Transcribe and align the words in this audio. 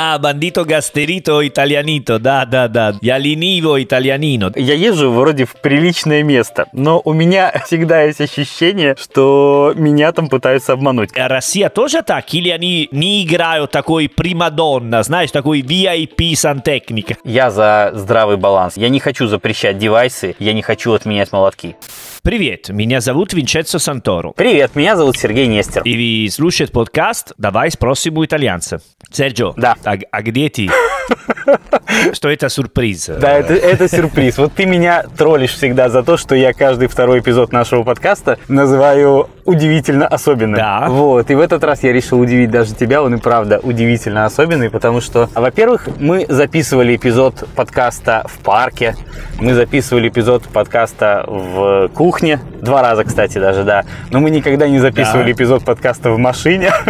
А, 0.00 0.16
бандито 0.16 0.64
гастерито 0.64 1.44
итальянито, 1.44 2.20
да-да-да. 2.20 2.94
Я 3.00 3.18
лениво 3.18 3.82
итальянино. 3.82 4.52
Я 4.54 4.74
езжу 4.74 5.10
вроде 5.10 5.44
в 5.44 5.56
приличное 5.56 6.22
место, 6.22 6.68
но 6.72 7.02
у 7.04 7.12
меня 7.12 7.52
всегда 7.66 8.02
есть 8.02 8.20
ощущение, 8.20 8.94
что 8.96 9.72
меня 9.74 10.12
там 10.12 10.28
пытаются 10.28 10.74
обмануть. 10.74 11.10
А 11.18 11.26
Россия 11.26 11.68
тоже 11.68 12.02
так? 12.02 12.32
Или 12.32 12.50
они 12.50 12.88
не 12.92 13.24
играют 13.24 13.72
такой 13.72 14.08
примадонна, 14.08 15.02
знаешь, 15.02 15.32
такой 15.32 15.62
VIP 15.62 16.36
сантехника? 16.36 17.16
Я 17.24 17.50
за 17.50 17.90
здравый 17.94 18.36
баланс. 18.36 18.76
Я 18.76 18.90
не 18.90 19.00
хочу 19.00 19.26
запрещать 19.26 19.78
девайсы, 19.78 20.36
я 20.38 20.52
не 20.52 20.62
хочу 20.62 20.92
отменять 20.92 21.32
молотки. 21.32 21.74
Привет, 22.22 22.68
меня 22.68 23.00
зовут 23.00 23.32
Винченцо 23.32 23.78
Санторо. 23.78 24.32
Привет, 24.36 24.76
меня 24.76 24.96
зовут 24.96 25.16
Сергей 25.16 25.46
Нестер. 25.46 25.82
И 25.82 26.26
вы 26.26 26.30
слушаете 26.30 26.72
подкаст 26.72 27.32
«Давай 27.38 27.70
спросим 27.70 28.18
у 28.18 28.24
итальянца». 28.24 28.80
Серджо, 29.10 29.54
Да. 29.56 29.76
А, 29.88 29.96
а 30.10 30.22
где 30.22 30.48
ты? 30.50 30.68
Что 32.12 32.28
это 32.28 32.48
сюрприз? 32.48 33.10
Да, 33.18 33.32
это, 33.32 33.54
это 33.54 33.88
сюрприз. 33.88 34.38
Вот 34.38 34.52
ты 34.52 34.66
меня 34.66 35.04
троллишь 35.16 35.54
всегда 35.54 35.88
за 35.88 36.02
то, 36.02 36.16
что 36.16 36.34
я 36.34 36.52
каждый 36.52 36.88
второй 36.88 37.20
эпизод 37.20 37.52
нашего 37.52 37.82
подкаста 37.82 38.38
называю 38.48 39.28
удивительно 39.44 40.06
особенным. 40.06 40.56
Да. 40.56 40.86
Вот. 40.88 41.30
И 41.30 41.34
в 41.34 41.40
этот 41.40 41.64
раз 41.64 41.82
я 41.82 41.92
решил 41.92 42.20
удивить 42.20 42.50
даже 42.50 42.74
тебя. 42.74 43.02
Он 43.02 43.14
и 43.14 43.18
правда 43.18 43.58
удивительно 43.62 44.26
особенный, 44.26 44.70
потому 44.70 45.00
что, 45.00 45.30
во-первых, 45.34 45.88
мы 45.98 46.26
записывали 46.28 46.96
эпизод 46.96 47.48
подкаста 47.56 48.26
в 48.28 48.38
парке, 48.38 48.94
мы 49.40 49.54
записывали 49.54 50.08
эпизод 50.08 50.44
подкаста 50.44 51.24
в 51.26 51.88
кухне, 51.94 52.40
два 52.60 52.82
раза, 52.82 53.04
кстати, 53.04 53.38
даже, 53.38 53.64
да. 53.64 53.84
Но 54.10 54.20
мы 54.20 54.30
никогда 54.30 54.68
не 54.68 54.78
записывали 54.78 55.32
Да. 55.32 55.32
эпизод 55.32 55.64
подкаста 55.64 56.10
в 56.10 56.18
машине. 56.18 56.70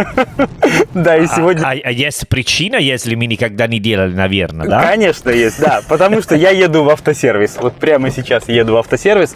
Да, 0.93 1.17
и 1.17 1.25
сегодня... 1.27 1.63
А, 1.63 1.71
а 1.71 1.91
есть 1.91 2.27
причина, 2.27 2.75
если 2.93 3.15
мы 3.15 3.25
никогда 3.25 3.67
не 3.67 3.79
делали, 3.79 4.13
наверное, 4.13 4.67
да? 4.67 4.81
Конечно, 4.81 5.29
есть, 5.29 5.59
да. 5.59 5.81
Потому 5.87 6.21
что 6.21 6.35
я 6.35 6.49
еду 6.49 6.83
в 6.83 6.89
автосервис. 6.89 7.57
Вот 7.59 7.75
прямо 7.75 8.11
сейчас 8.11 8.47
еду 8.47 8.73
в 8.73 8.77
автосервис. 8.77 9.35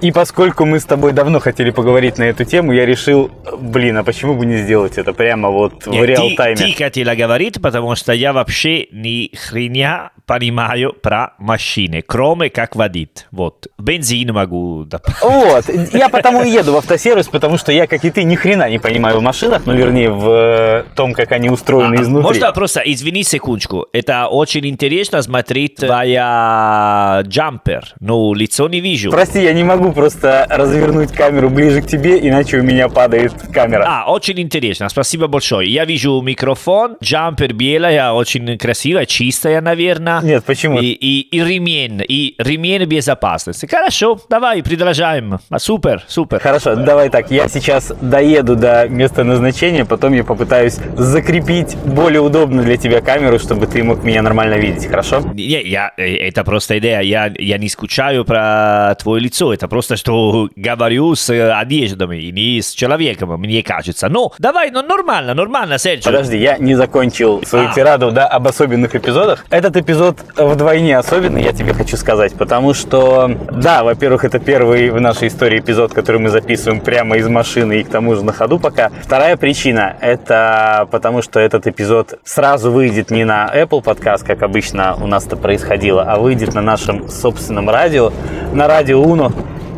И 0.00 0.10
поскольку 0.10 0.64
мы 0.64 0.80
с 0.80 0.84
тобой 0.84 1.12
давно 1.12 1.38
хотели 1.38 1.70
поговорить 1.70 2.18
на 2.18 2.24
эту 2.24 2.44
тему, 2.44 2.72
я 2.72 2.86
решил, 2.86 3.30
блин, 3.58 3.98
а 3.98 4.04
почему 4.04 4.34
бы 4.34 4.46
не 4.46 4.56
сделать 4.58 4.98
это 4.98 5.12
прямо 5.12 5.48
вот 5.48 5.86
в 5.86 5.90
Нет, 5.90 6.00
ты, 6.00 6.06
реал-тайме? 6.06 6.56
ты 6.56 6.72
хотела 6.72 7.14
говорить, 7.14 7.60
потому 7.60 7.94
что 7.94 8.12
я 8.12 8.32
вообще 8.32 8.86
ни 8.90 9.34
хрена 9.36 10.10
понимаю 10.26 10.92
про 10.92 11.34
машины, 11.38 12.02
кроме 12.06 12.50
как 12.50 12.76
водить. 12.76 13.26
Вот, 13.30 13.68
бензин 13.78 14.32
могу... 14.32 14.86
Вот, 15.22 15.64
я 15.92 16.08
потому 16.08 16.42
и 16.42 16.50
еду 16.50 16.72
в 16.72 16.76
автосервис, 16.76 17.28
потому 17.28 17.58
что 17.58 17.72
я, 17.72 17.86
как 17.86 18.04
и 18.04 18.10
ты, 18.10 18.24
ни 18.24 18.34
хрена 18.34 18.68
не 18.68 18.78
понимаю 18.78 19.18
в 19.18 19.22
машинах, 19.22 19.62
ну, 19.66 19.74
вернее, 19.74 20.10
в 20.10 20.28
э, 20.28 20.84
том, 20.94 21.12
как 21.12 21.32
они 21.32 21.50
устроены 21.50 21.96
А, 21.96 22.02
изнутри. 22.02 22.22
Можно 22.22 22.52
просто, 22.52 22.81
извини 22.84 23.22
секундочку, 23.24 23.86
это 23.92 24.26
очень 24.28 24.66
интересно 24.66 25.22
смотреть 25.22 25.76
твоя 25.76 27.22
джампер, 27.26 27.94
ну, 28.00 28.34
лицо 28.34 28.68
не 28.68 28.80
вижу. 28.80 29.10
Прости, 29.10 29.42
я 29.42 29.52
не 29.52 29.64
могу 29.64 29.92
просто 29.92 30.46
развернуть 30.48 31.12
камеру 31.12 31.50
ближе 31.50 31.82
к 31.82 31.86
тебе, 31.86 32.18
иначе 32.28 32.58
у 32.58 32.62
меня 32.62 32.88
падает 32.88 33.32
камера. 33.52 33.84
А, 33.86 34.10
очень 34.10 34.40
интересно, 34.40 34.88
спасибо 34.88 35.26
большое. 35.26 35.72
Я 35.72 35.84
вижу 35.84 36.20
микрофон, 36.20 36.96
джампер 37.02 37.52
белая, 37.52 38.12
очень 38.12 38.58
красивая, 38.58 39.06
чистая, 39.06 39.60
наверное. 39.60 40.20
Нет, 40.22 40.44
почему? 40.44 40.78
И, 40.80 40.86
и, 40.86 41.20
и 41.20 41.42
ремень, 41.42 42.02
и 42.06 42.34
ремень 42.38 42.84
безопасности. 42.84 43.66
Хорошо, 43.66 44.20
давай, 44.28 44.62
продолжаем. 44.62 45.38
А, 45.48 45.58
Супер, 45.58 46.04
супер. 46.08 46.40
Хорошо, 46.40 46.74
давай 46.76 47.08
так, 47.08 47.30
я 47.30 47.48
сейчас 47.48 47.92
доеду 48.00 48.56
до 48.56 48.88
места 48.88 49.24
назначения, 49.24 49.84
потом 49.84 50.12
я 50.12 50.24
попытаюсь 50.24 50.76
закрепить 50.96 51.76
более 51.76 52.20
удобно 52.20 52.62
для 52.62 52.71
тебя 52.76 53.00
камеру, 53.00 53.38
чтобы 53.38 53.66
ты 53.66 53.82
мог 53.82 54.02
меня 54.04 54.22
нормально 54.22 54.54
видеть, 54.54 54.86
хорошо? 54.86 55.20
Не, 55.34 55.62
я, 55.62 55.92
э, 55.96 56.16
это 56.16 56.44
просто 56.44 56.78
идея. 56.78 57.00
Я, 57.00 57.32
я 57.38 57.58
не 57.58 57.68
скучаю 57.68 58.24
про 58.24 58.94
твое 58.98 59.22
лицо. 59.22 59.52
Это 59.52 59.68
просто, 59.68 59.96
что 59.96 60.48
говорю 60.56 61.14
с 61.14 61.30
э, 61.30 61.52
одеждами, 61.52 62.16
и 62.16 62.32
не 62.32 62.60
с 62.60 62.72
человеком, 62.72 63.40
мне 63.40 63.62
кажется. 63.62 64.08
Ну, 64.08 64.32
давай, 64.38 64.70
ну 64.70 64.82
нормально, 64.82 65.34
нормально, 65.34 65.78
Серджио. 65.78 66.10
Подожди, 66.10 66.36
я 66.38 66.58
не 66.58 66.74
закончил 66.74 67.42
свою 67.44 67.68
А. 67.68 67.74
тираду 67.74 68.10
да, 68.12 68.26
об 68.26 68.46
особенных 68.46 68.94
эпизодах. 68.94 69.44
Этот 69.50 69.76
эпизод 69.76 70.18
вдвойне 70.36 70.98
особенный, 70.98 71.42
я 71.42 71.52
тебе 71.52 71.74
хочу 71.74 71.96
сказать, 71.96 72.34
потому 72.34 72.74
что, 72.74 73.30
да, 73.50 73.82
во-первых, 73.82 74.24
это 74.24 74.38
первый 74.38 74.90
в 74.90 75.00
нашей 75.00 75.28
истории 75.28 75.58
эпизод, 75.60 75.92
который 75.92 76.20
мы 76.20 76.28
записываем 76.28 76.80
прямо 76.80 77.16
из 77.16 77.28
машины 77.28 77.80
и 77.80 77.84
к 77.84 77.88
тому 77.88 78.14
же 78.14 78.24
на 78.24 78.32
ходу 78.32 78.58
пока. 78.58 78.90
Вторая 79.02 79.36
причина, 79.36 79.96
это 80.00 80.88
потому 80.90 81.22
что 81.22 81.40
этот 81.40 81.66
эпизод 81.66 82.20
сразу 82.24 82.61
выйдет 82.70 83.10
не 83.10 83.24
на 83.24 83.50
Apple 83.52 83.82
подкаст, 83.82 84.24
как 84.24 84.42
обычно 84.42 84.96
у 85.00 85.06
нас 85.06 85.26
это 85.26 85.36
происходило, 85.36 86.02
а 86.02 86.18
выйдет 86.18 86.54
на 86.54 86.62
нашем 86.62 87.08
собственном 87.08 87.68
радио, 87.68 88.12
на 88.52 88.68
радио 88.68 89.02
Уно, 89.02 89.32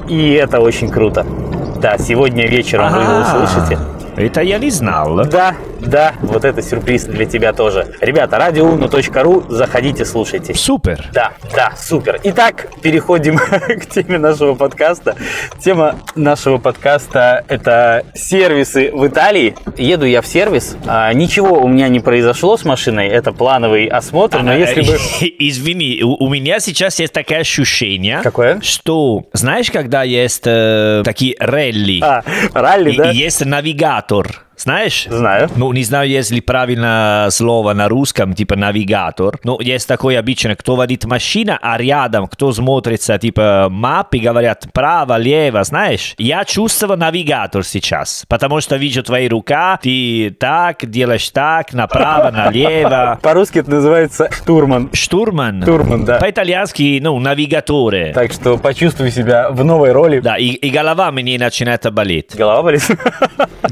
и 0.09 0.33
это 0.33 0.61
очень 0.61 0.91
круто. 0.91 1.27
Да, 1.81 1.99
сегодня 1.99 2.47
вечером 2.47 2.93
вы 2.93 3.03
его 3.03 3.19
услышите. 3.21 3.78
Это 4.17 4.41
я 4.41 4.59
не 4.59 4.71
знал. 4.71 5.25
Да, 5.27 5.55
да, 5.84 6.15
вот 6.22 6.45
это 6.45 6.62
сюрприз 6.62 7.05
для 7.05 7.27
тебя 7.27 7.53
тоже. 7.53 7.95
Ребята, 8.00 8.39
радиоуну.ру, 8.39 9.45
заходите, 9.49 10.05
слушайте. 10.05 10.55
Супер. 10.55 11.09
Да, 11.12 11.33
да, 11.55 11.72
супер. 11.77 12.21
Итак, 12.25 12.69
переходим 12.83 13.37
к 13.39 13.87
теме 13.87 14.19
нашего 14.19 14.55
подкаста. 14.55 15.17
Тема 15.62 15.97
нашего 16.15 16.59
подкаста– 16.59 17.44
это 17.49 18.05
сервисы 18.15 18.91
в 18.93 19.06
Италии. 19.06 19.55
Еду 19.77 20.06
я 20.06 20.23
в 20.23 20.27
сервис. 20.27 20.77
А, 20.87 21.12
ничего 21.12 21.61
у 21.61 21.69
меня 21.69 21.89
не 21.89 22.00
произошло 22.00 22.56
с 22.56 22.65
машиной, 22.65 23.09
это 23.09 23.33
плановый 23.33 23.87
осмотр, 23.87 24.43
но 24.43 24.55
если 24.55 24.83
бы... 24.83 24.94
Извини, 25.39 26.03
у, 26.03 26.15
у 26.25 26.28
меня 26.28 26.61
сейчас 26.61 26.99
есть 26.99 27.12
такое 27.12 27.39
ощущение, 27.39 28.21
Какое? 28.23 28.61
что, 28.61 29.25
знаешь, 29.33 29.71
когда 29.71 30.03
есть 30.03 30.43
э, 30.47 31.03
такие 31.05 31.37
ралли, 31.39 32.00
А, 32.03 32.23
ралли, 32.53 32.93
и, 32.93 32.97
да? 32.97 33.11
и 33.11 33.17
есть 33.17 33.44
навигатор, 33.44 34.44
знаешь? 34.56 35.06
Знаю. 35.09 35.48
Ну, 35.56 35.72
не 35.72 35.84
знаю, 35.84 36.09
есть 36.09 36.31
ли 36.31 36.41
правильно 36.41 37.28
слово 37.31 37.72
на 37.72 37.88
русском, 37.88 38.34
типа 38.34 38.56
навигатор. 38.56 39.38
Но 39.44 39.59
есть 39.60 39.88
такое 39.88 40.19
обычно, 40.19 40.56
кто 40.56 40.76
водит 40.76 41.04
машина, 41.04 41.59
а 41.60 41.76
рядом 41.78 42.26
кто 42.26 42.53
смотрится, 42.53 43.19
типа 43.19 43.69
мапы, 43.70 44.19
говорят 44.19 44.66
право, 44.72 45.16
лево, 45.16 45.64
знаешь? 45.64 46.14
Я 46.19 46.44
чувствую 46.44 46.98
навигатор 46.98 47.64
сейчас, 47.64 48.25
потому 48.28 48.60
что 48.60 48.76
вижу 48.76 49.03
твои 49.03 49.28
рука, 49.28 49.78
ты 49.82 50.34
так, 50.38 50.88
делаешь 50.88 51.28
так, 51.31 51.72
направо, 51.72 52.31
налево. 52.31 53.19
По-русски 53.22 53.59
это 53.59 53.70
называется 53.70 54.31
штурман. 54.31 54.91
Штурман. 54.93 55.62
Штурман, 55.62 56.04
да. 56.04 56.19
По-итальянски, 56.19 57.00
ну, 57.03 57.19
навигаторе. 57.19 58.12
Так 58.14 58.32
что 58.32 58.56
почувствуй 58.59 59.10
себя 59.10 59.50
в 59.50 59.64
новой 59.64 59.93
роли. 59.93 60.20
Да, 60.20 60.37
и, 60.37 60.48
и 60.48 60.70
голова 60.70 61.10
мне 61.10 61.38
начинает 61.38 61.93
болеть. 61.93 62.34
Голова 62.37 62.62
болит? 62.62 62.87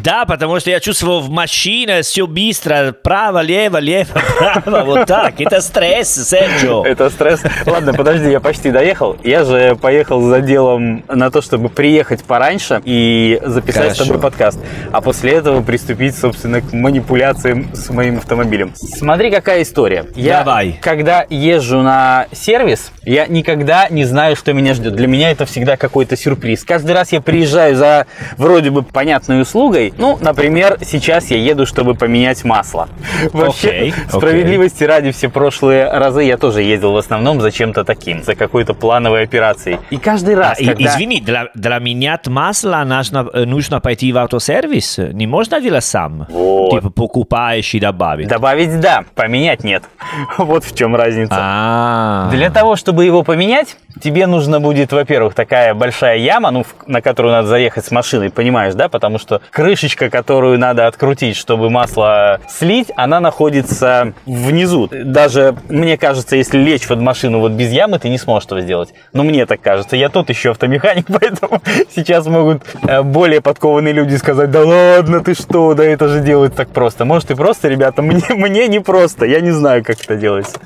Да, 0.03 0.25
потому 0.25 0.59
что 0.59 0.71
я 0.72 0.81
чувствовал 0.81 1.21
в 1.21 1.28
машине 1.28 2.00
все 2.00 2.27
быстро, 2.27 2.94
право, 3.03 3.43
лево, 3.43 3.77
лево, 3.77 4.09
право, 4.65 4.84
вот 4.84 5.06
так. 5.06 5.38
Это 5.38 5.60
стресс, 5.60 6.09
Серджио. 6.28 6.84
Это 6.87 7.10
стресс. 7.10 7.43
Ладно, 7.66 7.93
подожди, 7.93 8.31
я 8.31 8.41
почти 8.41 8.71
доехал. 8.71 9.19
Я 9.22 9.44
же 9.44 9.77
поехал 9.77 10.22
за 10.22 10.41
делом 10.41 11.05
на 11.09 11.31
то, 11.31 11.43
чтобы 11.43 11.69
приехать 11.69 12.25
пораньше 12.25 12.81
и 12.87 13.38
записать 13.44 13.93
с 13.93 13.99
Хорошо. 13.99 14.05
тобой 14.05 14.21
подкаст. 14.22 14.59
А 14.91 15.03
после 15.03 15.33
этого 15.33 15.62
приступить, 15.62 16.16
собственно, 16.16 16.62
к 16.62 16.72
манипуляциям 16.72 17.75
с 17.75 17.91
моим 17.91 18.16
автомобилем. 18.16 18.72
Смотри, 18.75 19.31
какая 19.31 19.62
история. 19.62 20.06
Я, 20.16 20.39
Давай. 20.39 20.78
когда 20.81 21.27
езжу 21.28 21.83
на 21.83 22.28
сервис, 22.33 22.93
я 23.04 23.27
никогда 23.27 23.89
не 23.91 24.04
знаю, 24.04 24.37
что 24.37 24.54
меня 24.54 24.72
ждет. 24.72 24.94
Для 24.94 25.06
меня 25.06 25.31
это 25.31 25.44
всегда 25.44 25.77
какой-то 25.77 26.16
сюрприз. 26.16 26.65
Каждый 26.65 26.93
раз 26.93 27.12
я 27.12 27.21
приезжаю 27.21 27.77
за 27.77 28.06
вроде 28.39 28.71
бы 28.71 28.83
понятной 28.83 29.43
услугой. 29.43 29.93
Ну, 29.99 30.16
например, 30.21 30.62
сейчас 30.83 31.31
я 31.31 31.37
еду, 31.39 31.67
чтобы 31.67 31.95
поменять 31.95 32.45
масло. 32.45 32.89
Вообще, 33.33 33.69
Окей, 33.69 33.91
окей. 33.92 34.04
справедливости 34.09 34.84
ради 34.84 35.10
все 35.13 35.28
прошлые 35.28 35.91
разы 35.91 36.22
я 36.22 36.36
тоже 36.36 36.63
ездил 36.63 36.92
в 36.92 36.97
основном 36.97 37.41
за 37.41 37.51
чем-то 37.51 37.84
таким, 37.84 38.22
за 38.22 38.34
какой-то 38.34 38.75
плановой 38.75 39.22
операцией. 39.22 39.78
И 39.91 39.97
каждый 39.97 40.34
раз, 40.34 40.60
И- 40.60 40.66
когда... 40.66 40.84
Извини, 40.91 41.21
для, 41.21 41.48
для 41.54 41.78
менять 41.78 42.27
масло 42.28 42.83
нужно, 42.84 43.28
э, 43.33 43.45
нужно 43.45 43.81
пойти 43.81 44.13
в 44.13 44.19
автосервис. 44.19 44.98
Не 44.98 45.27
можно 45.27 45.60
делать 45.60 45.84
сам. 45.84 46.27
Вот. 46.31 46.71
Типа 46.72 46.91
покупаешь 46.91 47.75
и 47.75 47.81
добавить. 47.81 48.28
Добавить 48.28 48.81
да, 48.81 49.04
поменять 49.15 49.65
нет. 49.65 49.83
Вот 50.39 50.65
в 50.65 50.75
чем 50.75 50.95
разница. 50.97 51.34
А, 51.39 52.28
Для 52.31 52.51
того, 52.51 52.77
чтобы 52.77 53.04
его 53.04 53.22
поменять, 53.22 53.77
тебе 54.00 54.27
нужно 54.27 54.60
будет, 54.60 54.92
во-первых, 54.92 55.34
такая 55.34 55.74
большая 55.74 56.18
яма, 56.18 56.50
ну, 56.50 56.65
на 56.86 57.03
которую 57.03 57.33
надо 57.33 57.48
заехать 57.48 57.84
с 57.84 57.91
машиной, 57.91 58.30
понимаешь, 58.30 58.74
да? 58.74 58.89
Потому 58.89 59.18
что 59.18 59.41
крышечка, 59.50 60.10
которую 60.10 60.59
надо 60.59 60.86
открутить, 60.86 61.36
чтобы 61.36 61.71
масло 61.71 62.41
слить, 62.48 62.91
она 62.97 63.21
находится 63.21 64.15
внизу. 64.27 64.89
Даже, 64.91 65.54
мне 65.68 65.97
кажется, 65.97 66.36
если 66.36 66.59
лечь 66.59 66.86
под 66.86 67.00
машину 67.00 67.41
вот 67.41 67.53
без 67.53 67.71
ямы, 67.71 67.98
ты 67.98 68.09
не 68.09 68.18
сможешь 68.18 68.47
этого 68.47 68.60
сделать. 68.60 68.94
Ну, 69.12 69.22
мне 69.24 69.47
так 69.47 69.60
кажется. 69.60 69.97
Я 69.97 70.09
тот 70.09 70.28
еще 70.28 70.50
автомеханик, 70.50 71.06
поэтому 71.21 71.60
сейчас 71.95 72.27
могут 72.27 72.62
э, 72.86 73.03
более 73.03 73.41
подкованные 73.41 73.92
люди 73.92 74.15
сказать, 74.16 74.50
да 74.50 74.65
ладно, 74.65 75.22
ты 75.22 75.34
что, 75.34 75.74
да 75.74 75.84
это 75.84 76.09
же 76.09 76.21
делать 76.21 76.54
так 76.54 76.68
просто. 76.68 77.04
Может 77.04 77.30
и 77.30 77.34
просто, 77.34 77.68
ребята, 77.68 78.03
мне, 78.03 78.24
мне 78.30 78.68
не 78.68 78.80
просто. 78.80 79.27
Я 79.27 79.41
не 79.41 79.50
знаю, 79.50 79.84
как 79.84 80.00
это 80.00 80.16
делается. 80.16 80.59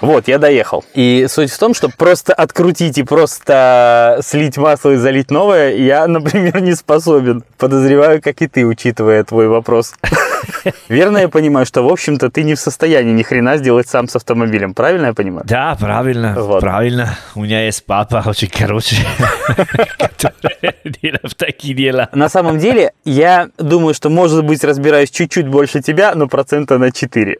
Вот, 0.00 0.28
я 0.28 0.38
доехал. 0.38 0.84
И 0.94 1.26
суть 1.28 1.50
в 1.50 1.58
том, 1.58 1.74
что 1.74 1.88
просто 1.88 2.32
открутить 2.32 2.71
и 2.80 3.02
просто 3.02 4.20
слить 4.22 4.56
масло 4.56 4.90
и 4.92 4.96
залить 4.96 5.30
новое, 5.30 5.74
я, 5.74 6.06
например, 6.08 6.60
не 6.60 6.74
способен. 6.74 7.44
Подозреваю, 7.58 8.22
как 8.22 8.40
и 8.42 8.48
ты, 8.48 8.64
учитывая 8.66 9.24
твой 9.24 9.48
вопрос. 9.48 9.94
Верно 10.88 11.18
я 11.18 11.28
понимаю, 11.28 11.66
что, 11.66 11.82
в 11.82 11.92
общем-то, 11.92 12.30
ты 12.30 12.42
не 12.42 12.54
в 12.54 12.60
состоянии 12.60 13.12
ни 13.12 13.22
хрена 13.22 13.56
сделать 13.56 13.88
сам 13.88 14.08
с 14.08 14.16
автомобилем. 14.16 14.74
Правильно 14.74 15.06
я 15.06 15.12
понимаю? 15.14 15.44
Да, 15.46 15.76
правильно, 15.78 16.34
Вот. 16.36 16.60
правильно. 16.60 17.16
У 17.34 17.42
меня 17.42 17.64
есть 17.64 17.84
папа 17.84 18.22
очень 18.26 18.48
короче, 18.48 18.96
который 20.18 20.74
делает 21.02 21.36
такие 21.36 21.74
дела. 21.74 22.08
На 22.12 22.28
самом 22.28 22.58
деле, 22.58 22.92
я 23.04 23.48
думаю, 23.58 23.94
что, 23.94 24.08
может 24.10 24.44
быть, 24.44 24.64
разбираюсь 24.64 25.10
чуть-чуть 25.10 25.48
больше 25.48 25.80
тебя, 25.80 26.14
но 26.14 26.26
процента 26.26 26.78
на 26.78 26.90
4. 26.90 27.36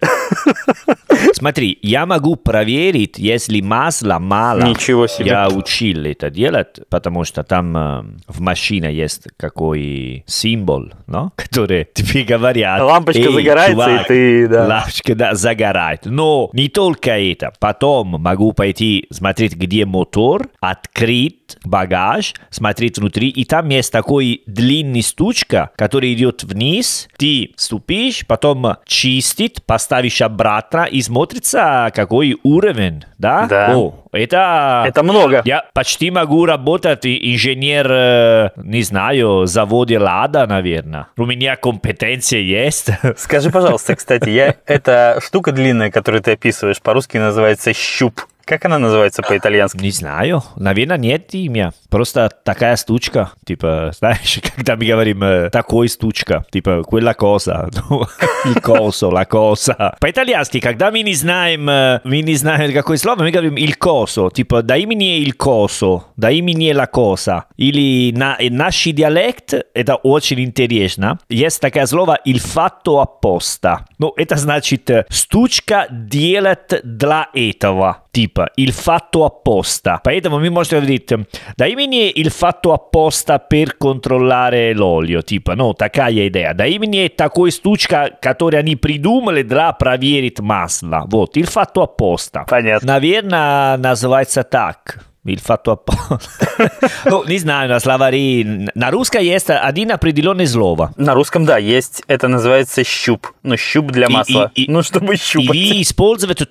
Смотри, 1.34 1.78
я 1.82 2.06
могу 2.06 2.36
проверить, 2.36 3.18
если 3.18 3.60
масла 3.60 4.18
мало. 4.18 4.62
Ничего 4.62 5.06
себе. 5.06 5.21
Я 5.28 5.48
учил 5.48 6.04
это 6.04 6.30
делать, 6.30 6.80
потому 6.88 7.24
что 7.24 7.42
там 7.42 7.76
э, 7.76 8.02
в 8.28 8.40
машине 8.40 8.92
есть 8.92 9.28
какой 9.36 10.24
символ, 10.26 10.90
no? 11.06 11.30
который 11.36 11.88
тебе 11.92 12.24
говорят. 12.24 12.80
Лампочка 12.80 13.22
«Эй, 13.22 13.32
загорается, 13.32 13.72
чувак, 13.72 14.04
и 14.04 14.08
ты, 14.08 14.48
да. 14.48 14.66
Лампочка, 14.66 15.14
да, 15.14 15.34
загорает. 15.34 16.00
Но 16.04 16.50
не 16.52 16.68
только 16.68 17.10
это. 17.18 17.52
Потом 17.58 18.08
могу 18.08 18.52
пойти 18.52 19.06
смотреть, 19.10 19.56
где 19.56 19.84
мотор, 19.86 20.48
открыть 20.60 21.41
багаж, 21.64 22.34
смотреть 22.50 22.98
внутри, 22.98 23.28
и 23.28 23.44
там 23.44 23.68
есть 23.68 23.92
такой 23.92 24.42
длинный 24.46 25.02
стучка, 25.02 25.70
который 25.76 26.12
идет 26.12 26.42
вниз, 26.44 27.08
ты 27.16 27.52
ступишь, 27.56 28.26
потом 28.26 28.76
чистит, 28.86 29.64
поставишь 29.64 30.22
обратно, 30.22 30.84
и 30.84 31.00
смотрится, 31.02 31.90
какой 31.94 32.38
уровень, 32.42 33.04
да? 33.18 33.46
Да. 33.46 33.76
О, 33.76 34.02
это... 34.12 34.84
Это 34.86 35.02
много. 35.02 35.42
Я 35.44 35.64
почти 35.72 36.10
могу 36.10 36.44
работать 36.44 37.06
инженер, 37.06 37.86
э, 37.90 38.50
не 38.56 38.82
знаю, 38.82 39.46
заводе 39.46 39.98
Лада, 39.98 40.46
наверное. 40.46 41.08
У 41.16 41.24
меня 41.24 41.56
компетенция 41.56 42.40
есть. 42.40 42.90
Скажи, 43.16 43.50
пожалуйста, 43.50 43.96
кстати, 43.96 44.28
я 44.28 44.56
эта 44.66 45.18
штука 45.22 45.52
длинная, 45.52 45.90
которую 45.90 46.22
ты 46.22 46.32
описываешь, 46.32 46.80
по-русски 46.82 47.16
называется 47.16 47.72
щуп. 47.72 48.20
Как 48.44 48.64
она 48.64 48.78
называется 48.78 49.22
по-итальянски? 49.22 49.78
Не 49.82 49.90
знаю. 49.90 50.42
Наверное, 50.56 50.98
нет 50.98 51.34
имя. 51.34 51.72
Просто 51.88 52.28
такая 52.44 52.76
стучка. 52.76 53.32
Типа, 53.46 53.92
знаешь, 53.98 54.40
когда 54.56 54.76
мы 54.76 54.84
говорим 54.86 55.22
э, 55.22 55.50
такой 55.50 55.88
стучка, 55.88 56.44
типа, 56.50 56.82
quella 56.82 57.14
cosa. 57.14 57.68
Ну, 57.92 58.06
il 58.44 58.60
coso, 58.60 59.10
la 59.10 59.24
cosa. 59.26 59.96
По-итальянски, 60.00 60.60
когда 60.60 60.90
мы 60.90 61.02
не 61.02 61.14
знаем, 61.14 61.68
э, 61.68 62.00
мы 62.04 62.22
не 62.22 62.34
знаем 62.34 62.72
какое 62.72 62.96
слово, 62.96 63.22
мы 63.22 63.30
говорим 63.30 63.56
il 63.56 63.76
coso. 63.76 64.30
Типа, 64.32 64.62
дай 64.62 64.86
мне 64.86 65.18
il 65.18 65.34
coso, 65.36 66.02
дай 66.16 66.40
мне 66.40 66.72
la 66.72 66.86
cosa. 66.86 67.44
Или 67.56 68.12
на 68.16 68.36
наш 68.50 68.84
диалект, 68.84 69.54
это 69.74 69.96
очень 69.96 70.40
интересно, 70.40 71.18
есть 71.28 71.60
такое 71.60 71.86
слово 71.86 72.18
il 72.24 72.40
fatto 72.40 73.00
apposta. 73.00 73.80
Ну, 73.98 74.12
это 74.16 74.36
значит, 74.36 74.90
э, 74.90 75.06
стучка 75.08 75.86
делает 75.90 76.80
для 76.84 77.28
этого. 77.34 78.01
Типа, 78.12 78.50
il 78.56 78.72
fatto 78.72 79.24
apposta. 79.24 79.98
Поэтому 80.04 80.38
мы 80.38 80.50
можем 80.50 80.80
говорить, 80.80 81.14
дай 81.56 81.74
мне 81.74 82.10
il 82.10 82.30
fatto 82.30 82.74
apposta 82.74 83.38
per 83.38 83.78
controllare 83.78 84.74
l'olio. 84.74 85.22
Типа, 85.22 85.54
ну, 85.54 85.72
такая 85.72 86.28
идея. 86.28 86.52
Дай 86.52 86.78
мне 86.78 87.08
такой 87.08 87.50
стучка, 87.50 88.10
который 88.20 88.60
они 88.60 88.76
придумали 88.76 89.42
для 89.42 89.72
проверить 89.72 90.40
масло. 90.40 91.04
Вот, 91.06 91.38
il 91.38 91.46
fatto 91.46 91.80
apposta. 91.80 92.44
Понятно. 92.46 92.86
Наверное, 92.86 93.78
называется 93.78 94.42
так. 94.42 95.11
Il 95.24 95.38
fatto 95.38 95.70
apposta. 95.70 96.18
ну, 97.04 97.22
не 97.24 97.38
знаю, 97.38 97.68
на 97.68 97.78
словари. 97.78 98.68
На 98.74 98.90
русском 98.90 99.22
есть 99.22 99.50
один 99.50 99.92
определенный 99.92 100.48
слово. 100.48 100.92
На 100.96 101.14
русском, 101.14 101.44
да, 101.44 101.58
есть. 101.58 102.02
Это 102.08 102.26
называется 102.26 102.82
щуп. 102.82 103.28
Ну, 103.44 103.56
щуп 103.56 103.92
для 103.92 104.08
масла. 104.08 104.50
и- 104.56 104.64
и- 104.64 104.70
ну, 104.70 104.82
чтобы 104.82 105.14
щупать. 105.16 105.54
Или 105.54 105.80
использовать 105.82 106.42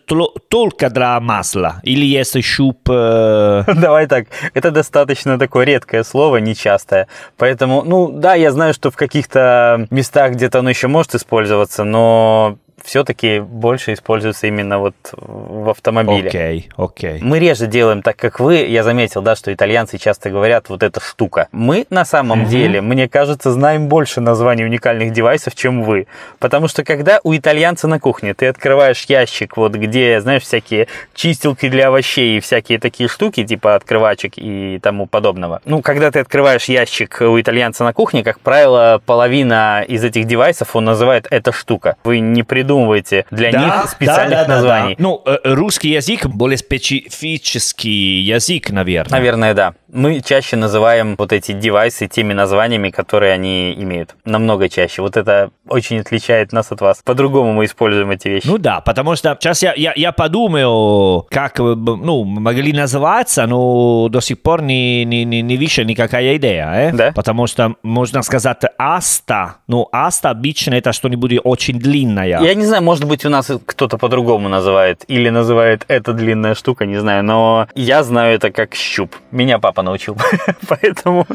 только 0.47 0.89
для 0.89 1.19
масла. 1.19 1.81
Или 1.83 2.05
есть 2.05 2.41
шуп... 2.45 2.89
э, 2.89 3.63
Давай 3.75 4.07
так, 4.07 4.27
это 4.53 4.71
достаточно 4.71 5.37
такое 5.37 5.65
редкое 5.65 6.05
слово, 6.05 6.37
нечастое. 6.37 7.07
Поэтому, 7.37 7.83
ну 7.83 8.09
да, 8.09 8.35
я 8.35 8.51
знаю, 8.51 8.73
что 8.73 8.89
в 8.89 8.95
каких-то 8.95 9.85
местах 9.89 10.31
где-то 10.31 10.59
оно 10.59 10.69
еще 10.69 10.87
может 10.87 11.13
использоваться, 11.13 11.83
но 11.83 12.57
все-таки 12.83 13.39
больше 13.39 13.93
используется 13.93 14.47
именно 14.47 14.79
вот 14.79 14.95
в 15.11 15.69
автомобиле. 15.69 16.29
Окей, 16.29 16.69
окей. 16.77 17.19
Мы 17.21 17.39
реже 17.39 17.67
делаем 17.67 18.01
так, 18.01 18.15
как 18.15 18.39
вы. 18.39 18.57
Я 18.57 18.83
заметил, 18.83 19.21
да, 19.21 19.35
что 19.35 19.53
итальянцы 19.53 19.97
часто 19.97 20.29
говорят 20.29 20.69
вот 20.69 20.83
эта 20.83 20.99
штука. 20.99 21.47
Мы 21.51 21.85
на 21.89 22.05
самом 22.05 22.45
деле, 22.45 22.81
мне 22.81 23.07
кажется, 23.07 23.51
знаем 23.51 23.87
больше 23.87 24.21
названий 24.21 24.65
уникальных 24.65 25.11
девайсов, 25.11 25.55
чем 25.55 25.83
вы. 25.83 26.07
Потому 26.39 26.67
что 26.67 26.83
когда 26.83 27.19
у 27.23 27.35
итальянца 27.35 27.87
на 27.87 27.99
кухне 27.99 28.33
ты 28.33 28.47
открываешь 28.47 29.05
ящик, 29.05 29.57
вот 29.57 29.73
где, 29.73 30.19
знаешь, 30.21 30.43
всякие 30.43 30.87
чистилки 31.13 31.69
для 31.69 31.87
овощей 31.87 32.37
и 32.37 32.39
всякие 32.39 32.79
такие 32.79 33.09
штуки, 33.09 33.45
типа 33.45 33.75
открывачек 33.75 34.33
и 34.37 34.79
тому 34.81 35.07
подобного. 35.07 35.61
Ну, 35.65 35.81
когда 35.81 36.11
ты 36.11 36.19
открываешь 36.19 36.65
ящик 36.65 37.21
у 37.21 37.39
итальянца 37.39 37.83
на 37.83 37.93
кухне, 37.93 38.23
как 38.23 38.39
правило, 38.39 39.01
половина 39.05 39.83
из 39.87 40.03
этих 40.03 40.25
девайсов 40.25 40.75
он 40.75 40.85
называет 40.85 41.27
эта 41.29 41.51
штука. 41.51 41.95
Вы 42.03 42.19
не 42.19 42.43
придумываете 42.71 43.25
для 43.31 43.51
них 43.51 43.89
специальных 43.89 44.47
названий. 44.47 44.95
Ну, 44.97 45.21
э, 45.25 45.37
русский 45.43 45.89
язык 45.89 46.25
более 46.25 46.57
специфический 46.57 48.21
язык, 48.21 48.69
наверное. 48.69 49.11
Наверное, 49.11 49.53
да. 49.53 49.73
Мы 49.93 50.21
чаще 50.21 50.55
называем 50.55 51.15
вот 51.17 51.33
эти 51.33 51.51
девайсы 51.51 52.07
теми 52.07 52.33
названиями, 52.33 52.91
которые 52.91 53.33
они 53.33 53.73
имеют. 53.73 54.15
Намного 54.23 54.69
чаще. 54.69 55.01
Вот 55.01 55.17
это 55.17 55.51
очень 55.67 55.99
отличает 55.99 56.53
нас 56.53 56.71
от 56.71 56.79
вас. 56.81 57.01
По-другому 57.03 57.51
мы 57.51 57.65
используем 57.65 58.09
эти 58.11 58.29
вещи. 58.29 58.47
Ну 58.47 58.57
да, 58.57 58.79
потому 58.79 59.15
что 59.15 59.37
сейчас 59.39 59.61
я, 59.63 59.73
я, 59.75 59.91
я 59.95 60.11
подумаю, 60.13 61.27
как 61.29 61.59
э, 61.59 61.63
ну, 61.63 62.23
могли 62.23 62.71
называться, 62.71 63.45
но 63.47 64.07
до 64.09 64.21
сих 64.21 64.41
пор 64.41 64.61
не, 64.61 65.03
не, 65.03 65.25
не, 65.25 65.41
не 65.41 65.57
вижу 65.57 65.83
никакая 65.83 66.37
идея. 66.37 66.71
Э? 66.73 66.91
Да? 66.93 67.11
Потому 67.13 67.47
что 67.47 67.75
можно 67.83 68.21
сказать 68.21 68.61
аста, 68.77 69.57
но 69.67 69.89
аста 69.91 70.29
обычно 70.29 70.75
это 70.75 70.93
что-нибудь 70.93 71.33
очень 71.43 71.79
длинное. 71.79 72.39
Я 72.41 72.53
не 72.61 72.67
знаю, 72.67 72.83
может 72.83 73.03
быть, 73.05 73.25
у 73.25 73.29
нас 73.29 73.51
кто-то 73.65 73.97
по-другому 73.97 74.49
называет. 74.49 75.03
Или 75.07 75.29
называет 75.29 75.83
это 75.87 76.13
длинная 76.13 76.55
штука, 76.55 76.85
не 76.85 76.99
знаю. 76.99 77.23
Но 77.23 77.67
я 77.75 78.03
знаю 78.03 78.35
это 78.35 78.51
как 78.51 78.75
щуп. 78.75 79.15
Меня 79.31 79.59
папа 79.59 79.81
научил. 79.81 80.15
Поэтому, 80.67 81.27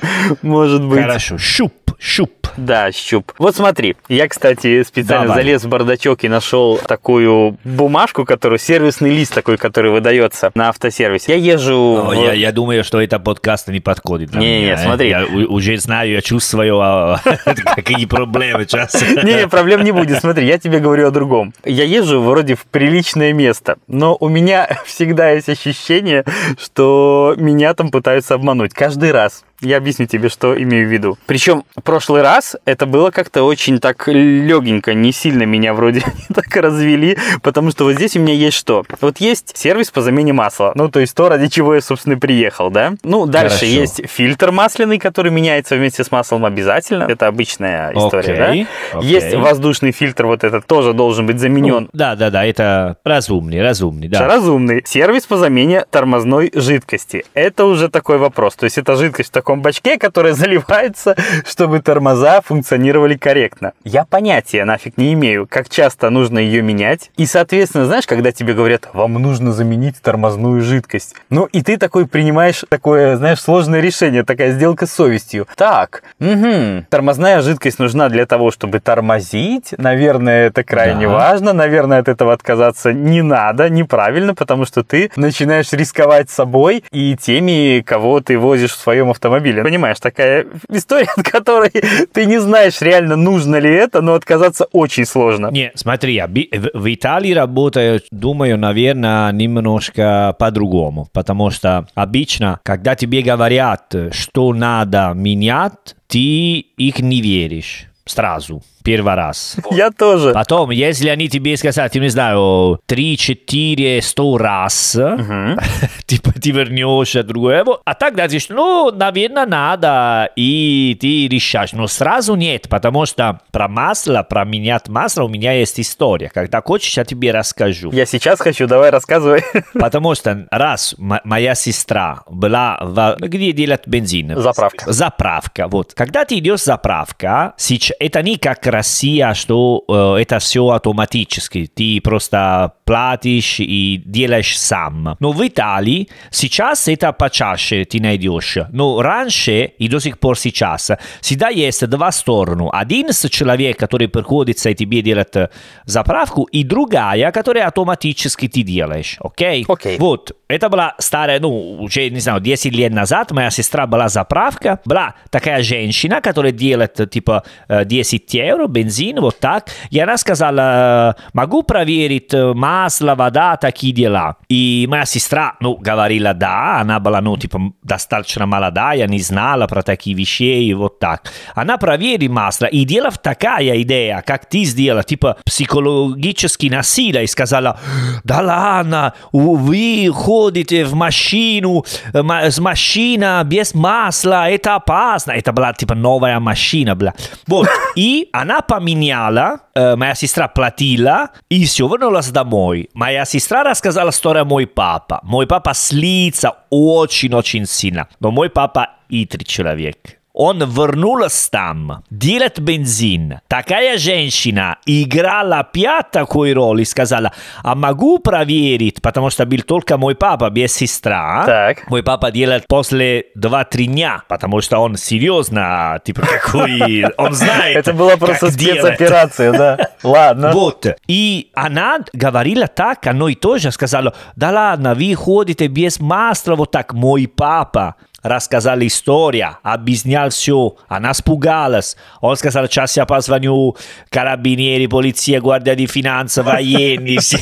может 0.42 0.84
быть... 0.84 1.02
Хорошо, 1.02 1.38
шуп, 1.38 1.72
шуп. 1.98 2.32
Да, 2.56 2.90
щуп. 2.90 3.32
Вот 3.38 3.54
смотри, 3.54 3.96
я, 4.08 4.28
кстати, 4.28 4.82
специально 4.82 5.26
Давай. 5.26 5.42
залез 5.42 5.64
в 5.64 5.68
бардачок 5.68 6.24
и 6.24 6.28
нашел 6.28 6.78
такую 6.78 7.58
бумажку, 7.64 8.24
которую 8.24 8.58
сервисный 8.58 9.10
лист 9.10 9.34
такой, 9.34 9.58
который 9.58 9.90
выдается 9.90 10.52
на 10.54 10.70
автосервисе. 10.70 11.36
Я 11.36 11.52
езжу. 11.54 11.74
О, 11.98 12.04
в- 12.10 12.12
Я, 12.14 12.32
я 12.32 12.52
думаю, 12.52 12.82
что 12.82 13.00
это 13.02 13.18
подкаст 13.18 13.68
не 13.68 13.80
подходит 13.80 14.34
Не-не, 14.34 14.62
меня. 14.62 14.74
э. 14.74 14.78
смотри. 14.78 15.08
Я 15.10 15.24
уже 15.26 15.76
знаю, 15.76 16.12
я 16.12 16.22
чувствую, 16.22 16.80
а, 16.80 17.20
какие 17.76 18.06
проблемы 18.06 18.64
сейчас. 18.64 18.94
Не, 19.22 19.48
проблем 19.48 19.84
не 19.84 19.92
будет. 19.92 20.20
Смотри, 20.20 20.46
я 20.46 20.56
тебе 20.58 20.78
говорю 20.78 21.08
о 21.08 21.10
другом. 21.10 21.52
Я 21.64 21.84
езжу 21.84 22.22
вроде 22.22 22.54
в 22.54 22.64
приличное 22.64 23.34
место, 23.34 23.76
но 23.86 24.16
у 24.18 24.28
меня 24.30 24.78
всегда 24.86 25.30
есть 25.32 25.50
ощущение, 25.50 26.24
что 26.58 27.34
меня 27.36 27.74
там 27.74 27.90
пытаются 27.90 28.34
обмануть. 28.34 28.72
Каждый 28.72 29.12
раз. 29.12 29.44
Я 29.60 29.78
объясню 29.78 30.06
тебе, 30.06 30.28
что 30.28 30.60
имею 30.60 30.86
в 30.88 30.92
виду. 30.92 31.18
Причем 31.26 31.64
в 31.76 31.82
прошлый 31.82 32.22
раз 32.22 32.56
это 32.64 32.86
было 32.86 33.10
как-то 33.10 33.42
очень 33.42 33.78
так 33.78 34.06
легенько, 34.08 34.94
не 34.94 35.12
сильно 35.12 35.44
меня 35.44 35.72
вроде 35.72 36.02
так 36.34 36.54
развели, 36.56 37.16
потому 37.42 37.70
что 37.70 37.84
вот 37.84 37.94
здесь 37.94 38.16
у 38.16 38.20
меня 38.20 38.34
есть 38.34 38.56
что? 38.56 38.84
Вот 39.00 39.18
есть 39.18 39.56
сервис 39.56 39.90
по 39.90 40.02
замене 40.02 40.32
масла, 40.32 40.72
ну 40.74 40.88
то 40.88 41.00
есть 41.00 41.14
то, 41.14 41.28
ради 41.28 41.48
чего 41.48 41.74
я, 41.74 41.80
собственно, 41.80 42.18
приехал, 42.18 42.70
да? 42.70 42.94
Ну, 43.02 43.26
дальше 43.26 43.60
Хорошо. 43.60 43.66
есть 43.66 44.08
фильтр 44.08 44.52
масляный, 44.52 44.98
который 44.98 45.32
меняется 45.32 45.76
вместе 45.76 46.04
с 46.04 46.10
маслом 46.10 46.44
обязательно. 46.44 47.04
Это 47.04 47.26
обычная 47.26 47.92
история, 47.92 48.34
Окей, 48.34 48.66
да? 48.92 48.98
окей. 48.98 49.08
Есть 49.08 49.34
воздушный 49.34 49.92
фильтр, 49.92 50.26
вот 50.26 50.44
этот 50.44 50.66
тоже 50.66 50.92
должен 50.92 51.26
быть 51.26 51.38
заменен. 51.38 51.84
Ну, 51.84 51.88
да, 51.92 52.14
да, 52.16 52.30
да, 52.30 52.44
это 52.44 52.96
разумный, 53.04 53.62
разумный, 53.62 54.08
да. 54.08 54.26
Разумный. 54.26 54.82
Сервис 54.84 55.24
по 55.24 55.36
замене 55.36 55.86
тормозной 55.90 56.50
жидкости. 56.54 57.24
Это 57.34 57.64
уже 57.64 57.88
такой 57.88 58.18
вопрос. 58.18 58.54
То 58.56 58.64
есть 58.64 58.78
это 58.78 58.96
жидкость 58.96 59.30
в 59.30 59.32
таком 59.32 59.45
бачке, 59.54 59.98
которая 59.98 60.32
заливается, 60.34 61.14
чтобы 61.46 61.80
тормоза 61.80 62.40
функционировали 62.40 63.16
корректно. 63.16 63.72
Я 63.84 64.04
понятия 64.04 64.64
нафиг 64.64 64.96
не 64.98 65.12
имею, 65.12 65.46
как 65.48 65.68
часто 65.68 66.10
нужно 66.10 66.38
ее 66.40 66.62
менять. 66.62 67.10
И, 67.16 67.26
соответственно, 67.26 67.86
знаешь, 67.86 68.06
когда 68.06 68.32
тебе 68.32 68.54
говорят, 68.54 68.88
вам 68.92 69.14
нужно 69.14 69.52
заменить 69.52 70.00
тормозную 70.02 70.62
жидкость. 70.62 71.14
Ну, 71.30 71.44
и 71.44 71.62
ты 71.62 71.76
такой 71.76 72.06
принимаешь 72.08 72.64
такое, 72.68 73.16
знаешь, 73.16 73.40
сложное 73.40 73.80
решение, 73.80 74.24
такая 74.24 74.52
сделка 74.52 74.86
с 74.86 74.92
совестью. 74.92 75.46
Так, 75.56 76.02
угу, 76.18 76.84
тормозная 76.90 77.40
жидкость 77.42 77.78
нужна 77.78 78.08
для 78.08 78.26
того, 78.26 78.50
чтобы 78.50 78.80
тормозить. 78.80 79.74
Наверное, 79.78 80.46
это 80.48 80.64
крайне 80.64 81.06
Да. 81.06 81.12
важно. 81.12 81.52
Наверное, 81.52 81.98
от 81.98 82.08
этого 82.08 82.32
отказаться 82.32 82.92
не 82.92 83.22
надо, 83.22 83.68
неправильно, 83.68 84.34
потому 84.34 84.64
что 84.64 84.82
ты 84.82 85.10
начинаешь 85.16 85.72
рисковать 85.72 86.30
собой 86.30 86.84
и 86.90 87.16
теми, 87.16 87.82
кого 87.82 88.20
ты 88.20 88.38
возишь 88.38 88.72
в 88.72 88.80
своем 88.80 89.10
автомобиле. 89.10 89.35
Понимаешь, 89.40 90.00
такая 90.00 90.46
история, 90.70 91.08
от 91.16 91.24
которой 91.24 91.70
ты 92.12 92.26
не 92.26 92.38
знаешь 92.38 92.80
реально 92.80 93.16
нужно 93.16 93.56
ли 93.56 93.70
это, 93.72 94.00
но 94.00 94.14
отказаться 94.14 94.66
очень 94.72 95.04
сложно. 95.04 95.48
Не, 95.50 95.72
смотри, 95.74 96.20
оби- 96.22 96.50
в 96.52 96.94
Италии 96.94 97.32
работают, 97.32 98.06
думаю, 98.10 98.58
наверное, 98.58 99.32
немножко 99.32 100.34
по-другому, 100.38 101.08
потому 101.12 101.50
что 101.50 101.86
обычно, 101.94 102.60
когда 102.62 102.94
тебе 102.94 103.22
говорят, 103.22 103.94
что 104.12 104.52
надо 104.52 105.12
менять, 105.14 105.96
ты 106.08 106.58
их 106.58 107.00
не 107.00 107.20
веришь 107.20 107.86
сразу, 108.04 108.62
первый 108.86 109.14
раз. 109.14 109.56
Я 109.72 109.90
тоже. 109.90 110.32
Потом, 110.32 110.70
если 110.70 111.08
они 111.08 111.28
тебе 111.28 111.56
сказали, 111.56 111.90
не 111.98 112.08
знаю, 112.08 112.80
3, 112.86 113.16
4, 113.16 114.00
100 114.00 114.38
раз, 114.38 114.92
типа 116.06 116.32
ты 116.32 116.50
вернешь 116.52 117.12
другое, 117.24 117.64
вот, 117.64 117.82
а 117.84 117.94
тогда 117.94 118.28
ты 118.28 118.38
ну, 118.50 118.92
наверное, 118.92 119.46
надо, 119.46 120.30
и 120.36 120.96
ты 121.00 121.26
решаешь. 121.26 121.72
Но 121.72 121.88
сразу 121.88 122.36
нет, 122.36 122.68
потому 122.68 123.06
что 123.06 123.40
про 123.50 123.66
масло, 123.66 124.22
про 124.22 124.44
менять 124.44 124.88
масло 124.88 125.24
у 125.24 125.28
меня 125.28 125.52
есть 125.52 125.80
история. 125.80 126.30
Когда 126.32 126.62
хочешь, 126.62 126.96
я 126.96 127.04
тебе 127.04 127.32
расскажу. 127.32 127.90
Я 127.92 128.06
сейчас 128.06 128.40
хочу, 128.40 128.66
давай 128.68 128.90
рассказывай. 128.90 129.42
Потому 129.74 130.14
что 130.14 130.46
раз 130.50 130.94
моя 130.98 131.54
сестра 131.54 132.22
была 132.28 132.78
в... 132.80 133.16
Где 133.18 133.52
делать 133.52 133.86
бензин? 133.86 134.40
Заправка. 134.40 134.92
Заправка, 134.92 135.68
вот. 135.68 135.94
Когда 135.94 136.24
ты 136.24 136.38
идешь 136.38 136.62
заправка, 136.62 137.54
сеч- 137.56 137.92
это 137.98 138.22
не 138.22 138.36
как 138.36 138.66
Россия, 138.76 139.34
что 139.34 139.84
э, 139.88 140.22
это 140.22 140.38
все 140.38 140.68
автоматически. 140.68 141.70
Ты 141.74 142.00
просто 142.02 142.72
платишь 142.84 143.60
и 143.60 144.02
делаешь 144.04 144.58
сам. 144.58 145.16
Но 145.18 145.32
в 145.32 145.46
Италии 145.46 146.08
сейчас 146.30 146.88
это 146.88 147.12
почаще 147.12 147.84
ты 147.84 148.00
найдешь. 148.00 148.58
Но 148.72 149.02
раньше 149.02 149.72
и 149.78 149.88
до 149.88 149.98
сих 150.00 150.18
пор 150.18 150.38
сейчас 150.38 150.90
всегда 151.20 151.48
есть 151.48 151.86
два 151.86 152.12
стороны. 152.12 152.68
Один 152.72 153.12
с 153.12 153.28
человек, 153.28 153.78
который 153.78 154.08
приходится 154.08 154.70
и 154.70 154.74
тебе 154.74 155.02
делать 155.02 155.36
э, 155.36 155.48
заправку, 155.86 156.44
и 156.44 156.62
другая, 156.64 157.32
которая 157.32 157.66
автоматически 157.66 158.48
ты 158.48 158.62
делаешь. 158.62 159.16
Окей? 159.20 159.64
Окей. 159.68 159.98
Вот, 159.98 160.32
это 160.48 160.68
была 160.68 160.94
старая, 160.98 161.40
ну, 161.40 161.82
уже, 161.82 162.10
не 162.10 162.20
знаю, 162.20 162.40
10 162.40 162.72
лет 162.72 162.92
назад 162.92 163.32
моя 163.32 163.50
сестра 163.50 163.86
была 163.86 164.08
заправка, 164.08 164.80
была 164.84 165.14
такая 165.30 165.62
женщина, 165.62 166.20
которая 166.20 166.52
делает, 166.52 167.10
типа, 167.10 167.42
э, 167.68 167.84
10 167.84 168.34
евро 168.34 168.65
бензин, 168.66 169.20
вот 169.20 169.38
так, 169.38 169.68
и 169.90 169.98
она 169.98 170.16
сказала, 170.16 171.14
э, 171.16 171.22
могу 171.32 171.62
проверить 171.62 172.32
масло, 172.32 173.14
вода, 173.14 173.56
такие 173.56 173.92
дела. 173.92 174.36
И 174.48 174.86
моя 174.88 175.04
сестра, 175.04 175.54
ну, 175.60 175.76
говорила 175.76 176.34
да, 176.34 176.80
она 176.80 177.00
была, 177.00 177.20
ну, 177.20 177.36
типа, 177.36 177.60
достаточно 177.82 178.46
молодая, 178.46 179.06
не 179.06 179.20
знала 179.20 179.66
про 179.66 179.82
такие 179.82 180.16
вещи, 180.16 180.72
вот 180.72 180.98
так. 180.98 181.30
Она 181.54 181.76
проверит 181.78 182.30
масло, 182.30 182.66
и 182.66 182.84
дело 182.84 183.10
такая 183.10 183.80
идея, 183.82 184.22
как 184.26 184.46
ты 184.46 184.64
сделала, 184.64 185.02
типа, 185.02 185.36
психологически 185.44 186.66
насилие, 186.66 187.24
и 187.24 187.26
сказала, 187.26 187.78
да 188.24 188.40
ладно, 188.40 189.14
вы 189.32 190.10
ходите 190.12 190.84
в 190.84 190.94
машину, 190.94 191.84
ма- 192.12 192.50
с 192.50 192.58
машина 192.58 193.42
без 193.44 193.74
масла, 193.74 194.48
это 194.48 194.76
опасно. 194.76 195.32
Это 195.32 195.52
была 195.52 195.72
типа 195.72 195.94
новая 195.94 196.40
машина, 196.40 196.94
бля. 196.94 197.14
Вот. 197.46 197.68
И 197.96 198.28
она 198.32 198.55
поменяла, 198.62 199.60
э, 199.74 199.96
моя 199.96 200.14
сестра 200.14 200.48
платила, 200.48 201.30
и 201.48 201.64
все, 201.64 201.88
вернулась 201.88 202.30
домой. 202.30 202.88
Моя 202.94 203.24
сестра 203.24 203.62
рассказала 203.62 204.10
историю 204.10 204.44
мой 204.44 204.66
папа. 204.66 205.20
Мой 205.22 205.46
папа 205.46 205.74
слится 205.74 206.52
очень-очень 206.70 207.66
сильно. 207.66 208.08
Но 208.20 208.30
мой 208.30 208.50
папа 208.50 208.90
хитрый 209.10 209.44
человек. 209.44 210.15
Он 210.38 210.62
вернулся 210.70 211.50
там, 211.50 212.04
делать 212.10 212.58
бензин. 212.58 213.40
Такая 213.48 213.96
женщина 213.96 214.76
играла 214.84 215.60
опять 215.60 216.10
такую 216.10 216.54
роль 216.54 216.82
и 216.82 216.84
сказала, 216.84 217.32
а 217.62 217.74
могу 217.74 218.18
проверить, 218.18 219.00
потому 219.00 219.30
что 219.30 219.46
был 219.46 219.62
только 219.62 219.96
мой 219.96 220.14
папа 220.14 220.50
без 220.50 220.74
сестра. 220.74 221.44
Так. 221.46 221.88
Мой 221.88 222.02
папа 222.02 222.30
делает 222.30 222.66
после 222.66 223.28
2-3 223.34 223.84
дня, 223.86 224.22
потому 224.28 224.60
что 224.60 224.78
он 224.78 224.98
серьезно, 224.98 226.02
типа 226.04 226.20
какой, 226.20 227.06
он 227.16 227.32
знает, 227.32 227.78
Это 227.78 227.94
была 227.94 228.18
просто 228.18 228.50
спецоперация, 228.50 229.52
да. 229.52 229.88
Ладно. 230.02 230.52
Вот. 230.52 230.86
И 231.06 231.50
она 231.54 232.00
говорила 232.12 232.66
так, 232.66 233.06
а 233.06 233.14
noi 233.14 233.36
тоже 233.36 233.72
сказала, 233.72 234.12
да 234.36 234.50
ладно, 234.50 234.94
вы 234.94 235.14
ходите 235.14 235.68
без 235.68 235.98
масла, 235.98 236.56
вот 236.56 236.72
так. 236.72 236.92
Мой 236.92 237.26
папа 237.26 237.94
рассказал 238.26 238.80
историю, 238.80 239.56
объяснял 239.62 240.30
все. 240.30 240.76
Она 240.88 241.12
испугалась. 241.12 241.96
Он 242.20 242.36
сказал, 242.36 242.66
сейчас 242.66 242.96
я 242.96 243.06
позвоню 243.06 243.76
карабинери, 244.10 244.86
полиция, 244.86 245.40
гвардия 245.40 245.74
di 245.74 245.86
finanza, 245.86 246.42
военные. 246.42 247.20
все». 247.20 247.38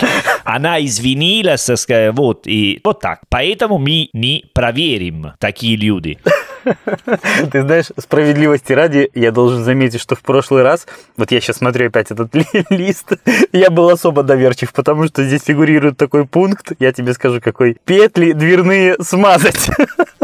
Она 0.43 0.83
извинилась, 0.83 1.69
сказала, 1.75 2.11
вот, 2.11 2.47
и 2.47 2.79
вот 2.83 2.99
так. 2.99 3.21
Поэтому 3.29 3.77
мы 3.77 4.09
не 4.13 4.45
проверим 4.53 5.33
такие 5.39 5.75
люди. 5.75 6.19
Ты 7.51 7.61
знаешь, 7.61 7.91
справедливости 7.97 8.73
ради, 8.73 9.09
я 9.13 9.31
должен 9.31 9.63
заметить, 9.63 10.01
что 10.01 10.15
в 10.15 10.21
прошлый 10.21 10.63
раз, 10.63 10.87
вот 11.17 11.31
я 11.31 11.41
сейчас 11.41 11.57
смотрю 11.57 11.87
опять 11.87 12.11
этот 12.11 12.33
ли- 12.35 12.45
лист, 12.69 13.13
я 13.51 13.69
был 13.69 13.89
особо 13.89 14.23
доверчив, 14.23 14.73
потому 14.73 15.07
что 15.07 15.23
здесь 15.23 15.43
фигурирует 15.43 15.97
такой 15.97 16.25
пункт, 16.25 16.73
я 16.79 16.91
тебе 16.93 17.13
скажу 17.13 17.41
какой, 17.41 17.77
петли 17.85 18.31
дверные 18.33 18.95
смазать. 19.01 19.69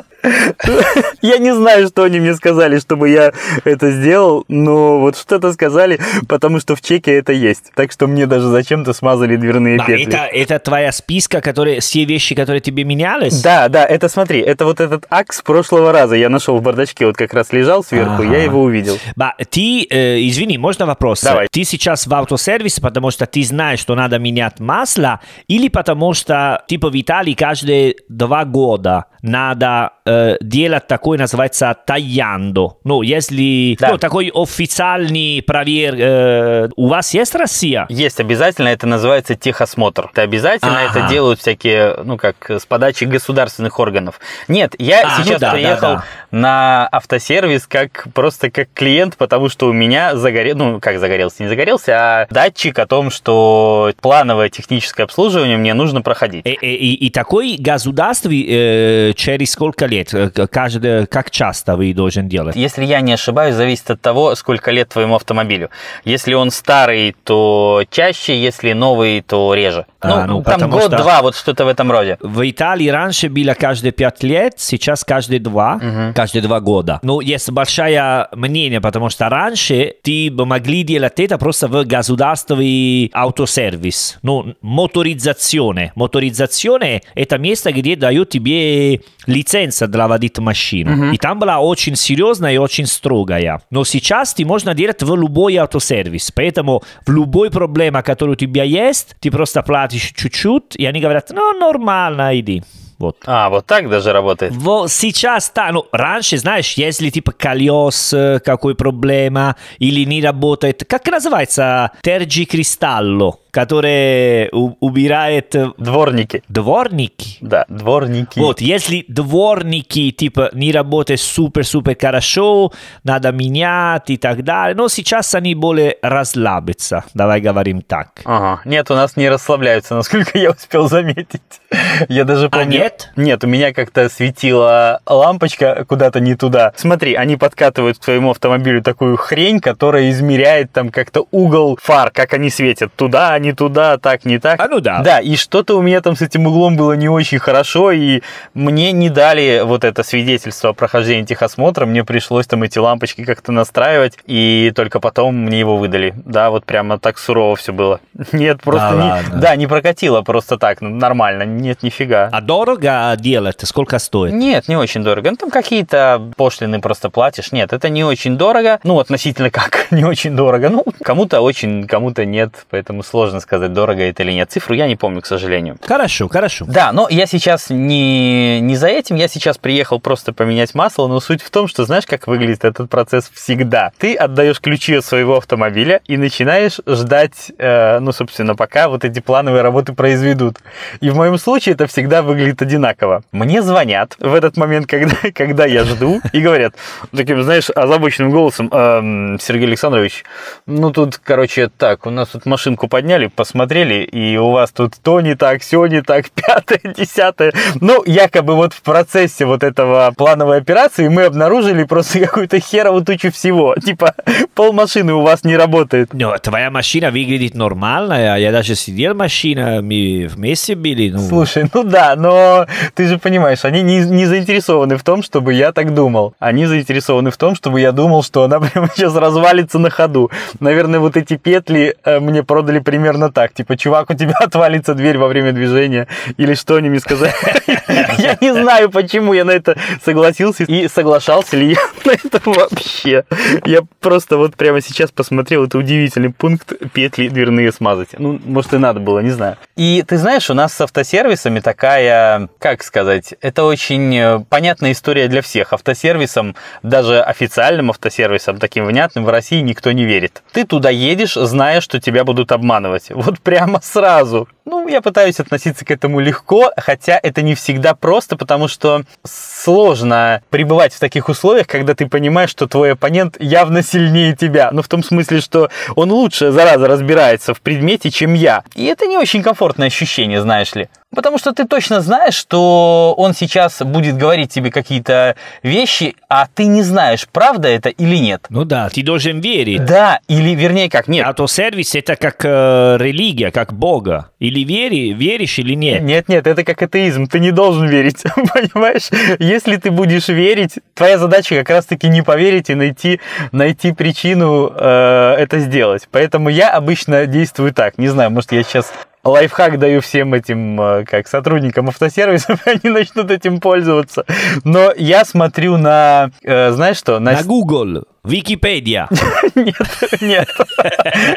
Я 1.22 1.38
не 1.38 1.54
знаю, 1.54 1.88
что 1.88 2.04
они 2.04 2.20
мне 2.20 2.34
сказали, 2.36 2.80
чтобы 2.80 3.10
я 3.10 3.32
это 3.64 3.92
сделал, 3.92 4.46
но 4.48 5.00
вот 5.00 5.18
что-то 5.18 5.52
сказали, 5.54 6.00
потому 6.28 6.60
что 6.60 6.76
в 6.76 6.82
чеке 6.82 7.16
это 7.18 7.32
есть. 7.34 7.72
Так 7.76 7.92
что 7.92 8.08
мне 8.08 8.26
даже 8.26 8.48
зачем-то 8.48 8.94
смазали 8.94 9.36
дверные 9.36 9.78
Да, 9.78 9.86
петли. 9.86 10.08
это, 10.08 10.18
это 10.26 10.60
твоя 10.60 10.92
списка, 10.92 11.42
которые, 11.42 11.80
все 11.80 12.06
вещи, 12.06 12.36
которые 12.36 12.62
тебе 12.62 12.84
менялись? 12.84 13.42
Да, 13.42 13.70
да, 13.70 13.86
это 13.86 14.10
смотри, 14.10 14.40
это 14.42 14.66
вот 14.66 14.80
этот 14.80 15.06
акс 15.10 15.42
прошлого 15.42 15.92
раза. 15.92 16.16
Я 16.16 16.30
нашел 16.30 16.58
в 16.58 16.62
бардачке, 16.62 17.06
вот 17.06 17.16
как 17.18 17.34
раз 17.34 17.52
лежал 17.54 17.84
сверху, 17.84 18.22
Ага. 18.24 18.24
я 18.36 18.44
его 18.44 18.62
увидел. 18.62 18.98
Ба, 19.16 19.36
ты, 19.50 19.86
э, 19.90 20.20
извини, 20.28 20.58
можно 20.58 20.86
вопрос? 20.86 21.22
Давай. 21.22 21.48
Ты 21.52 21.64
сейчас 21.64 22.08
в 22.08 22.14
автосервисе, 22.14 22.82
потому 22.82 23.12
что 23.12 23.26
ты 23.26 23.44
знаешь, 23.44 23.80
что 23.80 23.96
надо 23.96 24.20
менять 24.20 24.60
масло, 24.60 25.20
или 25.48 25.68
потому 25.70 26.14
что, 26.14 26.64
типа, 26.68 26.90
в 26.90 27.00
Италии 27.00 27.34
каждые 27.34 27.96
два 28.10 28.46
года 28.46 29.06
надо 29.22 29.92
э, 30.06 30.38
делать 30.42 30.88
такой, 30.88 31.18
называется, 31.18 31.76
таяндо. 31.86 32.78
Ну, 32.84 33.02
если... 33.02 33.76
Да. 33.80 33.90
Ну, 33.92 33.98
такой 33.98 34.32
официальный 34.34 35.42
провер... 35.46 35.96
э, 35.98 36.70
у 36.76 36.88
вас 36.88 37.14
есть 37.14 37.36
Россия? 37.36 37.86
Есть 37.90 38.20
обязательно, 38.20 38.68
это 38.70 38.88
называется 38.88 39.36
техосмотр. 39.36 40.10
Это 40.12 40.22
обязательно, 40.22 40.82
Ага. 40.86 41.00
это 41.00 41.10
делают 41.10 41.40
всякие, 41.40 41.96
ну 42.04 42.18
как, 42.18 42.50
с 42.50 42.66
подачи 42.66 43.04
государственных 43.06 43.80
органов. 43.80 44.20
Нет, 44.48 44.76
я 44.78 45.02
А, 45.04 45.18
ну 45.20 45.24
сейчас 45.26 45.40
да, 45.42 45.48
да, 45.48 45.54
приехал 45.54 45.88
да. 45.96 46.04
на 46.32 46.88
автосервис 46.92 47.68
как 47.68 48.08
просто 48.14 48.50
как 48.52 48.70
клиент, 48.74 49.18
потому 49.18 49.50
что 49.50 49.68
у 49.68 49.74
меня 49.74 50.16
загорел, 50.16 50.56
ну 50.58 50.80
как 50.80 51.00
загорелся, 51.00 51.44
не 51.44 51.50
загорелся, 51.50 51.94
а 52.22 52.28
датчик 52.30 52.78
о 52.80 52.86
том, 52.86 53.10
что 53.12 53.92
плановое 54.02 54.50
техническое 54.50 55.04
обслуживание 55.04 55.58
мне 55.58 55.74
нужно 55.74 56.02
проходить. 56.02 56.46
И, 56.46 56.52
и- 56.52 56.76
и- 56.76 57.06
и 57.08 57.10
такой 57.10 57.56
государственный 57.60 58.46
э, 58.48 59.09
э, 59.09 59.09
через 59.14 59.52
сколько 59.52 59.86
лет? 59.86 60.14
Э, 60.14 60.30
каждый, 60.48 61.08
как 61.08 61.32
часто 61.32 61.76
вы 61.76 61.94
должен 61.94 62.28
делать? 62.28 62.56
Если 62.56 62.86
я 62.86 63.02
не 63.02 63.14
ошибаюсь, 63.14 63.56
зависит 63.56 63.92
от 63.92 64.02
того, 64.02 64.36
сколько 64.36 64.72
лет 64.72 64.90
твоему 64.90 65.16
автомобилю. 65.16 65.70
Если 66.06 66.34
он 66.34 66.52
старый, 66.52 67.16
то 67.24 67.84
чаще, 67.90 68.40
если 68.40 68.74
новый, 68.74 69.22
то 69.22 69.54
реже. 69.54 69.86
А, 70.02 70.26
ну, 70.26 70.38
ну, 70.38 70.44
там 70.44 70.70
год-два, 70.70 71.16
что... 71.16 71.24
вот 71.24 71.36
что-то 71.36 71.66
в 71.66 71.68
этом 71.68 71.92
роде. 71.92 72.18
В 72.22 72.50
Италии 72.50 72.88
раньше 72.88 73.30
было 73.30 73.54
каждые 73.54 73.92
пять 73.92 74.24
лет, 74.24 74.54
сейчас 74.58 75.04
каждые 75.04 75.40
два, 75.40 75.76
угу. 75.76 76.14
каждые 76.16 76.42
два 76.42 76.60
года. 76.60 77.00
Ну, 77.04 77.20
есть 77.20 77.50
большое 77.52 78.28
мнение, 78.34 78.82
потому 78.82 79.10
что 79.10 79.30
раньше 79.30 79.96
ты 80.04 80.32
могли 80.32 80.84
делать 80.84 81.20
это 81.20 81.38
просто 81.38 81.68
в 81.68 81.86
государственный 81.86 83.12
автосервис. 83.14 84.18
Ну, 84.22 84.56
моторизаzione. 84.62 85.92
Моторизаzione– 85.96 87.02
это 87.16 87.38
место, 87.38 87.72
где 87.72 87.96
дают 87.96 88.30
тебе 88.30 88.99
лицензия 89.26 89.88
для 89.88 90.08
водить 90.08 90.40
машину. 90.40 91.08
Угу. 91.08 91.14
И 91.14 91.18
там 91.18 91.40
была 91.40 91.60
очень 91.60 91.96
серьезная 91.96 92.54
и 92.54 92.58
очень 92.58 92.86
строгая. 92.86 93.62
Но 93.70 93.84
сейчас 93.84 94.34
ты 94.34 94.46
можно 94.46 94.74
делать 94.74 95.04
в 95.04 95.16
любой 95.16 95.56
автосервис. 95.58 96.32
Поэтому 96.32 96.84
в 97.06 97.12
любой 97.12 97.52
проблеме, 97.52 98.02
которая 98.02 98.34
у 98.34 98.38
тебя 98.38 98.64
есть, 98.64 99.16
ты 99.20 99.32
просто 99.32 99.62
платишь 99.62 100.12
чуть-чуть, 100.16 100.76
и 100.76 100.86
они 100.86 101.00
говорят, 101.00 101.30
ну, 101.32 101.54
нормально, 101.60 102.38
иди. 102.40 102.64
Вот. 103.00 103.16
А, 103.26 103.50
вот 103.50 103.66
так 103.66 103.90
даже 103.90 104.12
работает? 104.12 104.52
Вот 104.54 104.92
сейчас, 104.92 105.50
да, 105.56 105.72
ну, 105.72 105.86
раньше, 105.94 106.38
знаешь, 106.38 106.74
если 106.74 107.10
типа 107.10 107.32
колес, 107.32 108.14
какой 108.44 108.76
проблема, 108.76 109.56
или 109.78 110.04
не 110.04 110.22
работает, 110.22 110.84
как 110.86 111.08
называется, 111.08 111.92
терджи 112.02 112.44
кристалло, 112.44 113.40
который 113.52 114.50
убирает... 114.52 115.56
Дворники. 115.78 116.44
Дворники? 116.48 117.38
Да, 117.42 117.66
дворники. 117.68 118.40
Вот, 118.40 118.62
если 118.62 119.06
дворники, 119.08 120.12
типа, 120.12 120.50
не 120.54 120.72
работают 120.72 121.22
супер-супер 121.22 121.98
хорошо, 122.00 122.72
надо 123.04 123.32
менять 123.32 124.10
и 124.10 124.18
так 124.18 124.44
далее, 124.44 124.76
но 124.76 124.88
сейчас 124.88 125.34
они 125.36 125.56
более 125.56 125.98
расслабятся, 126.02 127.04
давай 127.14 127.42
говорим 127.42 127.82
так. 127.82 128.22
Ага, 128.26 128.62
нет, 128.66 128.90
у 128.92 128.96
нас 128.96 129.16
не 129.16 129.30
расслабляются, 129.30 129.96
насколько 129.96 130.38
я 130.38 130.52
успел 130.52 130.88
заметить. 130.88 131.42
Я 132.10 132.24
даже 132.24 132.48
а 132.48 132.50
помню... 132.50 132.66
А 132.66 132.84
нет? 132.84 133.12
Нет, 133.16 133.44
у 133.44 133.48
меня 133.48 133.74
как-то 133.74 134.10
светила 134.10 135.02
лампочка 135.06 135.86
куда-то 135.88 136.20
не 136.20 136.36
туда. 136.36 136.74
Смотри, 136.76 137.14
они 137.14 137.38
подкатывают 137.38 137.98
к 137.98 138.04
твоему 138.04 138.32
автомобилю 138.32 138.82
такую 138.82 139.18
хрень, 139.18 139.60
которая 139.60 140.10
измеряет 140.10 140.72
там 140.72 140.90
как-то 140.90 141.28
угол 141.32 141.78
фар, 141.82 142.12
как 142.12 142.34
они 142.34 142.50
светят. 142.50 142.94
Туда, 142.96 143.34
не 143.40 143.54
туда, 143.54 143.98
так, 143.98 144.26
не 144.26 144.40
так. 144.40 144.60
А 144.60 144.68
ну 144.68 144.80
да. 144.80 145.02
Да, 145.02 145.20
и 145.20 145.36
что-то 145.36 145.78
у 145.78 145.82
меня 145.82 146.02
там 146.02 146.16
с 146.16 146.22
этим 146.22 146.48
углом 146.48 146.76
было 146.78 146.94
не 146.94 147.10
очень 147.10 147.40
хорошо, 147.40 147.92
и 147.92 148.22
мне 148.54 148.92
не 148.92 149.10
дали 149.10 149.62
вот 149.64 149.84
это 149.84 150.04
свидетельство 150.04 150.70
о 150.70 150.74
прохождении 150.74 151.26
техосмотра, 151.26 151.86
мне 151.86 152.04
пришлось 152.04 152.48
там 152.48 152.64
эти 152.64 152.78
лампочки 152.80 153.24
как-то 153.24 153.52
настраивать, 153.52 154.18
и 154.26 154.72
только 154.76 155.00
потом 155.00 155.36
мне 155.36 155.60
его 155.60 155.78
выдали. 155.78 156.14
Да, 156.26 156.50
вот 156.50 156.66
прямо 156.66 157.00
так 157.00 157.18
сурово 157.18 157.56
все 157.56 157.74
было. 157.74 158.00
Нет, 158.32 158.62
просто 158.62 158.96
да, 158.96 159.22
не, 159.22 159.42
да, 159.42 159.56
не 159.56 159.68
прокатило 159.68 160.22
просто 160.22 160.58
так, 160.58 160.82
ну, 160.82 160.90
нормально, 160.90 161.44
нет, 161.44 161.84
нифига. 161.84 162.30
А 162.32 162.42
дорого 162.42 163.16
делать? 163.18 163.60
Сколько 163.64 164.00
стоит? 164.00 164.34
Нет, 164.34 164.68
не 164.68 164.76
очень 164.76 165.04
дорого. 165.04 165.32
Ну, 165.32 165.38
там 165.38 165.52
какие-то 165.52 166.22
пошлины 166.36 166.82
просто 166.82 167.10
платишь. 167.10 167.52
Нет, 167.52 167.74
это 167.74 167.90
не 167.90 168.04
очень 168.04 168.38
дорого. 168.38 168.80
Ну, 168.84 169.00
относительно 169.00 169.50
как 169.50 169.88
не 169.92 170.04
очень 170.04 170.36
дорого. 170.36 170.70
Ну, 170.70 170.86
кому-то 171.04 171.42
очень, 171.42 171.88
кому-то 171.88 172.26
нет, 172.26 172.66
поэтому 172.70 173.04
сложно 173.04 173.29
сказать, 173.40 173.74
дорого 173.74 174.02
это 174.04 174.24
или 174.24 174.32
нет. 174.32 174.52
Цифру 174.52 174.74
я 174.74 174.88
не 174.88 174.96
помню, 174.96 175.22
к 175.22 175.26
сожалению. 175.26 175.78
Хорошо, 175.86 176.28
хорошо. 176.28 176.66
Да, 176.68 176.92
но 176.92 177.08
я 177.10 177.26
сейчас 177.26 177.70
не, 177.70 178.60
не 178.62 178.76
за 178.76 178.88
этим, 178.88 179.16
я 179.16 179.28
сейчас 179.28 179.58
приехал 179.58 180.00
просто 180.00 180.34
поменять 180.34 180.74
масло, 180.74 181.08
но 181.08 181.20
суть 181.20 181.42
в 181.42 181.50
том, 181.52 181.68
что 181.68 181.86
знаешь, 181.86 182.06
как 182.06 182.28
выглядит 182.28 182.66
этот 182.66 182.90
процесс 182.90 183.30
всегда. 183.34 183.92
Ты 183.98 184.16
отдаешь 184.16 184.60
ключи 184.60 184.96
от 184.96 185.06
своего 185.06 185.38
автомобиля 185.38 186.02
и 186.06 186.18
начинаешь 186.18 186.80
ждать, 186.88 187.52
э, 187.58 188.00
ну, 188.00 188.12
собственно, 188.12 188.56
пока 188.56 188.90
вот 188.90 189.06
эти 189.06 189.20
плановые 189.20 189.62
работы 189.62 189.94
произведут. 189.94 190.58
И 191.02 191.10
в 191.10 191.16
моем 191.16 191.38
случае 191.38 191.74
это 191.76 191.88
всегда 191.88 192.22
выглядит 192.22 192.62
одинаково. 192.62 193.24
Мне 193.32 193.62
звонят 193.62 194.16
в 194.20 194.34
этот 194.34 194.58
момент, 194.58 194.88
когда, 194.88 195.16
когда 195.34 195.66
я 195.66 195.84
жду, 195.84 196.22
и 196.32 196.42
говорят 196.42 196.74
таким, 197.16 197.44
знаешь, 197.44 197.70
озабоченным 197.70 198.32
голосом, 198.32 198.70
эм, 198.72 199.40
Сергей 199.40 199.68
Александрович, 199.68 200.24
ну 200.66 200.92
тут, 200.92 201.18
короче, 201.18 201.70
так, 201.70 202.06
у 202.06 202.10
нас 202.10 202.30
тут 202.30 202.46
машинку 202.46 202.88
подняли, 202.88 203.19
посмотрели, 203.28 204.04
и 204.04 204.38
у 204.38 204.52
вас 204.52 204.72
тут 204.72 204.94
то 205.02 205.22
не 205.22 205.36
так, 205.36 205.62
все 205.62 205.86
не 205.88 206.02
так, 206.02 206.30
пятое, 206.34 206.82
десятое. 206.96 207.54
Ну, 207.82 208.04
якобы 208.06 208.56
вот 208.56 208.74
в 208.74 208.82
процессе 208.82 209.46
вот 209.46 209.64
этого 209.64 210.14
плановой 210.16 210.58
операции 210.58 211.08
мы 211.08 211.24
обнаружили 211.24 211.84
просто 211.84 212.20
какую-то 212.26 212.60
херовую 212.60 213.04
тучу 213.04 213.32
всего. 213.32 213.76
Типа, 213.86 214.14
пол 214.54 214.74
машины 214.74 215.14
у 215.14 215.22
вас 215.22 215.44
не 215.44 215.58
работает. 215.58 216.10
Ну, 216.14 216.34
твоя 216.42 216.70
машина 216.70 217.12
выглядит 217.12 217.56
нормально, 217.56 218.38
я 218.38 218.52
даже 218.52 218.76
сидел 218.76 219.14
в 219.14 219.18
машине, 219.18 219.82
мы 219.82 220.28
вместе 220.30 220.76
были. 220.76 221.10
Ну. 221.10 221.20
Слушай, 221.20 221.70
ну 221.74 221.84
да, 221.84 222.16
но 222.16 222.68
ты 222.96 223.08
же 223.08 223.18
понимаешь, 223.18 223.66
они 223.66 223.82
не, 223.82 224.00
не 224.02 224.26
заинтересованы 224.26 224.98
в 224.98 225.04
том, 225.04 225.24
чтобы 225.24 225.54
я 225.54 225.72
так 225.72 225.94
думал. 225.94 226.34
Они 226.40 226.66
заинтересованы 226.66 227.32
в 227.32 227.38
том, 227.38 227.56
чтобы 227.56 227.82
я 227.82 227.92
думал, 227.92 228.24
что 228.24 228.44
она 228.44 228.60
прямо 228.60 228.90
сейчас 228.96 229.16
развалится 229.16 229.80
на 229.80 229.90
ходу. 229.90 230.32
Наверное, 230.60 231.00
вот 231.00 231.18
эти 231.18 231.38
петли 231.38 231.96
э, 232.04 232.20
мне 232.20 232.44
продали 232.44 232.80
примерно 233.10 233.32
так. 233.32 233.54
Типа, 233.54 233.76
чувак, 233.76 234.10
у 234.10 234.14
тебя 234.14 234.36
отвалится 234.40 234.94
дверь 234.94 235.18
во 235.18 235.28
время 235.28 235.52
движения. 235.52 236.08
Или 236.38 236.54
что 236.54 236.76
они 236.76 236.90
мне 236.90 237.00
сказали. 237.00 237.34
Я 238.18 238.38
не 238.40 238.54
знаю, 238.54 238.90
почему 238.90 239.34
я 239.34 239.46
на 239.46 239.52
это 239.52 239.78
согласился. 240.04 240.64
И 240.64 240.88
соглашался 240.88 241.58
ли 241.58 241.72
я 241.72 241.80
на 242.06 242.12
это 242.12 242.42
вообще. 242.46 243.24
Я 243.66 243.82
просто 244.00 244.38
вот 244.38 244.56
прямо 244.56 244.82
сейчас 244.82 245.12
посмотрел, 245.12 245.66
это 245.66 245.78
удивительный 245.78 246.32
пункт 246.32 246.74
петли 246.94 247.30
дверные 247.30 247.72
смазать. 247.72 248.10
Ну, 248.18 248.40
может, 248.46 248.74
и 248.74 248.78
надо 248.78 249.00
было, 249.00 249.20
не 249.20 249.32
знаю. 249.32 249.58
И 249.76 250.04
ты 250.08 250.18
знаешь, 250.18 250.50
у 250.50 250.54
нас 250.54 250.74
с 250.74 250.82
автосервисами 250.82 251.60
такая, 251.60 252.50
как 252.60 252.84
сказать, 252.84 253.34
это 253.42 253.64
очень 253.64 254.16
э, 254.16 254.40
понятная 254.50 254.92
история 254.92 255.28
для 255.28 255.42
всех. 255.42 255.74
Автосервисом, 255.74 256.56
даже 256.84 257.22
официальным 257.22 257.90
автосервисом, 257.90 258.60
таким 258.60 258.86
внятным, 258.86 259.26
в 259.26 259.30
России 259.30 259.62
никто 259.62 259.92
не 259.92 260.06
верит. 260.06 260.44
Ты 260.52 260.66
туда 260.66 260.90
едешь, 260.90 261.34
зная, 261.34 261.82
что 261.82 262.00
тебя 262.00 262.24
будут 262.24 262.52
обманывать. 262.52 262.99
Вот 263.10 263.40
прямо 263.40 263.80
сразу. 263.82 264.48
Ну, 264.70 264.88
я 264.88 265.02
пытаюсь 265.02 265.40
относиться 265.40 265.84
к 265.84 265.90
этому 265.90 266.20
легко, 266.20 266.72
хотя 266.78 267.20
это 267.24 267.42
не 267.42 267.56
всегда 267.56 267.96
просто, 267.96 268.38
потому 268.38 268.68
что 268.68 269.02
сложно 269.26 270.44
пребывать 270.52 270.94
в 270.94 271.00
таких 271.00 271.28
условиях, 271.28 271.66
когда 271.66 271.96
ты 271.96 272.06
понимаешь, 272.06 272.52
что 272.52 272.68
твой 272.68 272.92
оппонент 272.92 273.36
явно 273.42 273.82
сильнее 273.82 274.36
тебя. 274.36 274.70
Ну, 274.72 274.84
в 274.84 274.88
том 274.88 275.04
смысле, 275.04 275.42
что 275.42 275.70
он 275.96 276.12
лучше, 276.12 276.52
зараза, 276.52 276.86
разбирается 276.86 277.56
в 277.56 277.62
предмете, 277.62 278.12
чем 278.12 278.36
я. 278.36 278.64
И 278.76 278.86
это 278.86 279.08
не 279.08 279.18
очень 279.18 279.42
комфортное 279.42 279.88
ощущение, 279.88 280.40
знаешь 280.40 280.76
ли. 280.76 280.88
Потому 281.16 281.40
что 281.40 281.54
ты 281.54 281.66
точно 281.66 282.02
знаешь, 282.02 282.36
что 282.36 283.16
он 283.18 283.34
сейчас 283.34 283.82
будет 283.82 284.16
говорить 284.16 284.54
тебе 284.54 284.70
какие-то 284.70 285.36
вещи, 285.64 286.16
а 286.30 286.48
ты 286.54 286.66
не 286.66 286.84
знаешь, 286.84 287.28
правда 287.32 287.68
это 287.68 287.90
или 287.90 288.18
нет. 288.18 288.46
Ну 288.50 288.64
да, 288.64 288.90
ты 288.90 289.02
должен 289.02 289.40
верить. 289.42 289.84
Да, 289.86 290.20
или 290.28 290.54
вернее 290.54 290.88
как, 290.88 291.08
нет. 291.08 291.26
Автосервис 291.26 291.96
это 291.96 292.16
как 292.16 292.46
э, 292.46 292.98
религия, 293.00 293.50
как 293.50 293.74
Бога. 293.74 294.30
Или 294.38 294.59
вери, 294.64 295.14
веришь 295.14 295.60
или 295.60 295.74
нет. 295.74 296.02
Нет, 296.02 296.30
нет, 296.30 296.48
это 296.48 296.64
как 296.64 296.82
атеизм, 296.82 297.28
ты 297.28 297.40
не 297.40 297.52
должен 297.52 297.88
верить, 297.88 298.24
понимаешь? 298.36 299.10
Если 299.40 299.78
ты 299.78 299.92
будешь 299.92 300.28
верить, 300.28 300.80
твоя 300.94 301.18
задача 301.18 301.56
как 301.56 301.70
раз-таки 301.70 302.08
не 302.08 302.22
поверить 302.22 302.70
и 302.70 302.76
найти, 302.76 303.20
найти 303.52 303.92
причину 303.92 304.72
э, 304.76 305.36
это 305.38 305.60
сделать. 305.60 306.08
Поэтому 306.12 306.50
я 306.50 306.72
обычно 306.72 307.26
действую 307.26 307.74
так. 307.74 307.98
Не 307.98 308.08
знаю, 308.08 308.32
может 308.32 308.52
я 308.52 308.64
сейчас 308.64 308.92
лайфхак 309.24 309.80
даю 309.80 310.02
всем 310.02 310.34
этим, 310.34 310.80
э, 310.82 311.06
как 311.06 311.28
сотрудникам 311.28 311.90
автосервисов, 311.90 312.62
они 312.66 312.94
начнут 312.94 313.32
этим 313.32 313.60
пользоваться. 313.60 314.26
Но 314.64 314.94
я 314.96 315.26
смотрю 315.26 315.78
на, 315.78 316.32
э, 316.44 316.72
знаешь 316.72 316.98
что? 316.98 317.20
На, 317.20 317.34
на 317.34 317.44
Google. 317.44 318.04
Википедия. 318.24 319.08
нет, 319.56 319.76
нет. 320.22 320.50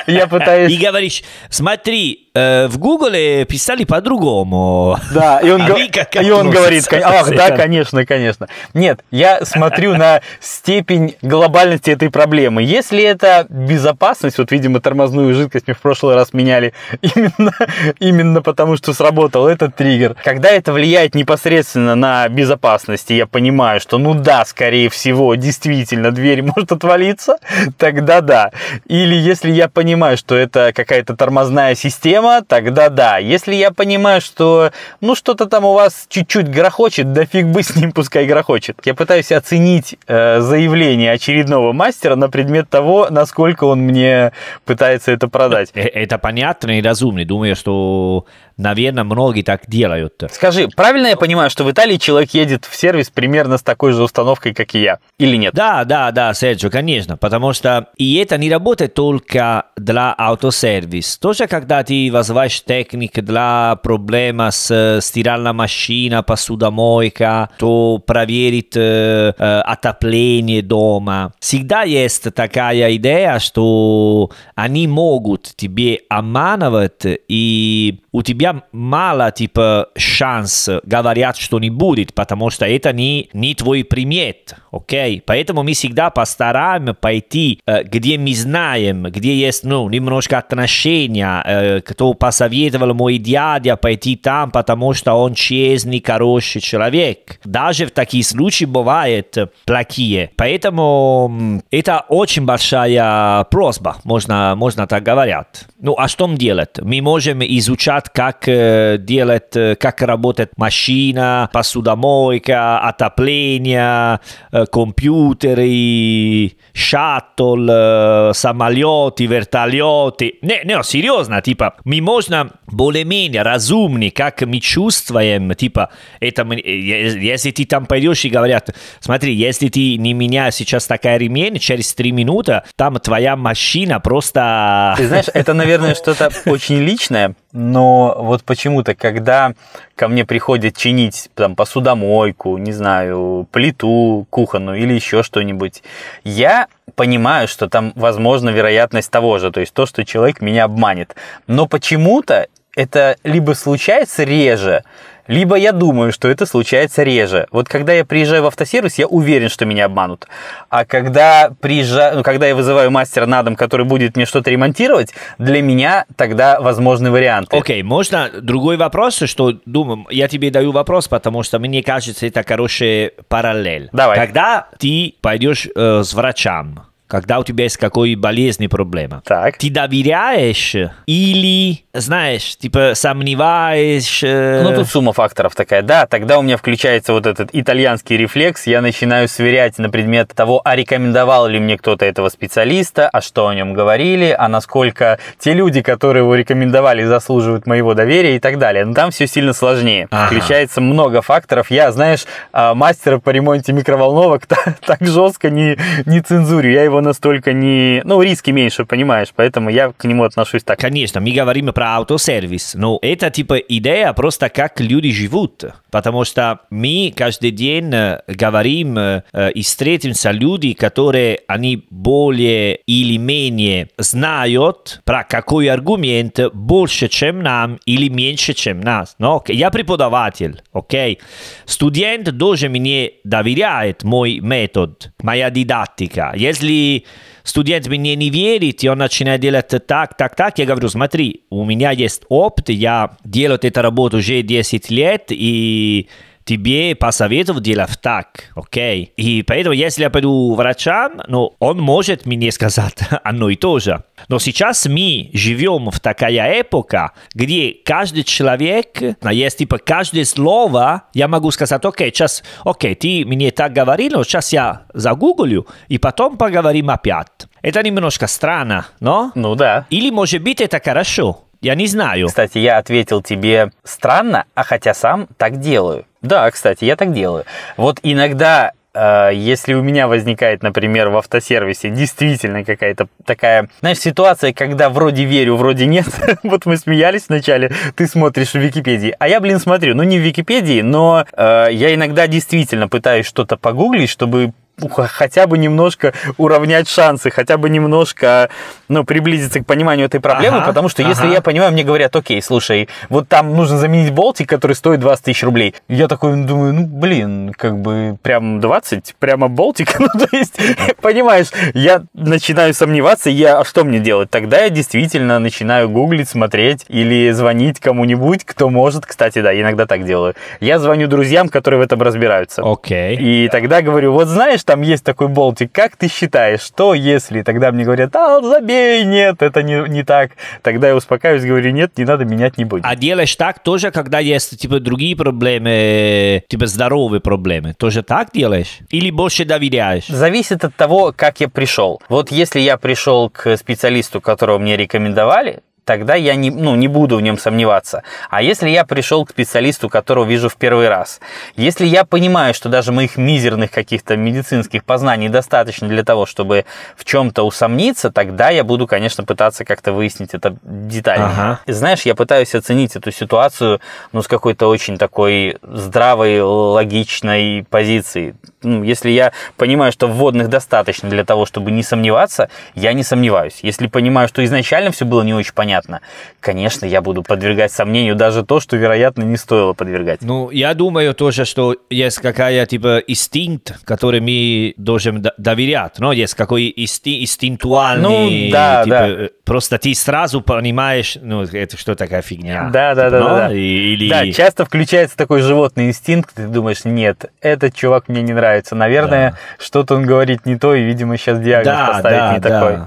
Я 0.07 0.27
пытаюсь... 0.27 0.73
И 0.73 0.77
говоришь, 0.77 1.23
смотри, 1.49 2.29
э, 2.35 2.67
в 2.67 2.79
Гугле 2.79 3.45
писали 3.45 3.85
по-другому. 3.85 4.99
Да, 5.13 5.39
и 5.41 5.51
он, 5.51 5.63
а 5.63 6.23
и 6.23 6.31
он 6.31 6.51
говорит, 6.51 6.87
ах, 6.93 7.31
да, 7.31 7.51
конечно, 7.51 8.05
конечно. 8.05 8.49
Нет, 8.75 9.05
я 9.11 9.45
смотрю 9.45 9.97
на 9.97 10.23
степень 10.41 11.17
глобальности 11.23 11.91
этой 11.91 12.11
проблемы. 12.11 12.63
Если 12.63 13.03
это 13.03 13.47
безопасность, 13.49 14.39
вот, 14.39 14.51
видимо, 14.51 14.81
тормозную 14.81 15.35
жидкость 15.35 15.69
мы 15.69 15.75
в 15.75 15.81
прошлый 15.81 16.15
раз 16.15 16.33
меняли 16.33 16.75
именно, 17.03 17.53
именно 18.01 18.43
потому, 18.43 18.77
что 18.77 18.93
сработал 18.93 19.47
этот 19.47 19.77
триггер. 19.77 20.17
Когда 20.25 20.51
это 20.51 20.73
влияет 20.73 21.15
непосредственно 21.15 21.95
на 21.95 22.29
безопасность, 22.29 23.11
я 23.11 23.27
понимаю, 23.27 23.81
что, 23.81 23.99
ну 23.99 24.15
да, 24.15 24.45
скорее 24.45 24.89
всего, 24.89 25.35
действительно, 25.35 26.11
дверь 26.11 26.43
может 26.43 26.72
может 26.73 26.83
отвалиться, 26.83 27.37
тогда 27.79 28.21
да. 28.21 28.51
Или 28.87 29.15
если 29.15 29.51
я 29.51 29.69
понимаю, 29.69 30.17
что 30.17 30.35
это 30.35 30.73
какая-то 30.75 31.17
тормозная 31.17 31.75
система, 31.75 32.43
тогда 32.47 32.89
да. 32.89 33.19
Если 33.19 33.55
я 33.55 33.71
понимаю, 33.71 34.21
что 34.21 34.73
ну 35.01 35.15
что-то 35.15 35.47
там 35.47 35.65
у 35.65 35.75
вас 35.75 36.07
чуть-чуть 36.09 36.49
грохочет, 36.49 37.13
да 37.13 37.25
фиг 37.25 37.47
бы 37.47 37.63
с 37.63 37.77
ним, 37.77 37.93
пускай 37.95 38.27
грохочет. 38.27 38.79
Я 38.85 38.95
пытаюсь 38.95 39.33
оценить 39.33 39.97
э, 40.07 40.41
заявление 40.41 41.13
очередного 41.13 41.73
мастера 41.73 42.17
на 42.17 42.29
предмет 42.29 42.69
того, 42.69 43.09
насколько 43.11 43.65
он 43.65 43.81
мне 43.81 44.33
пытается 44.65 45.13
это 45.13 45.29
продать. 45.29 45.71
Э, 45.75 45.83
это 45.83 46.19
понятно 46.19 46.79
и 46.79 46.83
разумно. 46.83 47.25
Думаю, 47.25 47.57
что 47.57 48.25
Наверное, 48.57 49.05
многие 49.05 49.43
так 49.43 49.63
делают. 49.67 50.23
Скажи, 50.31 50.69
правильно 50.69 51.09
я 51.09 51.17
понимаю, 51.17 51.51
что 51.51 51.65
в 51.65 51.71
Италии 51.71 51.97
человек 51.97 52.31
едет 52.35 52.65
в 52.65 52.75
сервис 52.75 53.11
примерно 53.11 53.59
с 53.59 53.63
такой 53.63 53.93
же 53.93 54.03
установкой, 54.03 54.55
как 54.55 54.75
и 54.75 54.81
я? 54.81 54.99
Или 55.19 55.37
нет? 55.37 55.55
Да, 55.55 55.85
да, 55.85 56.11
да, 56.11 56.35
Серджо, 56.35 56.71
конечно. 56.71 57.17
Потому 57.17 57.53
что 57.53 57.89
и 57.97 58.17
это 58.17 58.39
не 58.39 58.51
работает 58.51 58.95
только 58.95 59.67
для 59.77 60.15
автосервис. 60.17 61.19
Тоже 61.19 61.47
когда 61.47 61.83
ты 61.83 62.11
вызываешь 62.13 62.63
техник 62.63 63.21
для 63.23 63.77
проблема 63.83 64.51
с 64.51 65.01
стиральной 65.01 65.53
машиной, 65.53 66.23
посудомойка, 66.23 67.51
то 67.59 67.99
проверить 68.05 68.77
э, 68.77 69.33
э, 69.37 69.61
отопление 69.61 70.63
дома. 70.63 71.33
Всегда 71.41 71.83
есть 71.83 72.33
такая 72.35 72.97
идея, 72.97 73.39
что 73.39 74.31
они 74.55 74.87
могут 74.87 75.53
тебе 75.57 76.01
обманывать, 76.09 77.05
и 77.29 78.02
у 78.13 78.23
тебя 78.23 78.63
мало, 78.73 79.31
типа, 79.33 79.89
шанс 79.97 80.69
говорят, 80.85 81.37
что 81.37 81.59
не 81.59 81.71
будет, 81.71 82.15
потому 82.15 82.51
что 82.51 82.67
это 82.67 82.93
не, 82.93 83.31
не 83.33 83.55
твой 83.55 83.85
примет, 83.85 84.55
окей? 84.71 85.19
Okay? 85.19 85.23
Поэтому 85.25 85.63
мы 85.63 85.73
всегда 85.73 86.11
постараемся 86.11 86.95
пойти, 86.95 87.61
где 87.67 88.19
мы 88.19 88.35
знаем, 88.35 89.05
где 89.05 89.35
есть, 89.35 89.65
ну, 89.65 89.89
немножко 89.89 90.39
отношения, 90.39 91.81
кто 91.81 92.15
посоветовал 92.15 92.95
мой 92.95 93.19
дядя 93.19 93.77
пойти 93.77 94.17
там, 94.17 94.51
потому 94.51 94.93
что 94.95 95.15
он 95.15 95.35
честный, 95.35 96.03
хороший 96.05 96.61
человек. 96.61 97.41
Даже 97.45 97.87
в 97.87 97.91
такие 97.91 98.25
случаи 98.25 98.65
бывают 98.65 99.37
плохие. 99.65 100.31
Поэтому 100.37 101.63
это 101.71 102.05
очень 102.09 102.45
большая 102.45 103.45
просьба, 103.45 103.97
можно, 104.05 104.55
можно 104.57 104.87
так 104.87 105.03
говорить. 105.03 105.67
Ну, 105.81 105.95
а 105.99 106.09
что 106.09 106.29
делать? 106.33 106.79
Мы 106.81 107.01
можем 107.01 107.43
изучать, 107.43 108.02
как 108.09 108.33
как 108.33 108.49
э, 108.49 108.99
делать, 108.99 109.57
э, 109.57 109.77
как 109.77 110.03
работает 110.03 110.53
машина, 110.57 111.51
посудомойка, 111.53 112.79
отопление, 112.81 114.21
э, 114.53 114.65
компьютеры, 114.67 116.53
шаттл, 116.73 118.33
самолеты, 118.33 119.27
вертолеты. 119.27 120.39
Не, 120.43 120.65
не, 120.65 120.83
серьезно, 120.83 121.41
типа, 121.43 121.75
мы 121.85 122.01
можно 122.01 122.51
более-менее 122.73 123.43
разумны, 123.43 124.11
как 124.11 124.43
мы 124.43 124.61
чувствуем, 124.61 125.55
типа, 125.55 125.91
это, 126.21 126.45
если 126.45 127.51
ты 127.51 127.65
там 127.65 127.87
пойдешь 127.87 128.25
и 128.25 128.31
говорят, 128.31 128.75
смотри, 129.01 129.35
если 129.35 129.69
ты 129.69 129.97
не 129.97 130.15
меняешь 130.15 130.55
сейчас 130.55 130.87
такая 130.87 131.19
ремень, 131.19 131.59
через 131.59 131.95
три 131.95 132.13
минуты 132.13 132.63
там 132.77 132.99
твоя 132.99 133.37
машина 133.37 134.01
просто... 134.01 134.95
Ты 134.97 135.09
знаешь, 135.09 135.27
это, 135.35 135.55
наверное, 135.55 135.95
что-то 135.95 136.31
очень 136.47 136.79
личное, 136.79 137.35
но 137.53 138.17
вот 138.19 138.45
почему-то, 138.45 138.95
когда 138.95 139.53
ко 139.95 140.09
мне 140.09 140.25
приходят 140.25 140.77
чинить 140.77 141.29
там 141.35 141.55
посудомойку, 141.55 142.57
не 142.57 142.73
знаю, 142.73 143.47
плиту 143.53 144.27
кухонную 144.31 144.81
или 144.81 144.95
еще 144.95 145.23
что-нибудь, 145.23 145.83
я 146.25 146.67
понимаю, 146.95 147.49
что 147.49 147.69
там 147.69 147.93
возможна 147.95 148.51
вероятность 148.51 149.11
того 149.11 149.39
же, 149.39 149.51
то 149.51 149.61
есть 149.61 149.75
то, 149.75 149.87
что 149.87 150.05
человек 150.05 150.41
меня 150.41 150.65
обманет. 150.65 151.15
Но 151.47 151.67
почему-то 151.67 152.49
это 152.75 153.17
либо 153.25 153.53
случается 153.53 154.25
реже, 154.25 154.85
либо 155.29 155.57
я 155.57 155.73
думаю, 155.73 156.13
что 156.13 156.29
это 156.29 156.47
случается 156.47 157.03
реже. 157.03 157.47
Вот 157.53 157.69
когда 157.69 157.93
я 157.93 158.05
приезжаю 158.05 158.43
в 158.43 158.47
автосервис, 158.47 158.99
я 158.99 159.07
уверен, 159.07 159.49
что 159.49 159.65
меня 159.65 159.85
обманут. 159.85 160.27
А 160.69 160.85
когда, 160.85 161.53
приезжаю, 161.61 162.17
ну, 162.17 162.23
когда 162.23 162.47
я 162.47 162.57
вызываю 162.57 162.91
мастера 162.91 163.27
на 163.27 163.43
дом, 163.43 163.55
который 163.55 163.87
будет 163.87 164.17
мне 164.17 164.27
что-то 164.27 164.51
ремонтировать, 164.51 165.15
для 165.39 165.63
меня 165.63 166.07
тогда 166.17 166.61
возможны 166.61 167.11
варианты. 167.11 167.57
Окей, 167.57 167.83
okay, 167.83 167.85
можно 167.85 168.31
другой 168.41 168.77
вопрос, 168.77 169.23
что 169.25 169.55
думаю, 169.65 170.07
я 170.11 170.29
тебе 170.29 170.51
даю 170.51 170.73
вопрос, 170.73 171.09
потому 171.09 171.43
что 171.43 171.59
мне 171.59 171.83
кажется, 171.83 172.27
это 172.27 172.43
хороший 172.43 173.13
параллель. 173.29 173.89
Давай. 173.93 174.17
Когда 174.17 174.67
ты 174.79 175.15
пойдешь 175.21 175.69
э, 175.75 176.03
с 176.03 176.13
врачом, 176.15 176.92
когда 177.13 177.41
у 177.41 177.45
тебя 177.45 177.65
есть 177.65 177.77
какой 177.77 178.15
болезни 178.15 178.69
проблема. 178.69 179.21
Так. 179.27 179.59
Ты 179.59 179.69
доверяешь 179.69 180.75
или, 181.05 181.81
знаешь, 181.93 182.57
типа 182.57 182.93
сомневаешь? 182.95 184.23
Э... 184.25 184.63
Ну, 184.63 184.75
тут 184.75 184.89
сумма 184.89 185.13
факторов 185.13 185.55
такая. 185.55 185.83
Да, 185.83 186.07
тогда 186.07 186.39
у 186.39 186.43
меня 186.43 186.57
включается 186.57 187.13
вот 187.13 187.27
этот 187.27 187.51
итальянский 187.53 188.17
рефлекс. 188.17 188.67
Я 188.67 188.81
начинаю 188.81 189.29
сверять 189.29 189.77
на 189.77 189.91
предмет 189.91 190.33
того, 190.35 190.63
а 190.65 190.75
рекомендовал 190.75 191.49
ли 191.49 191.61
мне 191.61 191.77
кто-то 191.77 192.07
этого 192.07 192.31
специалиста, 192.31 193.11
а 193.11 193.21
что 193.21 193.47
о 193.47 193.55
нем 193.55 193.75
говорили, 193.75 194.35
а 194.37 194.49
насколько 194.49 195.19
те 195.39 195.53
люди, 195.53 195.83
которые 195.83 196.23
его 196.23 196.35
рекомендовали, 196.35 197.05
заслуживают 197.05 197.67
моего 197.67 197.93
доверия 197.93 198.37
и 198.37 198.39
так 198.39 198.59
далее. 198.59 198.87
Но 198.87 198.95
там 198.95 199.11
все 199.11 199.27
сильно 199.27 199.53
сложнее. 199.53 200.09
Ага. 200.11 200.29
Включается 200.29 200.81
много 200.81 201.21
факторов. 201.21 201.71
Я, 201.71 201.93
знаешь, 201.93 202.25
а, 202.55 202.75
мастера 202.75 203.19
по 203.19 203.29
ремонте 203.29 203.75
микроволновок 203.75 204.47
так 204.87 205.03
жестко 205.03 205.51
не, 205.51 205.77
не 206.07 206.23
цензурю. 206.23 206.73
Я 206.73 206.85
его 206.85 207.02
настолько 207.03 207.53
не... 207.53 208.01
Ну, 208.05 208.23
риски 208.23 208.51
меньше, 208.51 208.85
понимаешь, 208.85 209.29
поэтому 209.35 209.71
я 209.71 209.93
к 209.93 210.05
нему 210.05 210.25
отношусь 210.25 210.63
так. 210.63 210.79
Конечно, 210.79 211.21
мы 211.21 211.33
говорим 211.33 211.67
про 211.73 211.97
автосервис, 211.99 212.75
но 212.75 212.99
это 213.03 213.31
типа 213.31 213.59
идея 213.59 214.13
просто 214.13 214.49
как 214.49 214.81
люди 214.81 215.13
живут, 215.13 215.65
потому 215.93 216.25
что 216.25 216.61
мы 216.71 217.13
каждый 217.15 217.53
день 217.53 217.93
э, 217.93 218.23
говорим 218.27 218.99
э, 218.99 219.23
и 219.55 219.63
встретимся 219.63 220.31
люди, 220.33 220.73
которые 220.73 221.41
они 221.47 221.87
более 221.91 222.77
или 222.87 223.19
менее 223.19 223.91
знают 223.99 225.03
про 225.05 225.23
какой 225.23 225.69
аргумент 225.69 226.41
больше, 226.55 227.09
чем 227.09 227.43
нам 227.43 227.79
или 227.85 228.09
меньше, 228.09 228.55
чем 228.55 228.81
нас. 228.81 229.15
Но 229.19 229.45
я 229.47 229.71
преподаватель, 229.71 230.63
окей? 230.73 231.21
Студент 231.67 232.25
должен 232.31 232.73
мне 232.73 233.13
доверять 233.23 234.03
мой 234.03 234.41
метод, 234.41 235.13
моя 235.23 235.51
дидактика. 235.51 236.33
Если 236.35 237.05
студент 237.45 237.87
мне 237.87 238.17
не 238.17 238.31
верит, 238.31 238.85
и 238.85 238.89
он 238.89 238.99
начинает 238.99 239.41
делать 239.41 239.69
так, 239.87 240.17
так, 240.17 240.37
так, 240.37 240.59
я 240.59 240.67
говорю, 240.67 240.89
смотри, 240.89 241.43
у 241.51 241.65
меня 241.65 241.91
есть 241.91 242.23
опыт, 242.29 242.69
я 242.69 243.17
делаю 243.25 243.59
эту 243.63 243.83
работу 243.83 244.19
уже 244.19 244.43
10 244.43 244.91
лет, 244.91 245.27
и 245.31 246.09
тебе 246.45 246.95
посоветовал 246.95 247.61
делать 247.61 248.01
так, 248.01 248.51
окей? 248.55 249.13
И 249.17 249.43
поэтому, 249.43 249.75
если 249.75 250.03
я 250.03 250.11
пойду 250.11 250.55
врачам, 250.55 251.21
ну, 251.27 251.55
он 251.59 251.79
может 251.79 252.27
мне 252.27 252.51
сказать 252.53 252.99
одно 253.23 253.49
и 253.51 253.57
то 253.57 253.79
же. 253.79 254.03
Но 254.29 254.39
сейчас 254.39 254.87
мы 254.87 255.31
живем 255.33 255.91
в 255.91 256.01
такая 256.01 256.61
эпока, 256.61 257.13
где 257.35 257.75
каждый 257.85 258.25
человек, 258.25 259.01
есть 259.31 259.59
типа 259.59 259.79
каждое 259.79 260.25
слово, 260.25 261.05
я 261.15 261.29
могу 261.29 261.51
сказать, 261.51 261.85
окей, 261.85 262.11
сейчас, 262.11 262.43
окей, 262.65 262.95
ты 262.95 263.25
мне 263.27 263.51
так 263.51 263.73
говорил, 263.73 264.13
но 264.13 264.25
сейчас 264.25 264.53
я 264.53 264.83
загуглю, 264.95 265.67
и 265.89 265.99
потом 265.99 266.37
поговорим 266.37 266.91
опять. 266.91 267.29
Это 267.63 267.83
немножко 267.83 268.27
странно, 268.27 268.87
но? 269.01 269.33
Ну 269.35 269.55
да. 269.55 269.87
Или, 269.91 270.11
может 270.11 270.43
быть, 270.43 270.61
это 270.61 270.81
хорошо. 270.81 271.45
Я 271.61 271.77
не 271.77 271.87
знаю. 271.87 272.27
Кстати, 272.27 272.59
я 272.59 272.79
ответил 272.79 273.23
тебе 273.23 273.71
странно, 273.85 274.47
а 274.55 274.65
хотя 274.65 274.95
сам 274.95 275.29
так 275.37 275.61
делаю. 275.61 276.05
Да, 276.23 276.51
кстати, 276.51 276.85
я 276.85 276.97
так 276.97 277.13
делаю. 277.13 277.45
Вот 277.77 277.99
иногда 278.03 278.73
э, 278.95 279.31
если 279.35 279.75
у 279.75 279.83
меня 279.83 280.07
возникает, 280.07 280.63
например, 280.63 281.09
в 281.09 281.17
автосервисе 281.17 281.91
действительно 281.91 282.65
какая-то 282.65 283.09
такая, 283.25 283.69
знаешь, 283.81 283.99
ситуация, 283.99 284.53
когда 284.53 284.89
вроде 284.89 285.25
верю, 285.25 285.57
вроде 285.57 285.87
нет. 285.87 286.07
вот 286.43 286.65
мы 286.67 286.77
смеялись 286.77 287.29
вначале, 287.29 287.73
ты 287.97 288.07
смотришь 288.07 288.53
в 288.53 288.59
Википедии, 288.59 289.15
а 289.19 289.29
я, 289.29 289.41
блин, 289.41 289.59
смотрю, 289.59 289.95
ну 289.95 290.05
не 290.05 290.19
в 290.19 290.23
Википедии, 290.23 290.81
но 290.81 291.27
э, 291.33 291.69
я 291.73 291.95
иногда 291.95 292.27
действительно 292.27 292.89
пытаюсь 292.89 293.27
что-то 293.27 293.57
погуглить, 293.57 294.11
чтобы 294.11 294.53
хотя 294.89 295.47
бы 295.47 295.59
немножко 295.59 296.13
уравнять 296.37 296.89
шансы, 296.89 297.31
хотя 297.31 297.57
бы 297.57 297.71
немножко 297.71 298.49
ну, 298.89 299.05
приблизиться 299.05 299.61
к 299.61 299.67
пониманию 299.67 300.07
этой 300.07 300.21
проблемы, 300.21 300.59
ага, 300.59 300.67
потому 300.67 300.89
что 300.89 301.03
ага. 301.03 301.11
если 301.11 301.29
я 301.29 301.41
понимаю, 301.41 301.73
мне 301.73 301.85
говорят, 301.85 302.15
окей, 302.15 302.43
слушай, 302.43 302.89
вот 303.09 303.29
там 303.29 303.55
нужно 303.55 303.79
заменить 303.79 304.13
болтик, 304.13 304.49
который 304.49 304.75
стоит 304.75 305.01
20 305.01 305.25
тысяч 305.25 305.43
рублей. 305.43 305.75
Я 305.89 306.09
такой 306.09 306.37
думаю, 306.45 306.75
ну, 306.75 306.87
блин, 306.87 307.53
как 307.57 307.79
бы 307.79 308.17
прям 308.23 308.61
20, 308.61 309.15
прямо 309.19 309.49
болтик, 309.49 309.99
ну, 309.99 310.09
то 310.09 310.37
есть, 310.37 310.59
понимаешь, 311.01 311.49
я 311.75 312.03
начинаю 312.15 312.75
сомневаться, 312.75 313.31
я, 313.31 313.61
а 313.61 313.65
что 313.65 313.85
мне 313.85 313.99
делать? 313.99 314.31
Тогда 314.31 314.61
я 314.63 314.71
действительно 314.71 315.39
начинаю 315.39 315.89
гуглить, 315.89 316.29
смотреть 316.29 316.85
или 316.89 317.31
звонить 317.31 317.81
кому-нибудь, 317.81 318.45
кто 318.45 318.69
может, 318.69 319.07
кстати, 319.07 319.41
да, 319.41 319.59
иногда 319.59 319.87
так 319.87 320.05
делаю. 320.05 320.35
Я 320.61 320.79
звоню 320.79 321.07
друзьям, 321.09 321.49
которые 321.49 321.81
в 321.81 321.83
этом 321.83 322.03
разбираются. 322.03 322.63
Окей. 322.65 323.17
И 323.17 323.49
тогда 323.49 323.83
говорю, 323.83 324.13
вот 324.13 324.29
знаешь, 324.29 324.63
там 324.73 324.81
есть 324.81 325.05
такой 325.05 325.29
болтик. 325.29 325.71
Как 325.71 325.97
ты 325.97 326.09
считаешь, 326.09 326.63
что 326.63 326.95
если? 326.95 327.43
Тогда 327.43 327.71
мне 327.73 327.85
говорят, 327.85 328.17
а, 328.17 328.41
забей, 328.41 329.05
нет, 329.05 329.43
это 329.43 329.63
не, 329.63 329.87
не 329.87 330.03
так. 330.03 330.31
Тогда 330.63 330.89
я 330.89 330.97
успокаиваюсь, 330.97 331.45
говорю, 331.45 331.73
нет, 331.73 331.99
не 331.99 332.05
надо, 332.05 332.25
менять 332.25 332.57
не 332.57 332.65
будем. 332.65 332.87
А 332.87 332.97
делаешь 332.97 333.37
так 333.37 333.59
тоже, 333.63 333.91
когда 333.91 334.19
есть 334.19 334.59
типа 334.59 334.81
другие 334.81 335.15
проблемы, 335.15 336.43
типа 336.49 336.67
здоровые 336.67 337.21
проблемы? 337.21 337.75
Тоже 337.75 338.03
так 338.03 338.31
делаешь? 338.33 338.79
Или 338.89 339.11
больше 339.11 339.45
доверяешь? 339.45 340.07
Зависит 340.07 340.65
от 340.65 340.75
того, 340.75 341.13
как 341.15 341.41
я 341.41 341.51
пришел. 341.51 342.01
Вот 342.09 342.31
если 342.31 342.61
я 342.61 342.79
пришел 342.79 343.29
к 343.29 343.55
специалисту, 343.59 344.23
которого 344.23 344.59
мне 344.59 344.79
рекомендовали, 344.79 345.61
тогда 345.85 346.15
я 346.15 346.35
не, 346.35 346.51
ну, 346.51 346.75
не 346.75 346.89
буду 346.89 347.17
в 347.17 347.21
нем 347.21 347.39
сомневаться. 347.39 348.03
А 348.31 348.43
если 348.43 348.69
я 348.69 348.85
пришел 348.85 349.25
к 349.25 349.31
специалисту, 349.31 349.89
которого 349.89 350.25
вижу 350.25 350.49
в 350.49 350.57
первый 350.57 350.89
раз, 350.89 351.21
если 351.57 351.87
я 351.87 352.05
понимаю, 352.05 352.55
что 352.55 352.69
даже 352.69 352.93
моих 352.93 353.17
мизерных 353.17 353.71
каких-то 353.71 354.17
медицинских 354.17 354.85
познаний 354.85 355.29
достаточно 355.29 355.89
для 355.89 356.05
того, 356.05 356.27
чтобы 356.27 356.65
в 356.97 357.05
чем-то 357.05 357.43
усомниться, 357.43 358.11
тогда 358.11 358.51
я 358.51 358.65
буду, 358.65 358.87
конечно, 358.87 359.25
пытаться 359.25 359.65
как-то 359.65 359.93
выяснить 359.93 360.35
это 360.35 360.57
детально. 360.63 361.27
Ага. 361.27 361.61
Знаешь, 361.67 362.03
я 362.03 362.15
пытаюсь 362.15 362.55
оценить 362.55 362.97
эту 362.97 363.11
ситуацию 363.11 363.81
ну, 364.13 364.23
с 364.23 364.29
какой-то 364.29 364.69
очень 364.69 364.99
такой 364.99 365.59
здравой, 365.63 366.41
логичной 366.41 367.67
позиции. 367.69 368.35
Ну, 368.63 368.83
если 368.83 369.11
я 369.11 369.33
понимаю, 369.57 369.93
что 369.93 370.07
вводных 370.07 370.49
достаточно 370.49 371.09
для 371.09 371.25
того, 371.25 371.47
чтобы 371.47 371.71
не 371.71 371.83
сомневаться, 371.83 372.49
я 372.75 372.93
не 372.93 373.03
сомневаюсь. 373.03 373.61
Если 373.63 373.87
понимаю, 373.87 374.29
что 374.29 374.45
изначально 374.45 374.91
все 374.91 375.05
было 375.05 375.23
не 375.23 375.35
очень 375.35 375.55
понятно. 375.55 376.01
Конечно, 376.41 376.87
я 376.87 377.01
буду 377.01 377.23
подвергать 377.23 377.73
сомнению 377.73 378.15
даже 378.17 378.45
то, 378.45 378.61
что, 378.61 378.77
вероятно, 378.77 379.23
не 379.23 379.37
стоило 379.37 379.73
подвергать. 379.73 380.23
Ну, 380.23 380.51
я 380.51 380.75
думаю 380.75 381.15
тоже, 381.15 381.45
что 381.45 381.77
есть 381.91 382.19
какая 382.19 382.67
типа 382.67 382.99
инстинкт, 383.07 383.85
который 383.85 384.21
мы 384.21 384.75
должен 384.77 385.25
доверять. 385.37 385.99
Ну, 385.99 386.13
есть 386.13 386.35
какой 386.35 386.73
инсти 386.75 387.23
инстинктуальный, 387.23 388.47
ну, 388.47 388.51
да, 388.51 388.85
типа, 388.85 388.97
да. 388.97 389.29
просто 389.45 389.79
ты 389.79 389.95
сразу 389.95 390.41
понимаешь, 390.41 391.17
ну, 391.21 391.43
это 391.43 391.77
что 391.77 391.95
такая 391.95 392.23
фигня. 392.23 392.71
Да, 392.73 392.95
да, 392.95 393.07
типа, 393.07 393.11
да, 393.11 393.21
ну, 393.21 393.29
да, 393.29 393.49
да. 393.49 393.55
Или... 393.55 394.09
Да, 394.09 394.31
часто 394.33 394.65
включается 394.65 395.17
такой 395.17 395.41
животный 395.41 395.89
инстинкт, 395.89 396.35
ты 396.35 396.47
думаешь, 396.47 396.85
нет, 396.85 397.31
этот 397.41 397.75
чувак 397.75 398.09
мне 398.09 398.23
не 398.23 398.33
нравится. 398.33 398.52
Наверное, 398.75 399.31
да. 399.31 399.37
что-то 399.59 399.95
он 399.95 400.05
говорит 400.05 400.47
не 400.47 400.57
то, 400.57 400.75
и, 400.75 400.83
видимо, 400.83 401.17
сейчас 401.17 401.39
диагноз 401.39 401.77
да, 401.77 401.87
поставить 401.87 402.19
да, 402.19 402.33
не 402.33 402.41
да. 402.41 402.49
такой. 402.49 402.79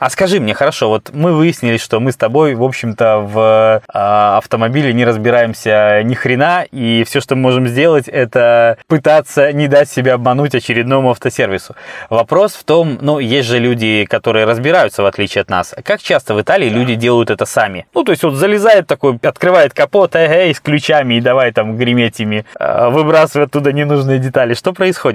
А 0.00 0.10
скажи 0.10 0.40
мне, 0.40 0.54
хорошо, 0.54 0.88
вот 0.88 1.10
мы 1.12 1.32
выяснили, 1.32 1.76
что 1.76 2.00
мы 2.00 2.12
с 2.12 2.16
тобой 2.16 2.54
в 2.62 2.64
общем-то, 2.64 3.18
в 3.18 3.82
э, 3.92 3.98
автомобиле 4.36 4.92
не 4.92 5.04
разбираемся 5.04 6.02
ни 6.04 6.14
хрена, 6.14 6.64
и 6.70 7.04
все, 7.04 7.20
что 7.20 7.34
мы 7.34 7.42
можем 7.42 7.66
сделать, 7.66 8.08
это 8.08 8.78
пытаться 8.86 9.52
не 9.52 9.68
дать 9.68 9.90
себя 9.90 10.14
обмануть 10.14 10.54
очередному 10.54 11.10
автосервису. 11.10 11.74
Вопрос 12.08 12.54
в 12.54 12.64
том, 12.64 12.98
ну, 13.00 13.18
есть 13.18 13.48
же 13.48 13.58
люди, 13.58 14.04
которые 14.04 14.44
разбираются, 14.46 15.02
в 15.02 15.06
отличие 15.06 15.42
от 15.42 15.50
нас. 15.50 15.74
Как 15.84 16.00
часто 16.00 16.34
в 16.34 16.40
Италии 16.40 16.68
да. 16.68 16.76
люди 16.76 16.94
делают 16.94 17.30
это 17.30 17.46
сами? 17.46 17.86
Ну, 17.94 18.04
то 18.04 18.12
есть 18.12 18.22
вот 18.22 18.34
залезает 18.34 18.86
такой, 18.86 19.18
открывает 19.22 19.74
капот, 19.74 20.14
эй, 20.14 20.54
с 20.54 20.60
ключами, 20.60 21.14
и 21.14 21.20
давай 21.20 21.52
там 21.52 21.76
греметь 21.76 22.20
ими, 22.20 22.44
э, 22.58 22.88
выбрасывать 22.90 23.48
оттуда 23.48 23.72
ненужные 23.72 24.18
детали. 24.18 24.54
Что 24.54 24.72
происходит? 24.72 25.11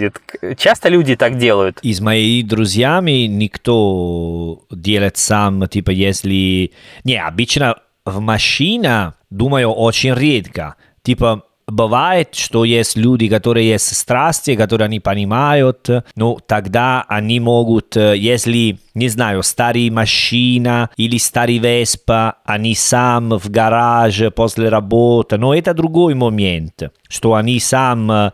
Часто 0.57 0.89
люди 0.89 1.15
так 1.15 1.37
делают? 1.37 1.79
Из 1.81 2.01
моих 2.01 2.47
друзьями 2.47 3.27
никто 3.27 4.61
делает 4.71 5.17
сам, 5.17 5.67
типа, 5.67 5.91
если 5.91 6.71
не, 7.03 7.21
обычно 7.21 7.77
в 8.05 8.19
машине, 8.19 9.13
думаю, 9.29 9.69
очень 9.69 10.13
редко. 10.13 10.75
Типа, 11.03 11.43
бывает, 11.67 12.35
что 12.35 12.63
есть 12.65 12.95
люди, 12.95 13.27
которые 13.27 13.69
есть 13.69 13.95
страсти, 13.95 14.55
которые 14.55 14.85
они 14.85 14.99
понимают, 14.99 15.89
ну, 16.15 16.39
тогда 16.47 17.05
они 17.07 17.39
могут, 17.39 17.95
если 17.95 18.79
не 18.97 19.09
знаю, 19.09 19.43
старая 19.43 19.91
машина 19.91 20.89
или 20.97 21.17
старый 21.17 21.59
Веспа, 21.59 22.37
они 22.45 22.73
сам 22.73 23.29
в 23.29 23.49
гараже 23.51 24.31
после 24.31 24.69
работы, 24.69 25.37
но 25.37 25.53
это 25.53 25.75
другой 25.75 26.15
момент, 26.15 26.91
что 27.07 27.35
они 27.35 27.59
сам 27.59 28.11
э, 28.11 28.31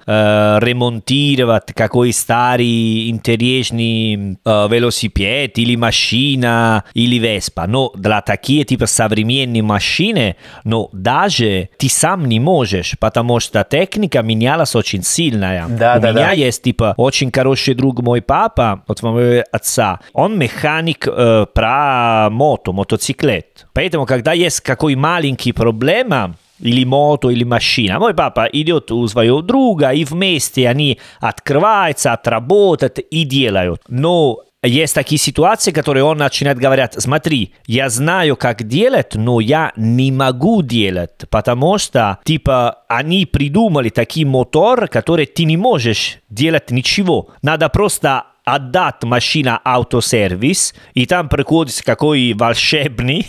ремонтировать 0.61 1.73
какой 1.73 2.13
старый 2.13 3.09
интересный 3.09 4.37
э, 4.43 4.67
велосипед 4.69 5.59
или 5.59 5.75
машина 5.75 6.85
или 6.93 7.17
Веспа. 7.17 7.67
Но 7.67 7.91
для 7.95 8.21
такие 8.21 8.63
типа 8.63 8.85
современные 8.85 9.63
машины, 9.63 10.37
но 10.63 10.89
даже 10.93 11.69
ты 11.77 11.89
сам 11.89 12.25
не 12.25 12.39
можешь, 12.39 12.95
потому 12.99 13.22
что 13.39 13.63
техника 13.63 14.21
менялась 14.21 14.75
очень 14.75 15.03
сильная. 15.03 15.65
Да, 15.67 15.95
У 15.97 16.01
да, 16.01 16.11
меня 16.11 16.27
да. 16.27 16.31
есть 16.31 16.63
типа 16.63 16.93
очень 16.97 17.31
хороший 17.31 17.73
друг 17.73 18.01
мой 18.01 18.21
папа, 18.21 18.83
от 18.87 19.01
моего 19.01 19.43
отца. 19.51 19.99
Он 20.13 20.37
механик 20.37 20.63
механик 20.63 21.07
э, 21.07 21.45
про 21.53 22.29
мото, 22.29 22.71
мотоциклет. 22.71 23.65
Поэтому, 23.73 24.05
когда 24.05 24.33
есть 24.33 24.61
какой 24.61 24.95
маленький 24.95 25.53
проблема, 25.53 26.35
или 26.59 26.85
мото, 26.85 27.29
или 27.29 27.43
машина. 27.43 27.99
Мой 27.99 28.13
папа 28.13 28.47
идет 28.53 28.91
у 28.91 29.05
своего 29.07 29.41
друга, 29.41 29.89
и 29.89 30.05
вместе 30.05 30.69
они 30.69 30.99
открываются, 31.19 32.13
отработают 32.13 32.99
и 32.99 33.25
делают. 33.25 33.81
Но 33.89 34.37
есть 34.63 34.95
такие 34.95 35.19
ситуации, 35.19 35.71
которые 35.71 36.03
он 36.03 36.17
начинает 36.17 36.57
говорить, 36.57 36.93
смотри, 36.97 37.53
я 37.65 37.89
знаю, 37.89 38.35
как 38.35 38.63
делать, 38.63 39.15
но 39.15 39.39
я 39.39 39.73
не 39.75 40.11
могу 40.11 40.61
делать, 40.61 41.11
потому 41.29 41.77
что, 41.77 42.19
типа, 42.23 42.79
они 42.87 43.25
придумали 43.25 43.89
такие 43.89 44.25
мотор, 44.25 44.87
который 44.87 45.25
ты 45.25 45.43
не 45.43 45.57
можешь 45.57 46.19
делать 46.29 46.71
ничего. 46.71 47.29
Надо 47.41 47.69
просто 47.69 48.25
отдать 48.45 49.03
машина 49.03 49.61
автосервис, 49.63 50.73
и 50.93 51.05
там 51.05 51.29
приходится 51.29 51.83
какой 51.83 52.33
волшебный, 52.33 53.27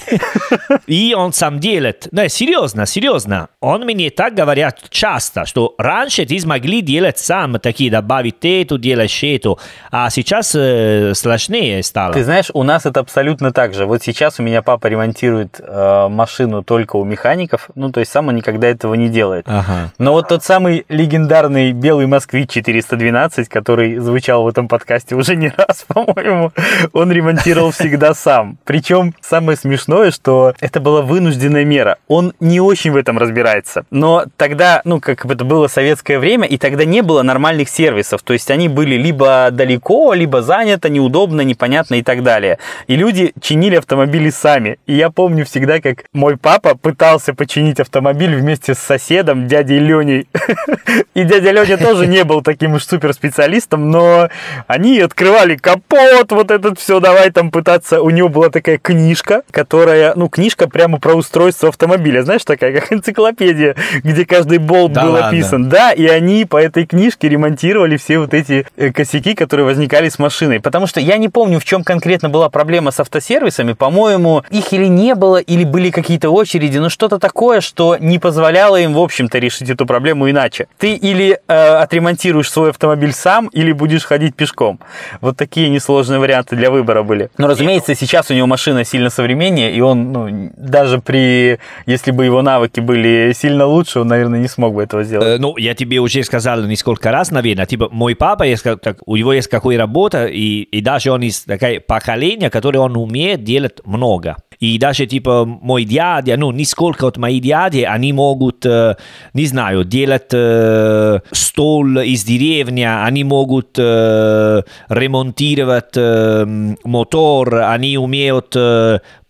и 0.87 1.15
он 1.17 1.33
сам 1.33 1.61
делает. 1.61 2.09
Не, 2.11 2.29
серьезно, 2.29 2.87
серьезно. 2.87 3.49
Он 3.61 3.85
мне 3.85 4.11
так 4.11 4.35
говорят 4.35 4.81
часто, 4.91 5.47
что 5.47 5.75
раньше 5.79 6.27
ты 6.27 6.39
смогли 6.41 6.81
делать 6.81 7.19
сам, 7.19 7.59
такие 7.61 7.91
добавить 7.91 8.37
это, 8.43 8.77
делаешь 8.77 9.23
это, 9.23 9.57
а 9.91 10.11
сейчас 10.11 10.55
э, 10.55 11.13
сложнее 11.15 11.83
стало. 11.83 12.15
Ты 12.15 12.25
знаешь, 12.25 12.51
у 12.53 12.63
нас 12.65 12.85
это 12.85 13.01
абсолютно 13.01 13.53
так 13.53 13.75
же. 13.75 13.87
Вот 13.87 14.03
сейчас 14.03 14.41
у 14.41 14.43
меня 14.43 14.63
папа 14.63 14.89
ремонтирует 14.89 15.61
э, 15.61 16.09
машину 16.09 16.65
только 16.65 16.97
у 16.97 17.05
механиков, 17.05 17.71
ну, 17.77 17.93
то 17.93 18.01
есть 18.01 18.11
сам 18.11 18.29
он 18.29 18.37
никогда 18.37 18.67
этого 18.67 18.95
не 18.95 19.09
делает. 19.09 19.45
Ага. 19.47 19.93
Но 19.99 20.13
вот 20.13 20.29
тот 20.29 20.43
самый 20.43 20.85
легендарный 20.89 21.73
белый 21.73 22.07
Москвич 22.07 22.51
412, 22.51 23.49
который 23.49 23.99
звучал 23.99 24.43
в 24.43 24.49
этом 24.49 24.67
подкасте, 24.67 25.04
подкасте 25.05 25.15
уже 25.15 25.37
не 25.37 25.53
раз, 25.57 25.85
по-моему, 25.89 26.53
он 26.93 27.13
ремонтировал 27.13 27.71
всегда 27.71 28.15
сам. 28.15 28.59
Причем 28.65 29.15
самое 29.21 29.57
смешное, 29.57 30.11
что 30.11 30.55
это 30.61 30.81
была 30.81 31.03
вынужденная 31.03 31.65
мера. 31.65 31.97
Он 32.09 32.33
не 32.41 32.61
очень 32.61 32.93
в 32.93 32.97
этом 32.97 33.19
разбирается. 33.19 33.85
Но 33.91 34.25
тогда, 34.37 34.81
ну, 34.85 35.01
как 35.01 35.25
это 35.25 35.45
было 35.45 35.69
советское 35.69 36.19
время, 36.19 36.47
и 36.47 36.59
тогда 36.59 36.85
не 36.85 37.03
было 37.03 37.23
нормальных 37.23 37.69
сервисов. 37.69 38.23
То 38.23 38.33
есть 38.33 38.51
они 38.51 38.69
были 38.69 38.97
либо 38.97 39.49
далеко, 39.51 40.15
либо 40.15 40.43
заняты, 40.43 40.91
неудобно, 40.91 41.43
непонятно 41.43 41.97
и 41.97 42.03
так 42.03 42.23
далее. 42.23 42.59
И 42.87 42.97
люди 42.97 43.33
чинили 43.41 43.77
автомобили 43.77 44.31
сами. 44.31 44.79
И 44.87 44.95
я 44.95 45.11
помню 45.11 45.45
всегда, 45.45 45.81
как 45.81 46.05
мой 46.13 46.37
папа 46.37 46.77
пытался 46.77 47.35
починить 47.35 47.81
автомобиль 47.81 48.37
вместе 48.37 48.75
с 48.75 48.79
соседом, 48.79 49.47
дядей 49.47 49.79
Леней. 49.79 50.29
И 51.15 51.25
дядя 51.25 51.53
Леня 51.53 51.77
тоже 51.77 52.07
не 52.07 52.25
был 52.25 52.43
таким 52.43 52.75
уж 52.75 52.85
суперспециалистом, 52.85 53.91
но 53.91 54.29
они 54.67 54.94
открывали 55.01 55.57
капот, 55.57 56.31
вот 56.31 56.51
этот 56.51 56.79
все, 56.79 57.01
давай 57.01 57.31
там 57.31 57.51
пытаться. 57.51 58.01
У 58.03 58.11
него 58.11 58.29
была 58.29 58.51
такая 58.51 58.79
книжка, 58.79 59.43
которая, 59.51 60.15
ну, 60.15 60.29
книжка 60.29 60.69
прямо 60.69 60.99
про 60.99 61.15
устройство 61.15 61.69
автомобиля, 61.69 62.23
знаешь, 62.23 62.45
такая, 62.45 62.73
как 62.73 62.93
энциклопедия, 62.93 63.77
где 64.03 64.27
каждый 64.27 64.59
болт 64.59 64.93
да 64.93 65.03
был 65.05 65.13
ладно. 65.13 65.29
описан. 65.29 65.69
Да, 65.69 65.93
и 65.93 66.07
они 66.07 66.45
по 66.45 66.57
этой 66.57 66.87
книжке 66.87 67.29
ремонтировали 67.29 67.97
все 67.97 68.19
вот 68.19 68.35
эти 68.35 68.67
э, 68.77 68.93
косяки, 68.93 69.35
которые 69.35 69.67
возникали 69.67 70.09
с 70.09 70.19
машиной. 70.19 70.61
Потому 70.61 70.87
что 70.87 71.01
я 71.01 71.17
не 71.17 71.29
помню, 71.29 71.61
в 71.61 71.65
чем 71.65 71.85
конкретно 71.85 72.29
была 72.29 72.49
проблема 72.49 72.91
с 72.91 73.01
автосервисами. 73.01 73.73
По-моему, 73.73 74.43
их 74.51 74.73
или 74.73 74.87
не 74.87 75.15
было, 75.15 75.39
или 75.39 75.65
были 75.65 75.91
какие-то 75.91 76.31
очереди, 76.31 76.79
но 76.79 76.89
что-то 76.89 77.19
такое, 77.19 77.61
что 77.61 77.97
не 77.99 78.19
позволяло 78.19 78.77
им, 78.77 78.95
в 78.95 78.99
общем-то, 78.99 79.39
решить 79.39 79.71
эту 79.71 79.87
проблему 79.87 80.31
иначе. 80.31 80.69
Ты 80.79 80.95
или 80.95 81.39
э, 81.47 81.55
отремонтируешь 81.55 82.51
свой 82.51 82.71
автомобиль 82.71 83.13
сам, 83.13 83.49
или 83.49 83.73
будешь 83.73 84.05
ходить 84.05 84.35
пешком. 84.35 84.79
Вот 85.21 85.37
такие 85.37 85.69
несложные 85.69 86.19
варианты 86.19 86.57
для 86.57 86.71
выбора 86.71 87.03
были. 87.03 87.31
Но, 87.39 87.47
разумеется, 87.47 87.95
сейчас 87.95 88.31
у 88.31 88.35
него 88.35 88.47
машина 88.47 88.85
сильно 88.85 89.11
современнее, 89.11 89.73
и 89.73 89.81
он, 89.81 90.13
ну, 90.13 90.51
даже 90.57 90.99
при... 90.99 91.59
Если 91.87 92.11
бы 92.11 92.25
его 92.25 92.43
навыки 92.43 92.81
были 92.81 93.33
сильно 93.35 93.67
лучше, 93.67 94.01
он, 94.01 94.09
наверное, 94.09 94.41
не 94.41 94.49
смог 94.49 94.75
бы 94.75 94.83
этого 94.83 95.05
сделать. 95.05 95.27
Э, 95.27 95.39
ну, 95.39 95.57
я 95.57 95.75
тебе 95.75 95.99
уже 95.99 96.23
сказал 96.23 96.63
несколько 96.63 97.11
раз, 97.11 97.31
наверное, 97.31 97.67
типа, 97.67 97.89
мой 97.91 98.15
папа, 98.15 98.45
есть, 98.45 98.63
так, 98.63 98.99
у 99.07 99.17
него 99.17 99.33
есть 99.33 99.49
какая 99.49 99.79
работа, 99.79 100.27
и, 100.27 100.63
и 100.63 100.81
даже 100.81 101.11
он 101.11 101.23
из 101.23 101.41
такое 101.41 101.81
поколения, 101.81 102.51
которое 102.51 102.79
он 102.79 102.97
умеет 102.97 103.45
делать 103.45 103.81
много. 103.85 104.37
И 104.61 104.79
даже, 104.79 105.07
типа, 105.07 105.45
мой 105.45 105.85
дядя, 105.85 106.37
ну, 106.37 106.53
нисколько 106.53 107.07
от 107.07 107.17
моих 107.17 107.43
дяди, 107.43 107.81
они 107.81 108.13
могут, 108.13 108.65
э, 108.65 108.97
не 109.35 109.47
знаю, 109.47 109.85
делать 109.85 110.33
э, 110.33 111.21
стол 111.33 111.99
из 111.99 112.25
деревни, 112.25 112.83
они 112.83 113.25
могут 113.25 113.77
э, 113.79 114.63
ремонтировать 114.89 115.97
э, 115.97 116.75
мотор, 116.85 117.55
они 117.57 117.97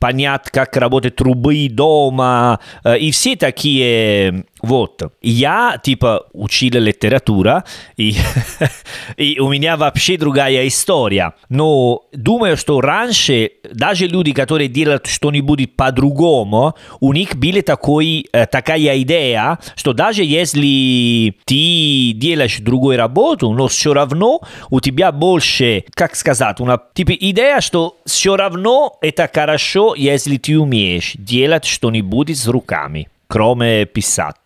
понять, 0.05 0.51
как 0.51 0.77
работают 0.77 1.17
трубы 1.17 1.67
дома, 1.71 2.61
э, 2.85 2.99
и 2.99 3.11
все 3.11 3.37
такие 3.37 4.45
вот. 4.64 5.03
Я, 5.21 5.79
типа, 5.83 6.27
учил 6.33 6.73
литература, 6.75 7.64
и, 7.99 8.14
и 9.17 9.38
у 9.38 9.51
меня 9.51 9.77
вообще 9.77 10.17
другая 10.17 10.67
история. 10.67 11.35
Но 11.51 12.03
думаю, 12.12 12.57
что 12.57 12.81
раньше 12.81 13.51
даже 13.73 14.07
люди, 14.07 14.33
которые 14.33 14.69
делают 14.69 15.07
что-нибудь 15.07 15.77
по-другому, 15.77 16.75
у 17.01 17.12
них 17.12 17.37
была 17.37 17.61
такой, 17.61 18.27
э, 18.33 18.47
такая 18.47 19.03
идея, 19.03 19.59
что 19.77 19.93
даже 19.93 20.25
если 20.25 21.35
ты 21.45 22.12
делаешь 22.14 22.59
другую 22.61 22.97
работу, 22.97 23.53
но 23.53 23.69
все 23.69 23.93
равно 23.93 24.40
у 24.71 24.81
тебя 24.81 25.12
больше, 25.12 25.85
как 25.95 26.17
сказать, 26.17 26.61
una, 26.61 26.79
типа 26.95 27.12
идея, 27.12 27.61
что 27.61 27.99
все 28.07 28.37
равно 28.37 28.97
это 29.03 29.31
хорошо 29.33 29.93
если 29.96 30.37
ты 30.37 30.59
умеешь 30.59 31.12
делать 31.14 31.64
что-нибудь 31.64 32.37
с 32.37 32.46
руками, 32.48 33.09
кроме 33.26 33.85
писать. 33.87 34.37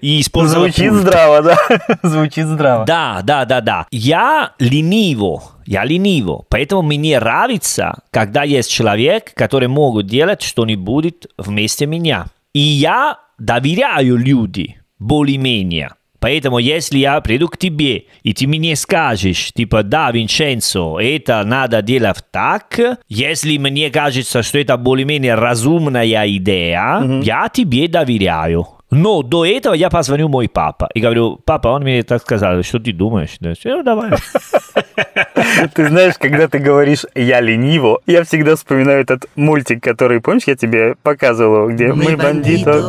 И 0.00 0.22
Звучит 0.22 0.90
пульт. 0.90 1.02
здраво, 1.02 1.42
да? 1.42 1.56
Звучит 2.02 2.46
здраво. 2.46 2.84
Да, 2.84 3.20
да, 3.22 3.44
да, 3.44 3.60
да. 3.60 3.86
Я 3.90 4.52
лениво, 4.58 5.42
я 5.66 5.84
лениво, 5.84 6.44
поэтому 6.48 6.82
мне 6.82 7.18
нравится, 7.18 7.94
когда 8.10 8.42
есть 8.42 8.70
человек, 8.70 9.32
который 9.34 9.68
могут 9.68 10.06
делать 10.06 10.42
что-нибудь 10.42 11.26
вместе 11.36 11.86
меня. 11.86 12.26
И 12.52 12.60
я 12.60 13.18
доверяю 13.38 14.16
люди 14.16 14.80
более-менее. 14.98 15.90
Поэтому, 16.20 16.58
если 16.58 16.98
я 16.98 17.20
приду 17.20 17.48
к 17.48 17.56
тебе, 17.56 18.04
и 18.22 18.34
ты 18.34 18.46
мне 18.46 18.74
скажешь, 18.76 19.52
типа, 19.52 19.82
да, 19.82 20.10
Винченцо, 20.10 20.98
это 21.00 21.44
надо 21.44 21.80
делать 21.82 22.24
так, 22.30 22.78
если 23.08 23.56
мне 23.58 23.90
кажется, 23.90 24.42
что 24.42 24.58
это 24.58 24.76
более-менее 24.76 25.34
разумная 25.34 26.26
идея, 26.28 27.00
mm-hmm. 27.00 27.22
я 27.22 27.48
тебе 27.48 27.88
доверяю. 27.88 28.66
Но 28.90 29.22
до 29.22 29.44
этого 29.44 29.74
я 29.74 29.90
позвоню 29.90 30.28
мой 30.28 30.48
папа 30.48 30.88
и 30.94 31.00
говорю, 31.00 31.38
папа, 31.44 31.68
он 31.68 31.82
мне 31.82 32.02
так 32.02 32.22
сказал, 32.22 32.62
что 32.62 32.78
ты 32.78 32.92
думаешь? 32.92 33.36
Ну, 33.40 33.82
давай. 33.82 34.12
Ты 35.74 35.88
знаешь, 35.88 36.14
когда 36.18 36.48
ты 36.48 36.58
говоришь 36.58 37.04
«я 37.14 37.40
лениво», 37.40 38.00
я 38.06 38.22
всегда 38.24 38.56
вспоминаю 38.56 39.00
этот 39.00 39.26
мультик, 39.36 39.82
который, 39.82 40.20
помнишь, 40.20 40.44
я 40.46 40.56
тебе 40.56 40.94
показывал, 41.02 41.68
где 41.68 41.92
мы 41.92 42.16
бандиты. 42.16 42.82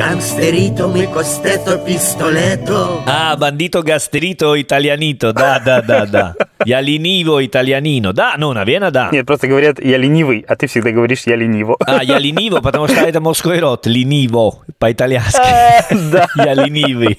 Gangsterito 0.00 0.88
mi 0.88 1.06
costeto 1.10 1.78
pistoleto. 1.80 3.02
Ah, 3.04 3.36
bandito 3.36 3.82
gasterito 3.82 4.54
italianito, 4.54 5.30
да, 5.30 5.60
да, 5.62 5.82
да, 5.82 6.06
да. 6.06 6.34
Я 6.64 6.80
ленивый 6.80 7.44
итальянино. 7.44 8.14
Да, 8.14 8.34
ну, 8.38 8.54
наверное, 8.54 8.90
да. 8.90 9.10
Нет, 9.12 9.26
просто 9.26 9.46
говорят 9.46 9.78
«я 9.78 9.98
ленивый», 9.98 10.42
а 10.48 10.56
ты 10.56 10.68
всегда 10.68 10.90
говоришь 10.90 11.24
«я 11.26 11.36
лениво». 11.36 11.76
А, 11.80 12.02
я 12.02 12.18
лениво, 12.18 12.62
потому 12.62 12.88
что 12.88 13.00
это 13.02 13.20
мужской 13.20 13.58
род. 13.58 13.86
Лениво, 13.86 14.60
по-итальянски. 14.78 15.38
А, 15.38 15.84
да. 16.10 16.28
Я 16.34 16.54
ленивый. 16.54 17.18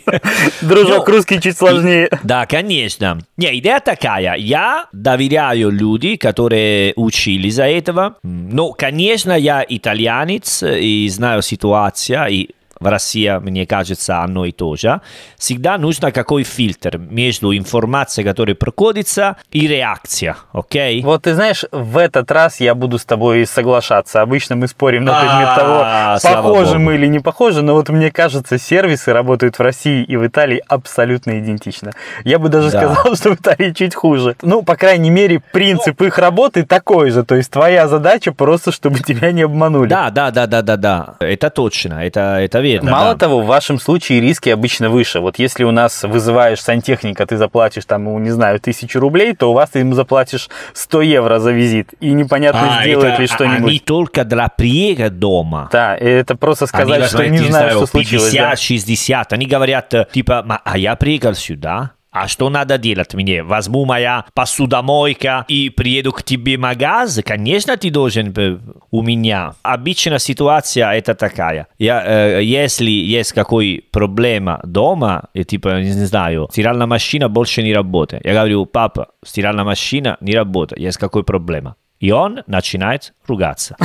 Дружок, 0.62 1.08
ну, 1.08 1.14
русский 1.14 1.40
чуть 1.40 1.60
сложнее. 1.60 2.10
Да, 2.24 2.48
конечно. 2.48 3.20
Не, 3.38 3.60
идея 3.60 3.80
такая. 3.80 4.38
Я 4.38 4.88
доверяю 4.92 5.70
люди, 5.70 6.16
которые 6.16 6.94
учили 6.96 7.52
за 7.52 7.66
этого. 7.66 8.16
Ну, 8.24 8.74
конечно, 8.74 9.34
я 9.34 9.64
итальянец 9.68 10.64
и 10.64 11.08
знаю 11.10 11.44
ситуацию, 11.44 12.26
и 12.28 12.50
в 12.82 12.88
России, 12.88 13.40
мне 13.40 13.66
кажется, 13.66 14.24
одно 14.24 14.46
и 14.46 14.52
то 14.52 14.76
же. 14.76 15.02
Всегда 15.38 15.78
нужно 15.78 16.12
какой 16.12 16.44
фильтр 16.44 16.98
между 16.98 17.56
информацией, 17.56 18.26
которая 18.26 18.56
проходится, 18.56 19.38
и 19.52 19.68
реакция, 19.68 20.36
окей? 20.52 21.02
Вот 21.04 21.22
ты 21.22 21.36
знаешь, 21.36 21.64
в 21.72 21.98
этот 21.98 22.32
раз 22.32 22.60
я 22.60 22.74
буду 22.74 22.98
с 22.98 23.06
тобой 23.06 23.46
соглашаться. 23.46 24.22
Обычно 24.22 24.56
мы 24.56 24.68
спорим 24.68 25.06
на 25.06 25.20
предмет 25.20 25.56
того, 25.56 26.42
похожи 26.42 26.80
мы 26.80 26.96
или 26.96 27.06
не 27.06 27.20
похожи, 27.20 27.62
но 27.62 27.74
вот 27.74 27.90
мне 27.90 28.12
кажется, 28.12 28.58
сервисы 28.58 29.14
работают 29.14 29.60
в 29.60 29.62
России 29.62 30.04
и 30.04 30.18
в 30.18 30.26
Италии 30.26 30.62
абсолютно 30.68 31.40
идентично. 31.40 31.92
Я 32.24 32.40
бы 32.40 32.50
даже 32.50 32.70
сказал, 32.70 33.16
что 33.16 33.36
в 33.36 33.36
Италии 33.36 33.72
чуть 33.72 33.94
хуже. 33.94 34.36
Ну, 34.42 34.64
по 34.64 34.76
крайней 34.76 35.12
мере, 35.12 35.42
принцип 35.52 36.02
их 36.02 36.18
работы 36.18 36.64
такой 36.64 37.12
же. 37.12 37.24
То 37.24 37.36
есть 37.36 37.52
твоя 37.52 37.88
задача 37.88 38.32
просто, 38.32 38.72
чтобы 38.72 39.00
тебя 39.00 39.32
не 39.32 39.44
обманули. 39.44 39.90
Да, 39.90 40.10
да, 40.10 40.32
да, 40.32 40.48
да, 40.48 40.64
да, 40.64 40.78
да. 40.78 41.16
Это 41.20 41.52
точно, 41.52 42.04
это, 42.04 42.40
это 42.40 42.60
верно 42.60 42.71
Видно, 42.74 42.92
Мало 42.92 43.14
да. 43.14 43.20
того, 43.20 43.42
в 43.42 43.46
вашем 43.46 43.80
случае 43.80 44.22
риски 44.22 44.50
обычно 44.50 44.90
выше. 44.90 45.20
Вот 45.20 45.40
если 45.40 45.64
у 45.64 45.72
нас 45.72 46.04
вызываешь 46.04 46.62
сантехника, 46.62 47.26
ты 47.26 47.38
заплатишь 47.38 47.86
там, 47.86 48.22
не 48.24 48.32
знаю, 48.32 48.60
тысячу 48.60 49.00
рублей, 49.00 49.36
то 49.36 49.52
у 49.52 49.54
вас 49.54 49.72
ты 49.72 49.80
ему 49.80 49.94
заплатишь 49.94 50.50
100 50.74 51.02
евро 51.02 51.40
за 51.40 51.52
визит. 51.52 51.94
И 52.00 52.12
непонятно, 52.12 52.80
а, 52.80 52.84
сделает 52.84 53.20
ли 53.20 53.28
что-нибудь. 53.28 53.70
Они 53.70 53.80
только 53.80 54.24
для 54.24 54.48
приезда 54.48 55.10
дома. 55.10 55.70
Да, 55.72 55.96
это 55.96 56.36
просто 56.36 56.68
сказать, 56.68 56.98
они, 56.98 57.08
что 57.08 57.28
не 57.28 57.38
знаю, 57.40 57.72
что 57.72 57.86
случилось. 57.86 58.34
50-60. 58.34 59.10
Да? 59.10 59.26
Они 59.32 59.46
говорят, 59.46 59.94
типа, 60.12 60.62
а 60.64 60.78
я 60.78 60.96
приехал 60.96 61.34
сюда, 61.34 61.92
а 62.12 62.28
что 62.28 62.50
надо 62.50 62.78
делать 62.78 63.14
мне? 63.14 63.42
Возьму 63.42 63.86
моя 63.86 64.26
посудомойка 64.34 65.46
и 65.48 65.70
приеду 65.70 66.12
к 66.12 66.24
тебе 66.24 66.58
в 66.58 66.60
магаз? 66.60 67.22
Конечно, 67.26 67.78
ты 67.78 67.90
должен 67.90 68.34
у 68.92 69.02
меня. 69.02 69.54
Обычная 69.64 70.20
ситуация 70.20 70.92
это 70.92 71.16
такая. 71.16 71.68
Я, 71.80 72.04
э, 72.06 72.44
если 72.44 72.92
есть 72.92 73.32
какой 73.32 73.86
проблема 73.92 74.60
дома, 74.66 75.30
и 75.34 75.46
типа, 75.46 75.80
не 75.82 76.06
знаю, 76.06 76.50
стиральная 76.52 76.88
машина 76.88 77.30
больше 77.30 77.64
не 77.64 77.74
работает. 77.74 78.26
Я 78.26 78.34
говорю, 78.34 78.66
папа, 78.66 79.08
стиральная 79.26 79.64
машина 79.64 80.18
не 80.20 80.34
работает, 80.36 80.82
есть 80.82 80.98
какой 80.98 81.24
проблема. 81.24 81.76
И 82.02 82.12
он 82.12 82.42
начинает 82.48 83.14
ругаться 83.28 83.78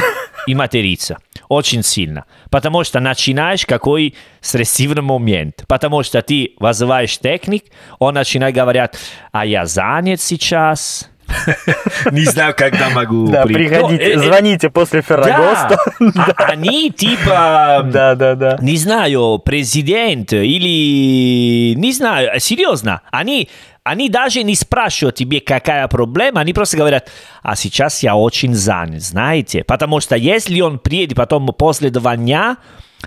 и 0.46 0.54
материться 0.54 1.18
очень 1.48 1.82
сильно. 1.82 2.24
Потому 2.50 2.84
что 2.84 3.00
начинаешь 3.00 3.66
какой 3.66 4.14
стрессивный 4.40 5.02
момент. 5.02 5.64
Потому 5.68 6.02
что 6.02 6.22
ты 6.22 6.54
вызываешь 6.58 7.18
техник, 7.18 7.64
он 7.98 8.14
начинает 8.14 8.54
говорить, 8.54 8.90
а 9.32 9.44
я 9.44 9.66
занят 9.66 10.20
сейчас, 10.20 11.10
не 12.12 12.24
знаю, 12.24 12.54
когда 12.56 12.90
могу 12.90 13.28
Да, 13.28 13.44
приходите, 13.44 14.12
э, 14.12 14.18
звоните 14.18 14.70
после 14.70 15.02
Феррагоста. 15.02 15.78
Да, 16.00 16.34
они 16.38 16.90
типа... 16.90 17.82
Да, 17.84 18.14
да, 18.14 18.34
да. 18.34 18.58
Не 18.60 18.76
знаю, 18.76 19.40
президент 19.44 20.32
или... 20.32 21.74
Не 21.74 21.92
знаю, 21.92 22.40
серьезно. 22.40 23.02
Они 23.10 23.48
они 23.86 24.08
даже 24.08 24.42
не 24.42 24.56
спрашивают 24.56 25.14
тебе, 25.14 25.40
какая 25.40 25.86
проблема, 25.86 26.40
они 26.40 26.52
просто 26.52 26.76
говорят, 26.76 27.08
а 27.44 27.54
сейчас 27.54 28.02
я 28.02 28.16
очень 28.16 28.52
занят, 28.52 29.00
знаете? 29.00 29.62
Потому 29.62 30.00
что 30.00 30.16
если 30.16 30.60
он 30.60 30.80
приедет 30.80 31.16
потом 31.16 31.46
после 31.56 31.90
два 31.90 32.16
дня, 32.16 32.56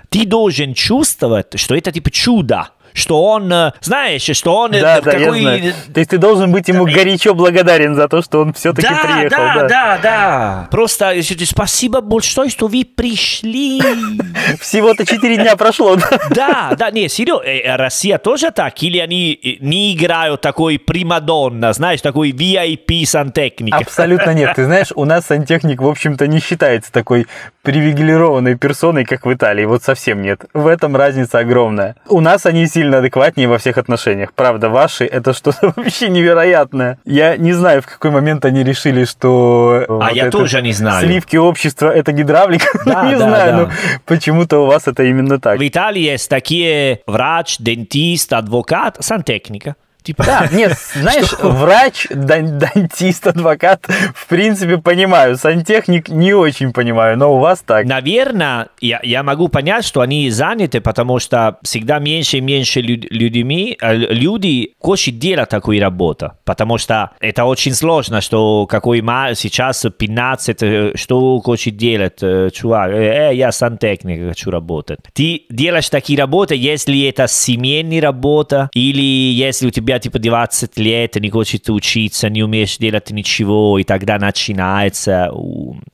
ты 0.08 0.24
должен 0.24 0.72
чувствовать, 0.72 1.58
что 1.60 1.74
это 1.74 1.92
типа 1.92 2.10
чудо 2.10 2.70
что 2.92 3.24
он, 3.24 3.52
э, 3.52 3.72
знаешь, 3.80 4.22
что 4.22 4.56
он... 4.56 4.72
Э, 4.72 4.80
да, 4.80 5.00
да, 5.00 5.12
какой... 5.12 5.40
я 5.40 5.58
знаю. 5.58 5.74
То 5.92 6.00
есть 6.00 6.10
ты 6.10 6.18
должен 6.18 6.52
быть 6.52 6.68
ему 6.68 6.84
горячо 6.84 7.34
благодарен 7.34 7.94
за 7.94 8.08
то, 8.08 8.22
что 8.22 8.40
он 8.40 8.52
все-таки 8.52 8.88
да, 8.88 9.00
приехал. 9.02 9.36
Да, 9.36 9.54
да, 9.54 9.68
да, 9.68 9.98
да. 10.02 10.68
Просто 10.70 11.14
спасибо 11.44 12.00
большое, 12.00 12.50
что 12.50 12.66
вы 12.66 12.84
пришли. 12.84 13.80
Всего-то 14.60 15.06
4 15.06 15.36
дня 15.36 15.56
прошло, 15.56 15.96
да? 16.30 16.74
Да, 16.76 16.90
не, 16.90 17.08
серьезно, 17.08 17.44
э, 17.44 17.76
Россия 17.76 18.18
тоже 18.18 18.50
так? 18.50 18.82
Или 18.82 18.98
они 18.98 19.58
не 19.60 19.94
играют 19.94 20.40
такой 20.40 20.78
примадонна, 20.78 21.72
знаешь, 21.72 22.00
такой 22.00 22.30
VIP 22.30 23.04
сантехник? 23.06 23.74
Абсолютно 23.74 24.34
нет. 24.34 24.52
Ты 24.56 24.64
знаешь, 24.64 24.88
у 24.94 25.04
нас 25.04 25.26
сантехник, 25.26 25.80
в 25.80 25.86
общем-то, 25.86 26.26
не 26.26 26.40
считается 26.40 26.92
такой 26.92 27.26
привилегированной 27.62 28.56
персоной, 28.56 29.04
как 29.04 29.26
в 29.26 29.32
Италии. 29.32 29.64
Вот 29.64 29.82
совсем 29.82 30.22
нет. 30.22 30.44
В 30.54 30.66
этом 30.66 30.96
разница 30.96 31.38
огромная. 31.38 31.96
У 32.08 32.20
нас 32.20 32.46
они 32.46 32.66
все 32.66 32.79
сильно 32.80 32.98
адекватнее 32.98 33.46
во 33.46 33.58
всех 33.58 33.76
отношениях. 33.76 34.32
Правда, 34.32 34.70
ваши 34.70 35.04
это 35.04 35.34
что-то 35.34 35.72
вообще 35.76 36.08
невероятное. 36.08 36.98
Я 37.04 37.36
не 37.36 37.52
знаю, 37.52 37.82
в 37.82 37.86
какой 37.86 38.10
момент 38.10 38.44
они 38.46 38.64
решили, 38.64 39.04
что... 39.04 39.84
А 39.86 39.92
вот 39.92 40.12
я 40.12 40.30
тоже 40.30 40.62
не 40.62 40.72
знаю. 40.72 41.06
Сливки 41.06 41.36
общества 41.36 41.90
это 41.90 42.12
гидравлика. 42.12 42.66
Да, 42.90 43.06
не 43.06 43.12
да, 43.12 43.28
знаю, 43.28 43.52
да. 43.52 43.58
но 43.58 43.70
почему-то 44.06 44.60
у 44.60 44.66
вас 44.66 44.88
это 44.88 45.04
именно 45.04 45.38
так. 45.38 45.58
В 45.58 45.68
Италии 45.68 46.00
есть 46.00 46.28
такие 46.28 47.00
врач, 47.06 47.58
дентист, 47.58 48.32
адвокат, 48.32 48.96
сантехника. 49.00 49.76
Типа, 50.10 50.24
Да, 50.24 50.48
нет, 50.52 50.72
знаешь, 50.94 51.32
врач, 51.40 52.06
дан- 52.10 52.58
дантист, 52.58 53.26
адвокат, 53.28 53.86
в 54.14 54.26
принципе, 54.26 54.78
понимаю. 54.78 55.36
Сантехник 55.36 56.08
не 56.08 56.32
очень 56.34 56.72
понимаю, 56.72 57.16
но 57.16 57.32
у 57.36 57.38
вас 57.38 57.62
так. 57.64 57.86
Наверное, 57.86 58.68
я, 58.80 58.98
я 59.04 59.22
могу 59.22 59.46
понять, 59.48 59.84
что 59.84 60.00
они 60.00 60.28
заняты, 60.30 60.80
потому 60.80 61.20
что 61.20 61.58
всегда 61.62 62.00
меньше 62.00 62.38
и 62.38 62.40
меньше 62.40 62.80
лю- 62.80 63.06
людьми, 63.10 63.76
э, 63.80 63.94
люди 63.94 64.72
хочет 64.80 65.18
делать 65.18 65.48
такую 65.48 65.80
работу, 65.80 66.32
потому 66.44 66.76
что 66.78 67.10
это 67.20 67.44
очень 67.44 67.72
сложно, 67.74 68.20
что 68.20 68.66
какой 68.66 69.00
сейчас 69.36 69.86
15, 69.96 70.62
э, 70.62 70.92
что 70.96 71.38
хочет 71.40 71.76
делать, 71.76 72.18
э, 72.22 72.50
чувак, 72.52 72.90
э, 72.90 73.30
я 73.34 73.52
сантехник, 73.52 74.28
хочу 74.28 74.50
работать. 74.50 74.98
Ты 75.12 75.42
делаешь 75.50 75.88
такие 75.88 76.18
работы, 76.18 76.56
если 76.56 77.08
это 77.08 77.28
семейная 77.28 78.00
работа, 78.00 78.70
или 78.74 79.00
если 79.32 79.68
у 79.68 79.70
тебя 79.70 79.99
типа 80.00 80.18
20 80.18 80.78
лет, 80.78 81.16
не 81.16 81.30
хочешь 81.30 81.60
учиться, 81.68 82.28
не 82.28 82.42
умеешь 82.42 82.78
делать 82.78 83.10
ничего, 83.10 83.78
и 83.78 83.84
тогда 83.84 84.18
начинается 84.18 85.30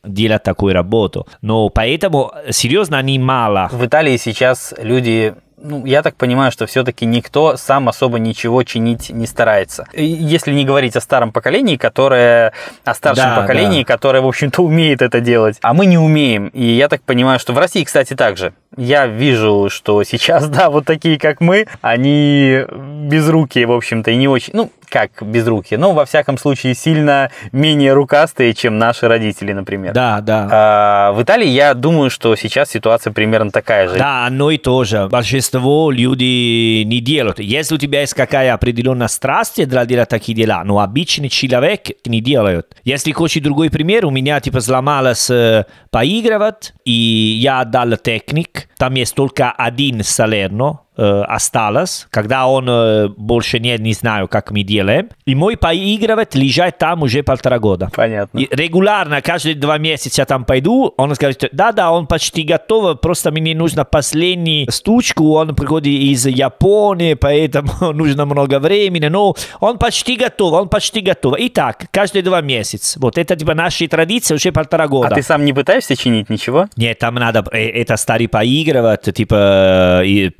делать 0.04 0.42
такую 0.42 0.74
работу. 0.74 1.26
Но 1.42 1.68
поэтому, 1.68 2.32
серьезно, 2.50 2.98
они 2.98 3.18
мало. 3.18 3.68
В 3.72 3.84
Италии 3.84 4.16
сейчас 4.16 4.74
люди 4.78 5.34
ну, 5.58 5.86
я 5.86 6.02
так 6.02 6.16
понимаю, 6.16 6.52
что 6.52 6.66
все-таки 6.66 7.06
никто 7.06 7.56
сам 7.56 7.88
особо 7.88 8.18
ничего 8.18 8.62
чинить 8.62 9.10
не 9.10 9.26
старается. 9.26 9.86
Если 9.94 10.52
не 10.52 10.64
говорить 10.64 10.96
о 10.96 11.00
старом 11.00 11.32
поколении, 11.32 11.76
которое, 11.76 12.52
о 12.84 12.94
старшем 12.94 13.30
Да, 13.30 13.40
поколении, 13.40 13.82
да. 13.82 13.86
которое, 13.86 14.20
в 14.20 14.26
общем-то, 14.26 14.62
умеет 14.62 15.02
это 15.02 15.20
делать, 15.20 15.56
а 15.62 15.72
мы 15.74 15.86
не 15.86 15.98
умеем. 15.98 16.48
И 16.48 16.64
я 16.64 16.88
так 16.88 17.02
понимаю, 17.02 17.38
что 17.38 17.52
в 17.52 17.58
России, 17.58 17.84
кстати, 17.84 18.14
также. 18.14 18.52
Я 18.76 19.06
вижу, 19.06 19.68
что 19.70 20.02
сейчас, 20.04 20.48
да, 20.48 20.70
вот 20.70 20.84
такие, 20.84 21.18
как 21.18 21.40
мы, 21.40 21.66
они 21.80 22.60
безрукие, 23.06 23.66
в 23.66 23.72
общем-то, 23.72 24.10
и 24.10 24.16
не 24.16 24.28
очень, 24.28 24.52
ну, 24.54 24.70
как 24.88 25.10
безрукие, 25.20 25.78
но, 25.78 25.92
во 25.92 26.04
всяком 26.04 26.38
случае, 26.38 26.74
сильно 26.74 27.30
менее 27.52 27.92
рукастые, 27.92 28.54
чем 28.54 28.78
наши 28.78 29.08
родители, 29.08 29.52
например. 29.52 29.92
Да, 29.92 30.20
да. 30.20 30.48
А, 30.50 31.12
в 31.12 31.22
Италии 31.22 31.48
я 31.48 31.74
думаю, 31.74 32.10
что 32.10 32.36
сейчас 32.36 32.70
ситуация 32.70 33.12
примерно 33.12 33.50
такая 33.50 33.88
же. 33.88 33.98
Да, 33.98 34.26
оно 34.26 34.50
и 34.50 34.58
тоже. 34.58 35.08
Большинство 35.10 35.90
люди 35.90 36.82
не 36.84 37.00
делают. 37.00 37.40
Если 37.40 37.74
у 37.74 37.78
тебя 37.78 38.00
есть 38.00 38.14
какая 38.14 38.54
определенная 38.54 39.08
страсть 39.08 39.66
для 39.66 39.86
делать 39.86 40.08
такие 40.08 40.36
дела, 40.36 40.62
но 40.64 40.78
обычный 40.78 41.28
человек 41.28 41.88
не 42.04 42.20
делает. 42.20 42.76
Если 42.84 43.12
хочешь 43.12 43.42
другой 43.42 43.70
пример, 43.70 44.06
у 44.06 44.10
меня 44.10 44.40
типа 44.40 44.60
сломалось 44.60 45.30
э, 45.30 45.64
поигрывать, 45.90 46.74
и 46.84 46.92
я 46.92 47.60
отдал 47.60 47.96
техник. 47.96 48.65
Там 48.76 48.94
есть 48.94 49.14
только 49.14 49.50
один 49.52 50.02
Салерно, 50.02 50.80
э, 50.82 50.85
осталось, 51.02 52.06
когда 52.10 52.46
он 52.46 52.66
э, 52.68 53.08
больше 53.08 53.58
нет, 53.58 53.80
не 53.80 53.92
знаю, 53.92 54.28
как 54.28 54.50
мы 54.50 54.62
делаем. 54.62 55.08
И 55.26 55.34
мой 55.34 55.56
поигрывать 55.56 56.34
лежит 56.34 56.78
там 56.78 57.02
уже 57.02 57.22
полтора 57.22 57.58
года. 57.58 57.90
Понятно. 57.94 58.38
И 58.38 58.48
регулярно, 58.50 59.20
каждые 59.22 59.54
два 59.54 59.78
месяца 59.78 60.24
там 60.24 60.44
пойду, 60.44 60.94
он 60.96 61.12
говорит, 61.12 61.44
да-да, 61.52 61.90
он 61.90 62.06
почти 62.06 62.42
готов, 62.42 63.00
просто 63.00 63.30
мне 63.30 63.54
нужно 63.54 63.84
последний 63.84 64.66
стучку, 64.70 65.32
он 65.34 65.54
приходит 65.54 65.92
из 65.92 66.26
Японии, 66.26 67.14
поэтому 67.14 67.70
нужно 67.92 68.24
много 68.24 68.58
времени, 68.58 69.06
но 69.06 69.34
он 69.60 69.78
почти 69.78 70.16
готов, 70.16 70.52
он 70.52 70.68
почти 70.68 71.00
готов. 71.00 71.38
И 71.38 71.48
так, 71.48 71.86
каждые 71.90 72.22
два 72.22 72.40
месяца. 72.40 72.98
Вот 73.00 73.18
это 73.18 73.36
типа 73.36 73.54
наши 73.54 73.88
традиции 73.88 74.34
уже 74.34 74.52
полтора 74.52 74.88
года. 74.88 75.08
А 75.08 75.14
ты 75.14 75.22
сам 75.22 75.44
не 75.44 75.52
пытаешься 75.52 75.96
чинить 75.96 76.30
ничего? 76.30 76.66
Нет, 76.76 76.98
там 76.98 77.14
надо, 77.16 77.44
э, 77.52 77.68
это 77.68 77.96
старый 77.96 78.28
поигрывать, 78.28 79.02
типа 79.14 80.02
э, 80.04 80.30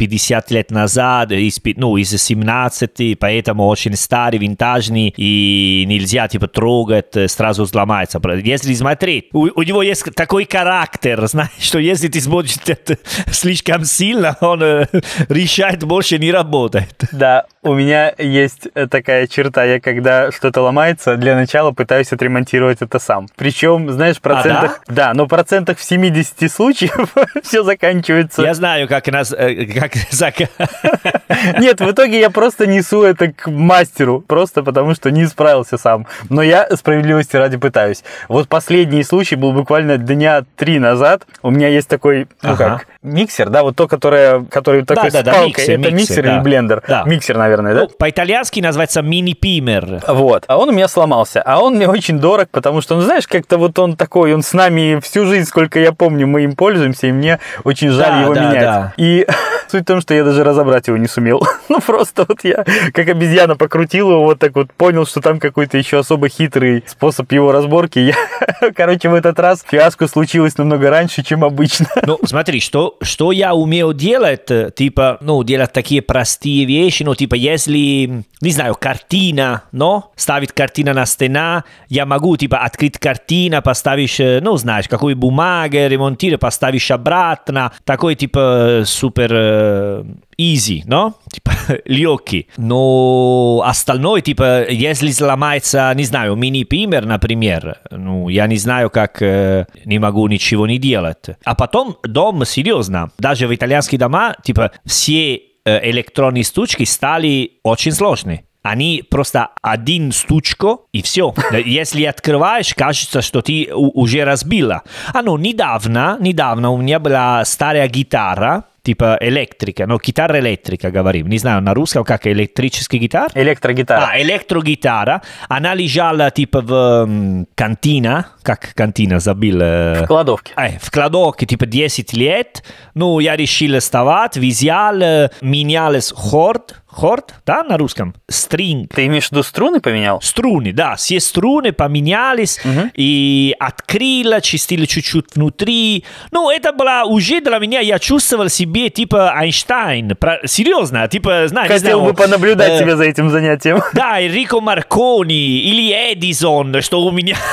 и 0.46 0.50
50 0.50 0.50
лет 0.50 0.70
назад, 0.70 1.32
из, 1.32 1.60
ну, 1.76 1.96
из 1.96 2.10
17, 2.10 3.18
поэтому 3.18 3.66
очень 3.66 3.96
старый, 3.96 4.38
винтажный, 4.38 5.12
и 5.16 5.84
нельзя, 5.86 6.28
типа, 6.28 6.46
трогать, 6.48 7.14
сразу 7.30 7.66
сломается. 7.66 8.20
Если 8.42 8.74
смотреть, 8.74 9.28
у, 9.32 9.48
у 9.54 9.62
него 9.62 9.82
есть 9.82 10.04
такой 10.14 10.48
характер, 10.50 11.26
знаешь, 11.26 11.50
что 11.58 11.78
если 11.78 12.08
ты 12.08 12.20
смотришь 12.20 12.56
это 12.66 12.98
слишком 13.30 13.84
сильно, 13.84 14.36
он 14.40 14.62
э, 14.62 14.86
решает 15.28 15.84
больше 15.84 16.18
не 16.18 16.32
работает. 16.32 17.04
Да, 17.12 17.46
у 17.62 17.74
меня 17.74 18.12
есть 18.18 18.68
такая 18.90 19.26
черта. 19.26 19.64
Я 19.64 19.80
когда 19.80 20.30
что-то 20.30 20.62
ломается, 20.62 21.16
для 21.16 21.34
начала 21.34 21.72
пытаюсь 21.72 22.12
отремонтировать 22.12 22.78
это 22.80 22.98
сам. 22.98 23.26
Причем, 23.36 23.90
знаешь, 23.90 24.20
процентах... 24.20 24.82
да? 24.86 25.12
но 25.14 25.24
в 25.24 25.28
процентах 25.28 25.78
в 25.78 25.84
70 25.84 26.50
случаев 26.50 27.14
все 27.42 27.62
заканчивается... 27.62 28.42
Я 28.42 28.54
знаю, 28.54 28.88
как 28.88 29.08
нас, 29.08 29.30
как 29.30 29.96
зак- 30.38 31.58
Нет, 31.60 31.80
в 31.80 31.90
итоге 31.90 32.20
я 32.20 32.30
просто 32.30 32.66
несу 32.66 33.02
это 33.02 33.32
к 33.32 33.48
мастеру, 33.50 34.20
просто 34.20 34.62
потому 34.62 34.94
что 34.94 35.10
не 35.10 35.26
справился 35.26 35.78
сам. 35.78 36.06
Но 36.28 36.42
я 36.42 36.66
справедливости 36.76 37.36
ради 37.36 37.56
пытаюсь. 37.56 38.04
Вот 38.28 38.48
последний 38.48 39.02
случай 39.02 39.36
был 39.36 39.52
буквально 39.52 39.98
дня 39.98 40.44
три 40.56 40.78
назад. 40.78 41.22
У 41.42 41.50
меня 41.50 41.68
есть 41.68 41.88
такой, 41.88 42.28
ну 42.42 42.52
Ага. 42.52 42.64
как, 42.78 42.86
миксер, 43.02 43.48
да, 43.50 43.62
вот 43.62 43.76
то, 43.76 43.88
которое, 43.88 44.44
который 44.44 44.84
такой 44.84 45.10
Да-да-да, 45.10 45.32
с 45.32 45.34
палкой. 45.34 45.48
миксер, 45.48 45.74
это 45.74 45.90
миксер, 45.90 45.92
миксер, 45.98 46.24
или 46.24 46.30
да. 46.36 46.40
блендер? 46.40 46.82
Да. 46.88 47.02
Миксер, 47.06 47.36
наверное, 47.36 47.74
да? 47.74 47.80
Ну, 47.82 47.88
по-итальянски 47.88 48.60
называется 48.60 49.02
мини-пимер. 49.02 50.02
Вот. 50.08 50.44
А 50.48 50.56
он 50.58 50.68
у 50.68 50.72
меня 50.72 50.88
сломался. 50.88 51.42
А 51.42 51.60
он 51.62 51.76
мне 51.76 51.88
очень 51.88 52.18
дорог, 52.18 52.48
потому 52.50 52.80
что, 52.80 52.96
ну, 52.96 53.02
знаешь, 53.02 53.26
как-то 53.26 53.58
вот 53.58 53.78
он 53.78 53.96
такой, 53.96 54.34
он 54.34 54.42
с 54.42 54.52
нами 54.52 55.00
всю 55.02 55.26
жизнь, 55.26 55.46
сколько 55.46 55.78
я 55.78 55.92
помню, 55.92 56.26
мы 56.26 56.44
им 56.44 56.56
пользуемся, 56.56 57.06
и 57.06 57.12
мне 57.12 57.38
очень 57.64 57.90
жаль 57.90 58.10
Да, 58.10 58.20
его 58.22 58.34
да, 58.34 58.40
менять. 58.48 58.62
да. 58.62 58.92
И 58.96 59.26
суть 59.68 59.82
в 59.82 59.86
том, 59.86 60.00
что 60.00 60.14
я 60.14 60.24
даже 60.26 60.44
разобрать 60.44 60.88
его 60.88 60.96
не 60.96 61.08
сумел. 61.08 61.42
ну, 61.68 61.80
просто 61.80 62.24
вот 62.28 62.44
я, 62.44 62.64
как 62.92 63.08
обезьяна, 63.08 63.56
покрутил 63.56 64.10
его 64.10 64.24
вот 64.24 64.38
так 64.38 64.54
вот, 64.54 64.72
понял, 64.72 65.06
что 65.06 65.20
там 65.20 65.38
какой-то 65.38 65.78
еще 65.78 65.98
особо 65.98 66.28
хитрый 66.28 66.84
способ 66.86 67.30
его 67.32 67.52
разборки. 67.52 67.98
Я, 67.98 68.14
короче, 68.76 69.08
в 69.08 69.14
этот 69.14 69.38
раз 69.38 69.64
фиаско 69.66 70.08
случилось 70.08 70.58
намного 70.58 70.90
раньше, 70.90 71.22
чем 71.22 71.44
обычно. 71.44 71.86
Ну, 72.04 72.18
смотри, 72.24 72.60
что, 72.60 72.96
что 73.02 73.32
я 73.32 73.54
умею 73.54 73.92
делать, 73.92 74.50
э, 74.50 74.70
типа, 74.74 75.18
ну, 75.20 75.42
делать 75.44 75.72
такие 75.72 76.02
простые 76.02 76.64
вещи, 76.64 77.02
ну, 77.04 77.14
типа, 77.14 77.34
если, 77.34 78.24
не 78.40 78.50
знаю, 78.50 78.74
картина, 78.74 79.62
но, 79.72 80.12
ставить 80.16 80.52
картина 80.52 80.92
на 80.92 81.06
стена, 81.06 81.64
я 81.88 82.04
могу, 82.04 82.36
типа, 82.36 82.58
открыть 82.58 82.98
картина, 82.98 83.62
поставишь, 83.62 84.18
э, 84.20 84.40
ну, 84.42 84.56
знаешь, 84.56 84.88
какой 84.88 85.14
бумага, 85.14 85.86
ремонтировать, 85.86 86.40
поставишь 86.40 86.90
обратно, 86.90 87.72
такой, 87.84 88.16
типа, 88.16 88.82
супер 88.84 89.30
э, 89.32 90.04
easy, 90.38 90.82
но, 90.86 91.14
типа, 91.32 91.52
легкий. 91.84 92.48
Но 92.56 93.62
остальное, 93.64 94.20
типа, 94.20 94.68
если 94.70 95.10
сломается, 95.10 95.92
не 95.94 96.04
знаю, 96.04 96.36
мини-пример, 96.36 97.04
например, 97.06 97.78
ну, 97.90 98.28
я 98.28 98.46
не 98.46 98.56
знаю, 98.56 98.90
как 98.90 99.22
э, 99.22 99.66
не 99.84 99.98
могу 99.98 100.26
ничего 100.28 100.66
не 100.66 100.78
делать. 100.78 101.26
А 101.44 101.54
потом 101.54 101.96
дом, 102.02 102.44
серьезно, 102.44 103.10
даже 103.18 103.46
в 103.46 103.54
итальянских 103.54 103.98
домах, 103.98 104.36
типа, 104.42 104.72
все 104.84 105.42
электронные 105.64 106.44
стучки 106.44 106.84
стали 106.84 107.54
очень 107.64 107.90
сложные. 107.90 108.44
Они 108.70 109.04
просто 109.08 109.50
один 109.62 110.12
стучко 110.12 110.78
и 110.92 111.02
все. 111.02 111.32
Если 111.64 112.04
открываешь, 112.04 112.74
кажется, 112.74 113.22
что 113.22 113.40
ты 113.42 113.70
уже 113.74 114.24
разбила. 114.24 114.82
А 115.14 115.22
ну, 115.22 115.36
недавно, 115.36 116.16
недавно 116.20 116.70
у 116.70 116.76
меня 116.76 116.98
была 116.98 117.44
старая 117.44 117.88
гитара, 117.88 118.64
типа 118.82 119.18
электрика, 119.20 119.86
ну, 119.86 119.98
гитара 119.98 120.38
электрика, 120.40 120.90
говорим. 120.90 121.28
Не 121.28 121.38
знаю, 121.38 121.60
на 121.62 121.74
русском 121.74 122.04
как 122.04 122.26
электрический 122.26 122.98
гитар? 122.98 123.30
Электрогитара. 123.34 124.10
А, 124.12 124.20
электрогитара. 124.20 125.22
Она 125.48 125.74
лежала 125.74 126.30
типа 126.30 126.60
в 126.60 127.46
кантина, 127.54 128.26
как 128.42 128.74
кантина, 128.74 129.18
забыл. 129.20 129.60
э, 129.60 130.04
В 130.04 130.06
кладовке. 130.06 130.52
э, 130.56 130.78
в 130.80 130.90
кладовке 130.90 131.46
типа 131.46 131.66
10 131.66 132.12
лет. 132.14 132.62
Ну, 132.94 133.18
я 133.20 133.36
решил 133.36 133.78
вставать, 133.80 134.36
взял, 134.36 135.00
э, 135.00 135.30
менялись 135.40 136.12
хорд, 136.14 136.76
хорд, 136.96 137.34
да, 137.44 137.62
на 137.62 137.76
русском? 137.76 138.14
Стринг. 138.28 138.92
Ты 138.94 139.06
имеешь 139.06 139.28
в 139.28 139.32
виду 139.32 139.42
струны 139.42 139.80
поменял? 139.80 140.20
Струны, 140.22 140.72
да, 140.72 140.96
все 140.96 141.20
струны 141.20 141.72
поменялись, 141.72 142.58
и 142.94 143.54
открыла, 143.60 144.40
чистила 144.40 144.86
чуть-чуть 144.86 145.34
внутри. 145.34 146.04
Ну, 146.30 146.50
это 146.50 146.72
было 146.72 147.02
уже 147.06 147.40
для 147.40 147.58
меня, 147.58 147.80
я 147.80 147.98
чувствовал 147.98 148.48
себе 148.48 148.88
типа 148.90 149.34
Эйнштейн. 149.40 150.16
Про- 150.16 150.40
серьезно, 150.46 151.06
типа, 151.08 151.48
знаешь, 151.48 151.68
Хотел 151.70 151.98
знаю, 151.98 152.12
бы 152.12 152.14
понаблюдать 152.14 152.72
э, 152.72 152.78
тебя 152.80 152.96
за 152.96 153.04
этим 153.04 153.30
занятием. 153.30 153.82
Да, 153.92 154.20
Энрико 154.20 154.60
Маркони 154.60 155.58
или 155.60 155.92
Эдисон, 156.12 156.80
что 156.82 157.02
у 157.02 157.10
меня... 157.10 157.36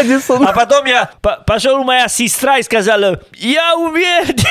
Эдисон. 0.00 0.46
А 0.46 0.52
потом 0.52 0.86
я 0.86 1.10
по- 1.20 1.42
пошел 1.46 1.82
моя 1.84 2.08
сестра 2.08 2.58
и 2.58 2.62
сказала, 2.62 3.20
я 3.34 3.74
делать 3.76 4.44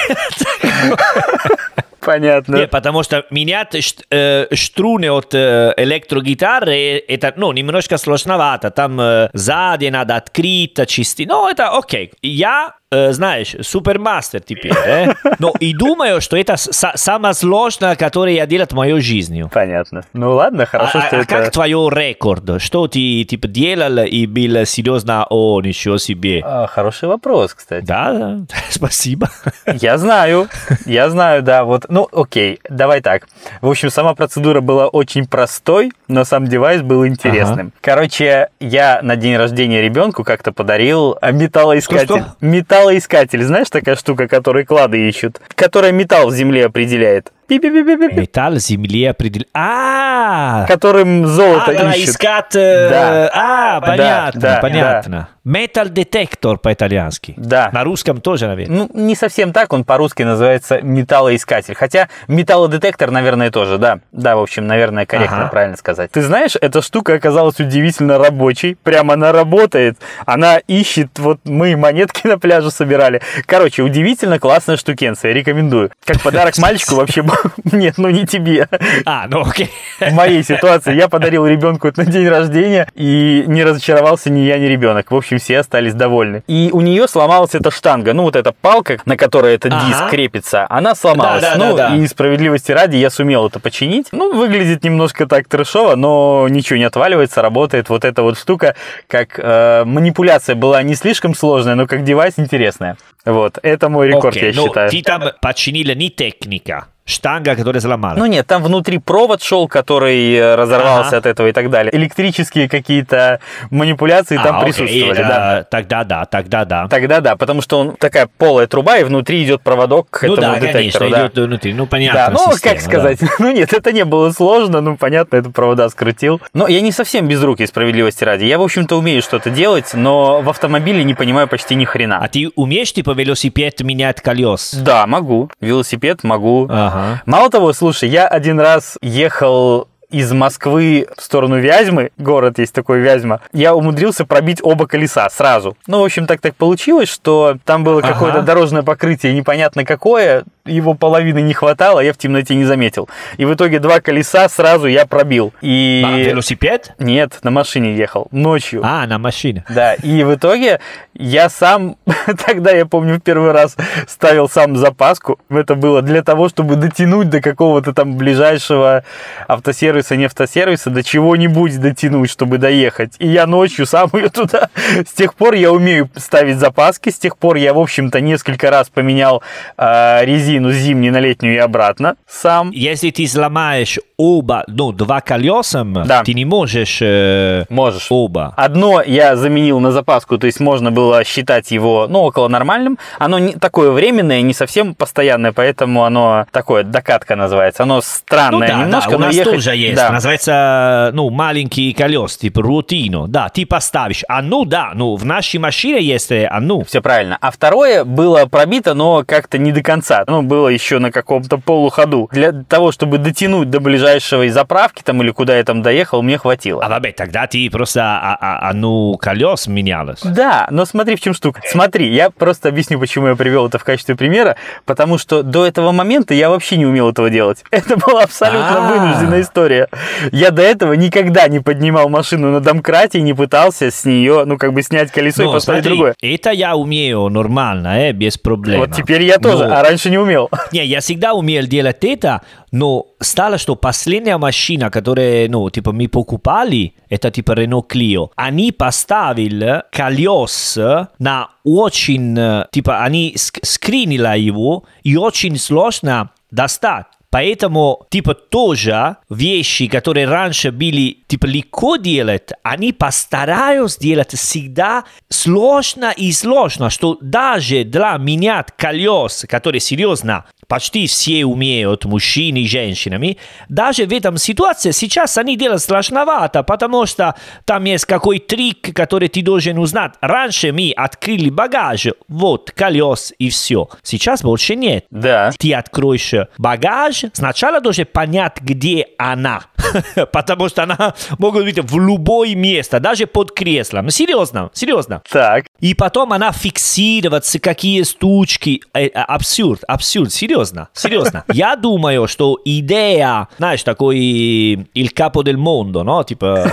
Понятно. 2.05 2.55
Не, 2.57 2.67
потому 2.67 3.03
что 3.03 3.25
менять 3.29 3.75
э, 4.09 4.47
струны 4.55 5.11
от 5.11 5.33
э, 5.33 5.73
электрогитары, 5.77 7.03
это, 7.07 7.33
ну, 7.35 7.51
немножко 7.51 7.97
сложновато. 7.97 8.71
Там 8.71 8.99
э, 8.99 9.29
сзади 9.33 9.87
надо 9.87 10.15
открыть, 10.15 10.87
чистить. 10.87 11.27
Ну, 11.27 11.47
это 11.47 11.69
окей. 11.69 12.11
Я 12.21 12.75
знаешь, 13.11 13.55
супермастер 13.61 14.41
теперь, 14.41 14.73
э? 14.85 15.13
Но 15.39 15.53
и 15.59 15.73
думаю, 15.73 16.21
что 16.21 16.37
это 16.37 16.55
самое 16.57 17.33
сложное, 17.33 17.95
которое 17.95 18.35
я 18.35 18.45
делал 18.45 18.67
в 18.67 18.73
моей 18.73 18.99
жизни. 19.01 19.47
Понятно. 19.51 20.03
Ну 20.13 20.33
ладно, 20.35 20.65
хорошо, 20.65 20.99
а, 20.99 21.07
что 21.07 21.17
а 21.17 21.19
это... 21.19 21.27
как 21.27 21.51
твой 21.51 21.69
рекорд? 21.69 22.61
Что 22.61 22.87
ты 22.87 23.23
типа 23.23 23.47
делал 23.47 23.99
и 23.99 24.25
был 24.25 24.65
серьезно, 24.65 25.25
о, 25.29 25.61
ничего 25.61 25.97
себе? 25.97 26.41
А, 26.43 26.67
хороший 26.67 27.07
вопрос, 27.09 27.53
кстати. 27.53 27.85
Да, 27.85 28.13
да, 28.13 28.39
спасибо. 28.69 29.29
Я 29.65 29.97
знаю, 29.97 30.47
я 30.85 31.09
знаю, 31.09 31.43
да, 31.43 31.63
вот, 31.63 31.85
ну, 31.89 32.07
окей, 32.11 32.59
давай 32.69 33.01
так. 33.01 33.27
В 33.61 33.69
общем, 33.69 33.89
сама 33.89 34.13
процедура 34.13 34.61
была 34.61 34.87
очень 34.87 35.27
простой, 35.27 35.91
но 36.07 36.23
сам 36.23 36.45
девайс 36.45 36.81
был 36.81 37.05
интересным. 37.07 37.71
Короче, 37.81 38.49
я 38.59 38.99
на 39.01 39.15
день 39.15 39.35
рождения 39.35 39.81
ребенку 39.81 40.23
как-то 40.23 40.51
подарил 40.51 41.17
а, 41.21 41.31
металлоискатель. 41.31 42.05
Что-что? 42.05 42.35
Металлоискатель, 42.84 43.41
знаешь, 43.43 43.69
такая 43.69 43.95
штука, 43.95 44.27
которой 44.27 44.65
клады 44.65 45.07
ищут, 45.07 45.39
которая 45.55 45.93
металл 45.93 46.27
в 46.27 46.36
земле 46.36 46.65
определяет. 46.65 47.31
Металл 47.49 48.55
земле 48.55 49.09
определил. 49.11 49.47
А, 49.53 50.65
Которым 50.67 51.27
золото 51.27 51.71
а, 51.71 51.91
ищут. 51.95 52.09
искать. 52.09 52.55
э, 52.55 52.89
Да. 52.89 53.29
А, 53.33 53.79
Да, 53.79 53.87
понятно, 53.87 54.41
да, 54.41 54.59
понятно. 54.61 55.27
Металл 55.43 55.89
детектор 55.89 56.57
по-итальянски. 56.57 57.33
Да. 57.35 57.69
На 57.73 57.83
русском 57.83 58.21
тоже, 58.21 58.47
наверное. 58.47 58.87
Ну, 58.87 58.89
не 58.93 59.13
совсем 59.13 59.51
так, 59.51 59.73
он 59.73 59.83
по-русски 59.83 60.23
называется 60.23 60.81
металлоискатель. 60.81 61.75
Хотя 61.75 62.07
металлодетектор, 62.29 63.11
наверное, 63.11 63.51
тоже, 63.51 63.77
да. 63.77 63.99
Да, 64.13 64.37
в 64.37 64.41
общем, 64.41 64.67
наверное, 64.67 65.05
корректно 65.05 65.41
Ага. 65.41 65.47
правильно 65.49 65.75
сказать. 65.75 66.11
Ты 66.11 66.21
знаешь, 66.21 66.53
эта 66.61 66.81
штука 66.81 67.15
оказалась 67.15 67.59
удивительно 67.59 68.17
рабочей. 68.19 68.77
Прямо 68.83 69.15
она 69.15 69.33
работает. 69.33 69.97
Она 70.25 70.59
ищет, 70.59 71.19
вот 71.19 71.39
мы 71.43 71.75
монетки 71.75 72.25
на 72.27 72.39
пляже 72.39 72.71
собирали. 72.71 73.21
Короче, 73.45 73.81
удивительно 73.83 74.39
классная 74.39 74.77
штукенция, 74.77 75.33
рекомендую. 75.33 75.91
Как 76.05 76.21
подарок 76.21 76.57
мальчику 76.57 76.95
вообще... 76.95 77.21
Нет, 77.71 77.95
ну 77.97 78.09
не 78.09 78.25
тебе. 78.25 78.67
А, 79.05 79.25
ну 79.27 79.41
окей. 79.41 79.69
В 79.99 80.11
моей 80.13 80.43
ситуации 80.43 80.95
я 80.95 81.07
подарил 81.07 81.45
ребенку 81.45 81.88
это 81.88 82.03
на 82.03 82.11
день 82.11 82.27
рождения, 82.27 82.88
и 82.95 83.43
не 83.47 83.63
разочаровался 83.63 84.29
ни 84.29 84.41
я, 84.41 84.57
ни 84.57 84.65
ребенок. 84.65 85.11
В 85.11 85.15
общем, 85.15 85.39
все 85.39 85.59
остались 85.59 85.93
довольны. 85.93 86.43
И 86.47 86.69
у 86.73 86.81
нее 86.81 87.07
сломалась 87.07 87.55
эта 87.55 87.71
штанга, 87.71 88.13
ну 88.13 88.23
вот 88.23 88.36
эта 88.36 88.51
палка, 88.51 88.97
на 89.05 89.17
которой 89.17 89.55
этот 89.55 89.73
Ага. 89.73 89.86
диск 89.88 90.09
крепится, 90.09 90.65
она 90.69 90.95
сломалась. 90.95 91.41
Да, 91.41 91.55
да, 91.55 91.65
ну 91.65 91.75
да, 91.75 91.89
да. 91.89 91.95
и 91.95 92.07
справедливости 92.07 92.71
ради 92.71 92.97
я 92.97 93.09
сумел 93.09 93.47
это 93.47 93.59
починить. 93.59 94.07
Ну, 94.11 94.34
выглядит 94.38 94.84
немножко 94.84 95.25
так 95.25 95.47
трешово, 95.47 95.95
но 95.95 96.47
ничего 96.49 96.77
не 96.77 96.86
отваливается, 96.86 97.41
работает 97.41 97.89
вот 97.89 98.05
эта 98.05 98.23
вот 98.23 98.38
штука, 98.38 98.75
как 99.07 99.39
э, 99.39 99.84
манипуляция 99.86 100.55
была 100.55 100.81
не 100.84 100.95
слишком 100.95 101.36
сложная, 101.36 101.75
но 101.75 101.88
как 101.88 102.03
девайс 102.03 102.34
интересная. 102.38 102.97
Вот, 103.26 103.57
это 103.61 103.89
мой 103.89 104.07
рекорд, 104.09 104.36
Окей, 104.36 104.51
я 104.51 104.55
ну, 104.55 104.67
считаю. 104.67 104.89
ты 104.89 105.01
там 105.01 105.24
починил 105.41 105.95
не 105.95 106.09
техника. 106.09 106.88
Штанга, 107.05 107.57
которая 107.57 107.82
сломала. 107.82 108.15
Ну 108.17 108.26
нет, 108.28 108.47
там 108.47 108.63
внутри 108.63 108.97
провод 108.97 109.43
шел, 109.43 109.67
который 109.67 110.36
э, 110.36 110.55
разорвался 110.55 111.09
Ага. 111.09 111.17
от 111.17 111.26
этого 111.26 111.47
и 111.47 111.51
так 111.51 111.69
далее. 111.69 111.93
Электрические 111.93 112.69
какие-то 112.69 113.41
манипуляции 113.71 114.38
там 114.38 114.55
А, 114.55 114.59
окей, 114.59 114.71
присутствовали, 114.71 115.11
это- 115.19 115.28
да. 115.28 115.63
Тогда 115.69 116.03
да, 116.05 116.26
тогда 116.26 116.63
да. 116.63 116.88
Тогда 116.88 117.19
да, 117.19 117.36
потому 117.36 117.61
что 117.61 117.80
он 117.80 117.95
такая 117.97 118.30
полая 118.38 118.67
труба, 118.67 118.99
и 118.99 119.03
внутри 119.03 119.43
идет 119.43 119.61
проводок 119.63 120.09
к 120.11 120.24
ну 120.24 120.34
этому 120.36 120.53
да, 120.53 120.59
детектору. 120.61 120.78
конечно, 120.80 121.09
да. 121.09 121.28
идет 121.28 121.38
внутри. 121.45 121.74
Ну, 121.74 121.88
понятно. 121.88 122.19
Да, 122.21 122.30
ну, 122.32 122.53
система, 122.53 122.76
как 122.76 122.82
сказать, 122.82 123.19
ну 123.39 123.51
нет, 123.51 123.74
это 123.74 123.91
не 123.91 124.05
было 124.05 124.32
сложно, 124.32 124.80
ну, 124.80 124.95
понятно, 124.95 125.36
это 125.36 125.49
провода 125.49 125.89
скрутил. 125.89 126.41
Но 126.53 126.69
я 126.69 126.80
не 126.80 126.93
совсем 126.93 127.28
без 127.28 127.43
руки, 127.43 127.65
справедливости 127.65 128.24
ради. 128.24 128.45
Я, 128.45 128.57
в 128.57 128.61
общем-то, 128.61 128.97
умею 128.97 129.21
что-то 129.21 129.49
делать, 129.49 129.93
но 129.93 130.41
в 130.41 130.49
автомобиле 130.49 131.03
не 131.03 131.15
понимаю 131.15 131.49
почти 131.49 131.76
ни 131.76 131.84
А 131.84 131.88
хрена. 131.88 132.30
ты 132.32 132.49
умеешь, 132.55 132.93
типа, 132.93 133.12
велосипед 133.14 133.82
менять 133.82 134.22
колес? 134.22 134.74
Да, 134.74 135.05
могу. 135.07 135.49
Велосипед 135.61 136.24
могу. 136.24 136.68
Ага. 136.70 137.22
Мало 137.26 137.49
того, 137.49 137.74
слушай, 137.74 138.09
я 138.09 138.28
один 138.28 138.59
раз 138.59 138.97
ехал 139.01 139.88
из 140.14 140.32
Москвы 140.32 141.07
в 141.18 141.22
сторону 141.24 141.59
Вязьмы, 141.59 142.11
город 142.20 142.59
есть 142.59 142.72
такой 142.72 142.99
Вязьма, 142.99 143.39
я 143.51 143.74
умудрился 143.74 144.26
пробить 144.26 144.59
оба 144.61 144.86
колеса 144.86 145.28
сразу. 145.32 145.76
Ну, 145.88 146.01
в 146.01 146.05
общем, 146.05 146.28
так 146.28 146.39
так 146.39 146.55
получилось, 146.55 147.09
что 147.09 147.57
там 147.66 147.84
было 147.84 147.99
Ага. 147.99 148.14
какое-то 148.14 148.41
дорожное 148.43 148.84
покрытие 148.84 149.34
непонятно 149.34 149.84
какое, 149.86 150.43
его 150.66 150.93
половины 150.93 151.41
не 151.41 151.53
хватало, 151.53 151.99
я 151.99 152.14
в 152.14 152.18
темноте 152.18 152.53
не 152.53 152.64
заметил. 152.64 153.09
И 153.38 153.45
в 153.45 153.53
итоге 153.53 153.80
два 153.80 153.99
колеса 154.01 154.47
сразу 154.49 154.86
я 154.86 155.07
пробил. 155.07 155.51
И... 155.61 156.03
А, 156.05 156.16
велосипед? 156.18 156.93
Нет, 156.99 157.39
на 157.41 157.49
машине 157.49 157.95
ехал, 157.95 158.28
ночью. 158.32 158.82
А, 158.84 159.07
на 159.07 159.18
машине. 159.18 159.66
Да, 159.68 159.95
и 159.95 160.24
в 160.24 160.36
итоге 160.36 160.80
я 161.16 161.49
сам, 161.49 161.97
тогда 162.45 162.72
я 162.72 162.86
помню, 162.86 163.16
в 163.16 163.22
первый 163.22 163.51
раз 163.51 163.76
ставил 164.07 164.47
сам 164.47 164.78
запаску. 164.78 165.39
Это 165.49 165.74
было 165.74 166.03
для 166.03 166.22
того, 166.22 166.49
чтобы 166.49 166.76
дотянуть 166.76 167.30
до 167.30 167.41
какого-то 167.41 167.93
там 167.93 168.16
ближайшего 168.16 169.03
автосервиса, 169.47 170.02
не 170.11 170.25
автосервиса, 170.25 170.89
до 170.89 171.03
чего-нибудь 171.03 171.79
дотянуть, 171.79 172.29
чтобы 172.29 172.57
доехать. 172.57 173.13
И 173.19 173.27
я 173.27 173.47
ночью 173.47 173.85
сам 173.85 174.09
ее 174.13 174.29
туда. 174.29 174.69
С 175.07 175.13
тех 175.13 175.33
пор 175.35 175.53
я 175.55 175.71
умею 175.71 176.09
ставить 176.15 176.57
запаски, 176.57 177.09
с 177.09 177.17
тех 177.17 177.37
пор 177.37 177.55
я, 177.57 177.73
в 177.73 177.79
общем-то, 177.79 178.21
несколько 178.21 178.69
раз 178.69 178.89
поменял 178.89 179.41
э, 179.77 180.25
резину 180.25 180.71
с 180.71 180.75
зимней 180.75 181.09
на 181.11 181.19
летнюю 181.19 181.55
и 181.55 181.57
обратно 181.57 182.15
сам. 182.27 182.71
Если 182.71 183.09
ты 183.11 183.27
сломаешь 183.27 183.99
оба, 184.17 184.63
ну, 184.67 184.91
два 184.91 185.21
колеса, 185.21 185.83
Да. 185.83 186.23
ты 186.23 186.33
не 186.33 186.45
можешь 186.45 186.99
э, 187.01 187.65
Можешь. 187.69 188.07
оба. 188.09 188.53
Одно 188.57 189.01
я 189.01 189.35
заменил 189.35 189.79
на 189.79 189.91
запаску, 189.91 190.37
то 190.37 190.45
есть 190.47 190.59
можно 190.59 190.91
было 190.91 191.23
считать 191.23 191.71
его, 191.71 192.07
ну, 192.09 192.19
около 192.19 192.47
нормальным. 192.47 192.97
Оно 193.19 193.39
не 193.39 193.53
такое 193.53 193.91
временное, 193.91 194.41
не 194.41 194.53
совсем 194.53 194.95
постоянное, 194.95 195.51
поэтому 195.51 196.03
оно 196.03 196.45
такое, 196.51 196.83
докатка 196.83 197.35
называется. 197.35 197.83
Оно 197.83 197.93
Ну 197.95 198.01
странное 198.01 198.67
да, 198.67 198.79
немножко, 198.81 199.11
да, 199.11 199.15
у 199.15 199.19
но 199.19 199.25
нас 199.27 199.35
ехать... 199.35 199.53
тоже 199.53 199.75
есть. 199.75 199.92
Да. 199.95 200.11
Называется, 200.11 201.11
ну, 201.13 201.29
маленький 201.29 201.93
колес, 201.93 202.37
типа 202.37 202.61
рутино. 202.61 203.27
Да, 203.27 203.49
ты 203.49 203.65
поставишь. 203.65 204.23
А 204.27 204.41
ну 204.41 204.65
да, 204.65 204.91
ну, 204.93 205.15
в 205.15 205.25
нашей 205.25 205.59
машине 205.59 206.01
есть 206.01 206.31
э, 206.31 206.45
а 206.45 206.59
ну. 206.59 206.83
Все 206.83 207.01
правильно. 207.01 207.37
А 207.41 207.51
второе 207.51 208.03
было 208.03 208.45
пробито, 208.45 208.93
но 208.93 209.23
как-то 209.25 209.57
не 209.57 209.71
до 209.71 209.81
конца. 209.81 210.23
Ну, 210.27 210.41
было 210.41 210.67
еще 210.67 210.99
на 210.99 211.11
каком-то 211.11 211.57
полуходу. 211.57 212.29
Для 212.31 212.51
того, 212.51 212.91
чтобы 212.91 213.17
дотянуть 213.17 213.69
до 213.69 213.79
ближайшей 213.79 214.49
заправки 214.49 215.01
там 215.03 215.21
или 215.21 215.31
куда 215.31 215.57
я 215.57 215.63
там 215.63 215.81
доехал, 215.81 216.21
мне 216.21 216.37
хватило. 216.37 216.83
А 216.83 216.89
вабе, 216.89 217.11
тогда 217.11 217.47
ты 217.47 217.69
просто 217.69 218.01
а, 218.03 218.37
а, 218.39 218.69
а 218.69 218.73
ну 218.73 219.17
колес 219.19 219.67
менялось. 219.67 220.21
Да, 220.23 220.67
но 220.71 220.85
смотри, 220.85 221.15
в 221.15 221.21
чем 221.21 221.33
штука. 221.33 221.61
Смотри, 221.65 222.13
я 222.13 222.29
просто 222.29 222.69
объясню, 222.69 222.99
почему 222.99 223.27
я 223.27 223.35
привел 223.35 223.67
это 223.67 223.77
в 223.79 223.83
качестве 223.83 224.15
примера, 224.15 224.55
потому 224.85 225.17
что 225.17 225.43
до 225.43 225.65
этого 225.65 225.91
момента 225.91 226.33
я 226.33 226.49
вообще 226.49 226.77
не 226.77 226.85
умел 226.85 227.09
этого 227.09 227.29
делать. 227.29 227.63
Это 227.71 227.97
была 227.97 228.23
абсолютно 228.23 228.87
А. 228.87 228.91
вынужденная 228.91 229.41
история. 229.41 229.82
Я 230.31 230.51
до 230.51 230.61
этого 230.61 230.93
никогда 230.93 231.47
не 231.47 231.59
поднимал 231.59 232.09
машину 232.09 232.51
на 232.51 232.59
домкрате 232.59 233.19
и 233.19 233.21
не 233.21 233.34
пытался 233.34 233.91
с 233.91 234.05
нее, 234.05 234.43
ну, 234.45 234.57
как 234.57 234.73
бы 234.73 234.81
снять 234.84 235.11
колесо 235.11 235.43
и 235.43 235.45
Ну, 235.45 235.53
поставить 235.53 235.84
смотри, 235.84 235.97
другое. 235.97 236.15
это 236.21 236.51
я 236.51 236.75
умею 236.75 237.29
нормально, 237.29 238.09
э, 238.09 238.11
без 238.13 238.38
проблем. 238.38 238.79
Вот 238.79 238.91
теперь 238.91 239.23
я 239.23 239.38
тоже, 239.38 239.67
Но- 239.67 239.75
а 239.75 239.84
раньше 239.84 240.09
не 240.09 240.17
умел. 240.17 240.49
Не, 240.71 240.86
я 240.86 240.99
всегда 240.99 241.34
умел 241.34 241.65
делать 241.65 242.03
это, 242.03 242.41
но 242.71 243.05
стало, 243.19 243.57
что 243.57 243.75
последняя 243.75 244.38
машина, 244.38 244.89
которую, 244.89 245.49
ну, 245.51 245.69
типа, 245.69 245.91
мы 245.91 246.07
покупали, 246.07 246.93
это 247.09 247.31
типа 247.31 247.51
Renault 247.53 247.88
Clio, 247.89 248.29
они 248.36 248.71
поставили 248.71 249.84
колес 249.91 250.77
на 251.19 251.49
очень, 251.63 252.38
э, 252.38 252.65
типа, 252.71 253.03
они 253.03 253.34
ск- 253.38 253.59
скринили 253.63 254.39
его, 254.39 254.84
и 255.03 255.15
очень 255.17 255.57
сложно 255.57 256.29
достать. 256.51 257.05
Поэтому, 257.34 258.05
типа, 258.11 258.36
тоже 258.36 259.17
вещи, 259.27 259.88
которые 259.88 260.27
раньше 260.27 260.71
были, 260.71 261.17
типа, 261.25 261.47
легко 261.47 261.95
делать, 261.95 262.51
они 262.61 262.93
постараются 262.93 263.99
делать 263.99 264.36
всегда 264.36 265.03
сложно 265.29 266.13
и 266.15 266.31
сложно, 266.31 266.91
что 266.91 267.17
даже 267.21 267.86
для 267.86 268.17
менять 268.17 268.67
колес, 268.77 269.47
которые 269.49 269.79
серьезно 269.79 270.45
почти 270.68 271.07
все 271.07 271.45
умеют, 271.45 272.05
мужчины 272.05 272.59
и 272.59 272.68
женщинами, 272.68 273.38
даже 273.70 274.05
в 274.05 274.14
этом 274.14 274.38
ситуации 274.38 274.91
сейчас 274.91 275.38
они 275.38 275.55
делают 275.57 275.82
сложновато, 275.82 276.64
потому 276.64 277.05
что 277.05 277.36
там 277.66 277.84
есть 277.86 278.05
какой 278.05 278.39
трик, 278.39 278.93
который 278.95 279.28
ты 279.30 279.41
должен 279.41 279.78
узнать. 279.80 280.14
Раньше 280.22 280.72
мы 280.72 280.91
открыли 280.95 281.49
багаж, 281.49 282.07
вот 282.28 282.72
колес 282.72 283.34
и 283.39 283.49
все. 283.49 283.89
Сейчас 284.01 284.41
больше 284.41 284.76
нет 284.76 285.05
Да. 285.11 285.51
ты 285.57 285.74
откроешь 285.74 286.34
багаж, 286.57 287.26
сначала 287.34 287.82
должен 287.82 288.05
понять, 288.05 288.59
где 288.61 289.07
она. 289.18 289.64
Потому 290.32 290.70
что 290.70 290.84
она 290.84 291.14
может 291.38 291.64
быть 291.66 291.80
в 291.80 291.99
любое 291.99 292.55
место, 292.55 292.99
даже 292.99 293.28
под 293.28 293.51
креслом. 293.51 294.09
Серьезно, 294.09 294.70
серьезно. 294.74 295.22
Так. 295.30 295.66
И 295.80 295.93
потом 295.93 296.32
она 296.34 296.51
фиксироваться, 296.51 297.59
какие 297.59 298.03
штучки. 298.03 298.82
Э, 298.93 299.05
э, 299.05 299.09
Абсурд, 299.09 299.84
абсурд, 299.88 300.32
серьезно, 300.32 300.52
серьезно. 300.93 301.43
Я 301.51 301.75
думаю, 301.75 302.27
что 302.27 302.59
идея, 302.65 303.47
знаешь, 303.57 303.83
такой 303.83 304.17
il 304.17 305.13
capo 305.13 305.43
del 305.43 305.57
mondo, 305.57 306.03
no? 306.03 306.23
Типа, 306.23 306.71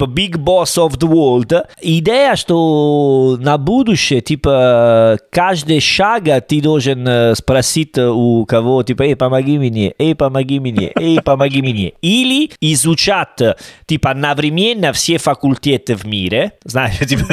типа 0.00 0.10
big 0.10 0.36
boss 0.36 0.76
of 0.78 0.98
the 0.98 1.08
world. 1.08 1.66
Идея, 1.80 2.36
что 2.36 3.36
на 3.40 3.58
будущее, 3.58 4.20
типа, 4.20 5.18
каждый 5.30 5.80
шаг 5.80 6.24
ты 6.48 6.60
должен 6.60 7.06
э, 7.06 7.34
спросить 7.34 7.98
у 7.98 8.44
кого, 8.46 8.82
типа, 8.82 9.02
эй, 9.02 9.16
помоги 9.16 9.58
мне, 9.58 9.94
эй, 9.98 10.14
помоги 10.14 10.60
мне, 10.60 10.92
эй, 10.94 11.20
помоги 11.20 11.62
мне. 11.62 11.92
Или 12.02 12.50
изучать, 12.60 13.40
типа, 13.86 14.10
одновременно 14.10 14.92
все 14.92 15.18
факультеты 15.18 15.94
в 15.94 16.04
мире. 16.04 16.52
Знаешь, 16.64 16.98
типа, 17.08 17.24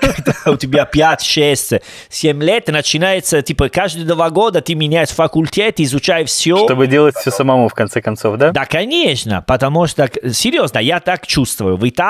когда 0.00 0.34
у 0.46 0.56
тебя 0.56 0.84
5, 0.84 1.22
6, 1.22 1.72
7 2.08 2.42
лет, 2.42 2.68
начинается, 2.68 3.42
типа, 3.42 3.68
каждые 3.68 4.06
два 4.06 4.30
года 4.30 4.60
ты 4.60 4.74
меняешь 4.74 5.10
факультет, 5.10 5.80
изучаешь 5.80 6.28
все. 6.28 6.56
Чтобы 6.64 6.86
делать 6.86 7.16
все 7.16 7.30
самому, 7.30 7.68
в 7.68 7.74
конце 7.74 8.00
концов, 8.00 8.36
да? 8.36 8.50
Да, 8.50 8.64
конечно, 8.64 9.42
потому 9.46 9.86
что, 9.86 10.10
серьезно, 10.32 10.78
я 10.78 11.00
так 11.00 11.26
чувствую. 11.26 11.76
В 11.76 11.88
Италии 11.88 12.07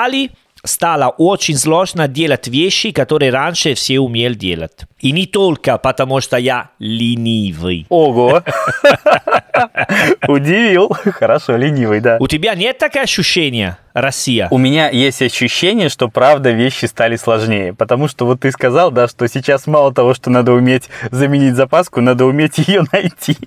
стало 0.63 1.09
очень 1.17 1.55
сложно 1.55 2.07
делать 2.07 2.47
вещи, 2.47 2.91
которые 2.91 3.31
раньше 3.31 3.73
все 3.73 3.99
умели 3.99 4.33
делать. 4.33 4.85
И 4.99 5.11
не 5.11 5.25
только 5.25 5.77
потому, 5.77 6.21
что 6.21 6.37
я 6.37 6.71
ленивый. 6.79 7.85
Ого! 7.89 8.43
Удивил. 10.27 10.89
Хорошо, 10.89 11.55
ленивый, 11.55 12.01
да. 12.01 12.17
У 12.19 12.27
тебя 12.27 12.55
нет 12.55 12.77
такого 12.77 13.03
ощущения, 13.03 13.77
Россия? 14.01 14.47
У 14.51 14.57
меня 14.57 14.89
есть 14.89 15.21
ощущение, 15.21 15.89
что 15.89 16.07
правда 16.07 16.51
вещи 16.51 16.85
стали 16.85 17.15
сложнее. 17.15 17.73
Потому 17.73 18.07
что 18.07 18.25
вот 18.25 18.41
ты 18.41 18.51
сказал, 18.51 18.91
да, 18.91 19.07
что 19.07 19.27
сейчас 19.27 19.67
мало 19.67 19.93
того, 19.93 20.13
что 20.13 20.29
надо 20.29 20.53
уметь 20.53 20.89
заменить 21.11 21.55
запаску, 21.55 22.01
надо 22.01 22.25
уметь 22.25 22.57
ее 22.67 22.83
найти. 22.91 23.37